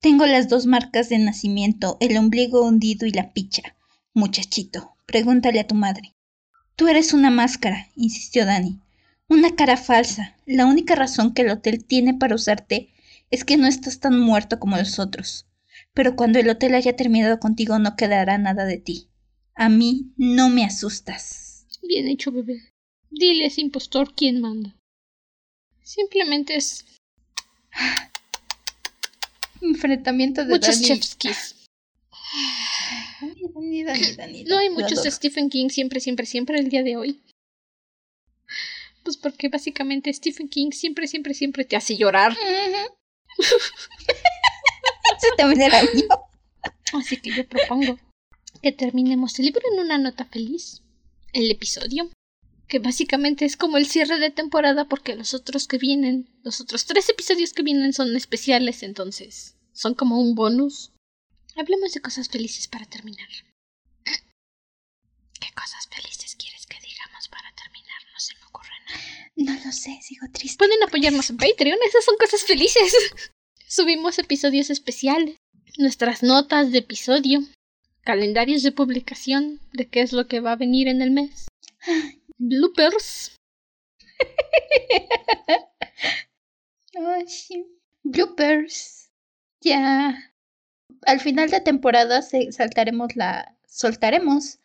[0.00, 3.76] Tengo las dos marcas de nacimiento, el ombligo hundido y la picha.
[4.12, 6.13] Muchachito, pregúntale a tu madre.
[6.76, 8.80] Tú eres una máscara, insistió Dani.
[9.28, 10.36] Una cara falsa.
[10.46, 12.90] La única razón que el hotel tiene para usarte
[13.30, 15.46] es que no estás tan muerto como los otros
[15.94, 19.08] pero cuando el hotel haya terminado contigo no quedará nada de ti.
[19.54, 21.66] A mí no me asustas.
[21.82, 22.60] Bien hecho, bebé.
[23.10, 24.74] Dile a ese impostor quién manda.
[25.82, 26.84] Simplemente es.
[29.60, 31.00] Enfrentamiento de Muchos Dani.
[34.46, 37.20] No hay muchos de Stephen King siempre, siempre, siempre el día de hoy.
[39.02, 42.36] Pues porque básicamente Stephen King siempre, siempre, siempre te hace llorar.
[46.92, 47.98] Así que yo propongo
[48.62, 50.82] que terminemos el libro en una nota feliz.
[51.32, 52.10] El episodio.
[52.68, 56.86] Que básicamente es como el cierre de temporada porque los otros que vienen, los otros
[56.86, 60.93] tres episodios que vienen son especiales, entonces son como un bonus.
[61.56, 63.28] Hablemos de cosas felices para terminar.
[64.04, 68.00] ¿Qué cosas felices quieres que digamos para terminar?
[68.12, 69.00] No se me ocurre nada.
[69.36, 70.58] No lo sé, sigo triste.
[70.58, 72.92] Pueden apoyarnos en Patreon, esas son cosas felices.
[73.68, 75.36] Subimos episodios especiales,
[75.78, 77.40] nuestras notas de episodio,
[78.02, 81.48] calendarios de publicación de qué es lo que va a venir en el mes,
[82.38, 83.36] bloopers.
[88.04, 89.10] Bloopers.
[89.60, 90.33] Ya.
[91.06, 93.56] Al final de temporada saltaremos la.
[93.66, 94.58] soltaremos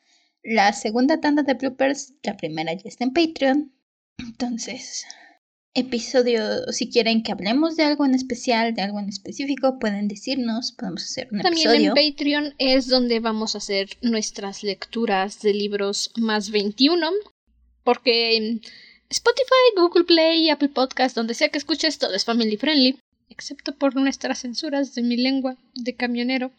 [0.44, 2.14] la segunda tanda de bloopers.
[2.24, 3.74] La primera ya está en Patreon.
[4.18, 5.06] Entonces,
[5.74, 10.74] episodio, si quieren que hablemos de algo en especial, de algo en específico, pueden decirnos,
[10.74, 16.12] podemos hacer un También en Patreon es donde vamos a hacer nuestras lecturas de libros
[16.18, 17.12] más 21,
[17.84, 18.62] porque en
[19.10, 23.00] Spotify, Google Play, Apple Podcast, donde sea que escuches, todo es family friendly,
[23.30, 26.52] excepto por nuestras censuras de mi lengua de camionero.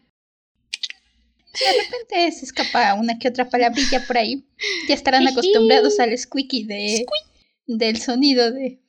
[1.52, 4.44] De repente se escapa una que otra palabrilla por ahí.
[4.88, 7.06] Ya estarán acostumbrados al squeaky de,
[7.66, 8.80] del sonido de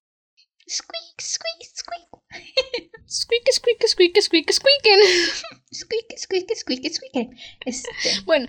[0.72, 2.08] Squeak, squeak, squeak.
[3.08, 4.84] squeak, squeak, squeak, squeak, squeak.
[5.74, 7.30] squeak, squeak, squeak, squeak.
[7.66, 7.90] Este.
[8.26, 8.48] Bueno,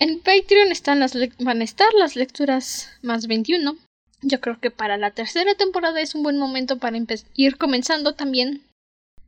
[0.00, 3.78] en Patreon están las van a estar las lecturas más 21.
[4.22, 6.98] Yo creo que para la tercera temporada es un buen momento para
[7.34, 8.62] ir comenzando también.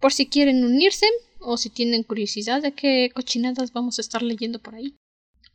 [0.00, 1.06] Por si quieren unirse
[1.40, 4.96] o si tienen curiosidad de qué cochinadas vamos a estar leyendo por ahí.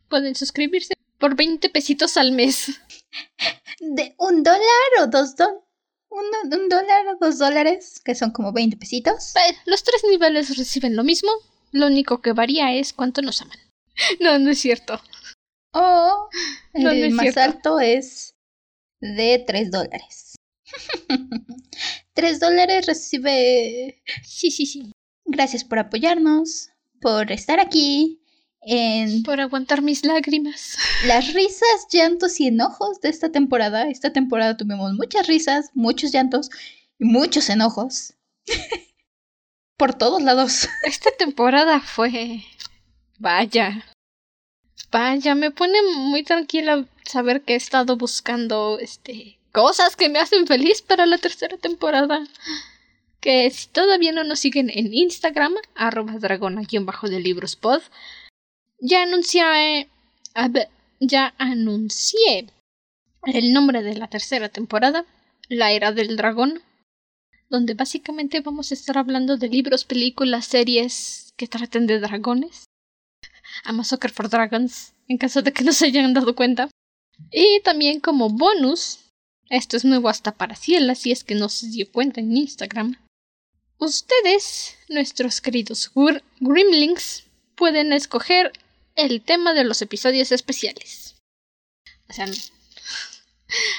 [0.08, 2.80] Pueden suscribirse por 20 pesitos al mes.
[3.80, 4.60] ¿De un dólar
[5.00, 5.64] o dos dólares?
[6.10, 9.32] un, dólar o dos dólares, que son como 20 pesitos.
[9.64, 11.30] los tres niveles reciben lo mismo,
[11.72, 13.58] lo único que varía es cuánto nos aman.
[14.20, 15.00] No, no es cierto.
[15.72, 16.28] O
[16.72, 17.40] el No, no es más cierto.
[17.40, 18.34] alto es
[19.00, 20.36] de 3 dólares.
[22.14, 24.02] 3 dólares recibe.
[24.22, 24.92] Sí, sí, sí.
[25.24, 26.70] Gracias por apoyarnos,
[27.00, 28.20] por estar aquí
[28.62, 30.76] en Por aguantar mis lágrimas.
[31.06, 33.88] las risas, llantos y enojos de esta temporada.
[33.88, 36.50] Esta temporada tuvimos muchas risas, muchos llantos
[36.98, 38.14] y muchos enojos.
[39.76, 40.68] por todos lados.
[40.84, 42.44] Esta temporada fue.
[43.18, 43.84] Vaya.
[44.90, 50.46] Vaya, me pone muy tranquila saber que he estado buscando este cosas que me hacen
[50.46, 52.26] feliz para la tercera temporada.
[53.20, 57.82] Que si todavía no nos siguen en Instagram, arroba dragona-de librospod,
[58.80, 59.88] ya anuncié.
[60.34, 60.68] a ver,
[61.00, 62.46] ya anuncié
[63.24, 65.04] el nombre de la tercera temporada,
[65.48, 66.62] La Era del Dragón,
[67.50, 72.64] donde básicamente vamos a estar hablando de libros, películas, series que traten de dragones.
[73.64, 76.69] A Soccer for Dragons, en caso de que no se hayan dado cuenta.
[77.30, 78.98] Y también como bonus,
[79.48, 82.96] esto es nuevo hasta para Ciela, si es que no se dio cuenta en Instagram.
[83.78, 87.24] Ustedes, nuestros queridos gr- Grimlings,
[87.54, 88.52] pueden escoger
[88.96, 91.16] el tema de los episodios especiales.
[92.08, 92.26] O sea,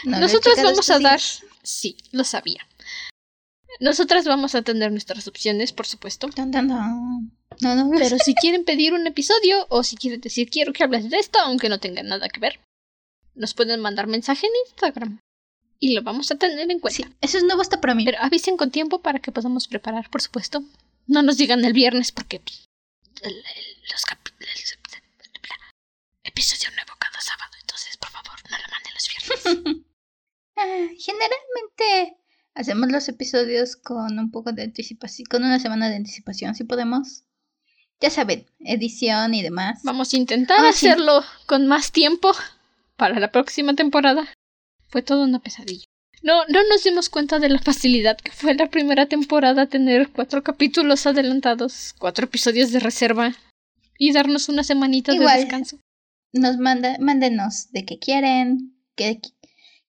[0.06, 1.20] No nosotros vamos a dar.
[1.64, 2.68] Sí, lo sabía.
[3.80, 6.28] Nosotras vamos a tener nuestras opciones, por supuesto.
[6.30, 7.32] Tan, tan, tan.
[7.62, 11.10] No, no, Pero si quieren pedir un episodio o si quieren decir quiero que hables
[11.10, 12.60] de esto, aunque no tenga nada que ver,
[13.42, 15.20] nos pueden mandar mensaje en Instagram.
[15.80, 16.96] Y lo vamos a tener en cuenta.
[17.04, 18.06] Sí, eso es nuevo hasta para mí.
[18.06, 20.64] Pero avisen con tiempo para que podamos preparar, por supuesto.
[21.08, 22.68] No nos digan el viernes porque los
[23.24, 23.44] el-
[26.24, 27.52] episodio nuevo cada sábado.
[27.60, 29.86] Entonces, por favor, no lo manden los viernes.
[30.58, 32.18] Ah, generalmente
[32.56, 37.24] hacemos los episodios con un poco de anticipación, con una semana de anticipación, si podemos.
[38.02, 39.80] Ya saben, edición y demás.
[39.84, 40.88] Vamos a intentar Ah, sí.
[40.90, 42.34] hacerlo con más tiempo
[42.98, 44.28] para la próxima temporada.
[44.88, 45.86] Fue toda una pesadilla.
[46.24, 50.44] No, no nos dimos cuenta de la facilidad que fue la primera temporada tener cuatro
[50.44, 53.34] capítulos adelantados, cuatro episodios de reserva
[53.98, 55.36] y darnos una semanita Igual.
[55.36, 55.78] de descanso.
[56.34, 59.20] Nos manda, mándenos de qué quieren, qué,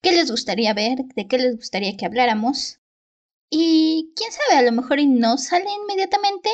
[0.03, 2.79] qué les gustaría ver, de qué les gustaría que habláramos.
[3.51, 6.49] Y quién sabe, a lo mejor y no sale inmediatamente,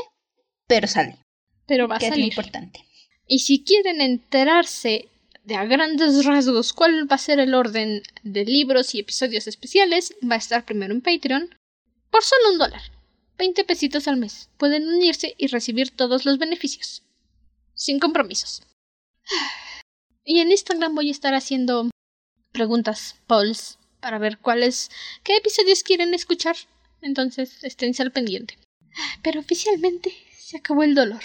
[0.67, 1.19] pero sale,
[1.67, 2.33] Pero va a que es lo salir.
[2.33, 2.85] importante.
[3.27, 5.09] Y si quieren enterarse
[5.49, 10.15] de a grandes rasgos cuál va a ser el orden de libros y episodios especiales,
[10.23, 11.55] va a estar primero en Patreon
[12.11, 12.83] por solo un dólar.
[13.39, 14.51] 20 pesitos al mes.
[14.59, 17.03] Pueden unirse y recibir todos los beneficios.
[17.75, 18.63] Sin compromisos.
[20.31, 21.89] Y en Instagram voy a estar haciendo
[22.53, 24.91] preguntas, polls, para ver cuáles,
[25.25, 26.55] qué episodios quieren escuchar.
[27.01, 28.59] Entonces, esténse al pendiente.
[29.23, 31.23] Pero oficialmente se acabó el dolor.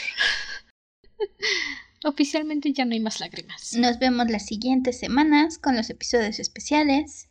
[2.03, 3.73] Oficialmente ya no hay más lágrimas.
[3.73, 7.29] Nos vemos las siguientes semanas con los episodios especiales.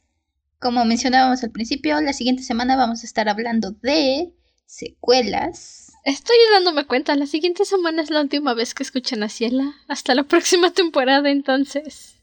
[0.59, 4.33] Como mencionábamos al principio, la siguiente semana vamos a estar hablando de
[4.65, 5.93] secuelas.
[6.05, 9.75] Estoy dándome cuenta, la siguiente semana es la última vez que escuchan a Ciela.
[9.89, 12.15] Hasta la próxima temporada, entonces.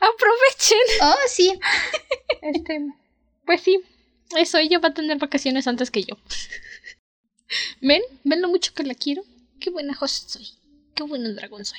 [0.00, 0.78] Aprovechen.
[1.02, 1.52] Oh, sí,
[2.42, 2.92] Este,
[3.44, 3.80] pues sí,
[4.36, 6.16] eso, ella va a tener vacaciones antes que yo.
[7.80, 8.02] ¿Ven?
[8.22, 9.24] ¿Ven lo mucho que la quiero?
[9.58, 10.46] Qué buena host soy.
[10.98, 11.78] Qué buen dragón soy.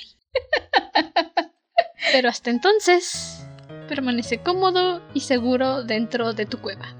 [2.10, 3.46] Pero hasta entonces,
[3.86, 6.96] permanece cómodo y seguro dentro de tu cueva.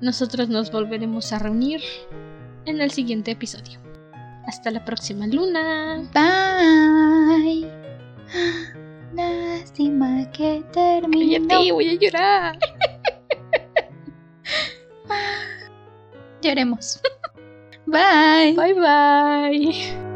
[0.00, 1.80] Nosotros nos volveremos a reunir
[2.66, 3.78] en el siguiente episodio.
[4.48, 6.10] Hasta la próxima luna.
[6.12, 7.70] bye.
[9.14, 11.46] Lástima que terminó.
[11.46, 12.58] Cállate, voy a llorar.
[16.42, 17.00] Lloremos.
[17.86, 18.54] Bye.
[18.56, 20.09] Bye bye.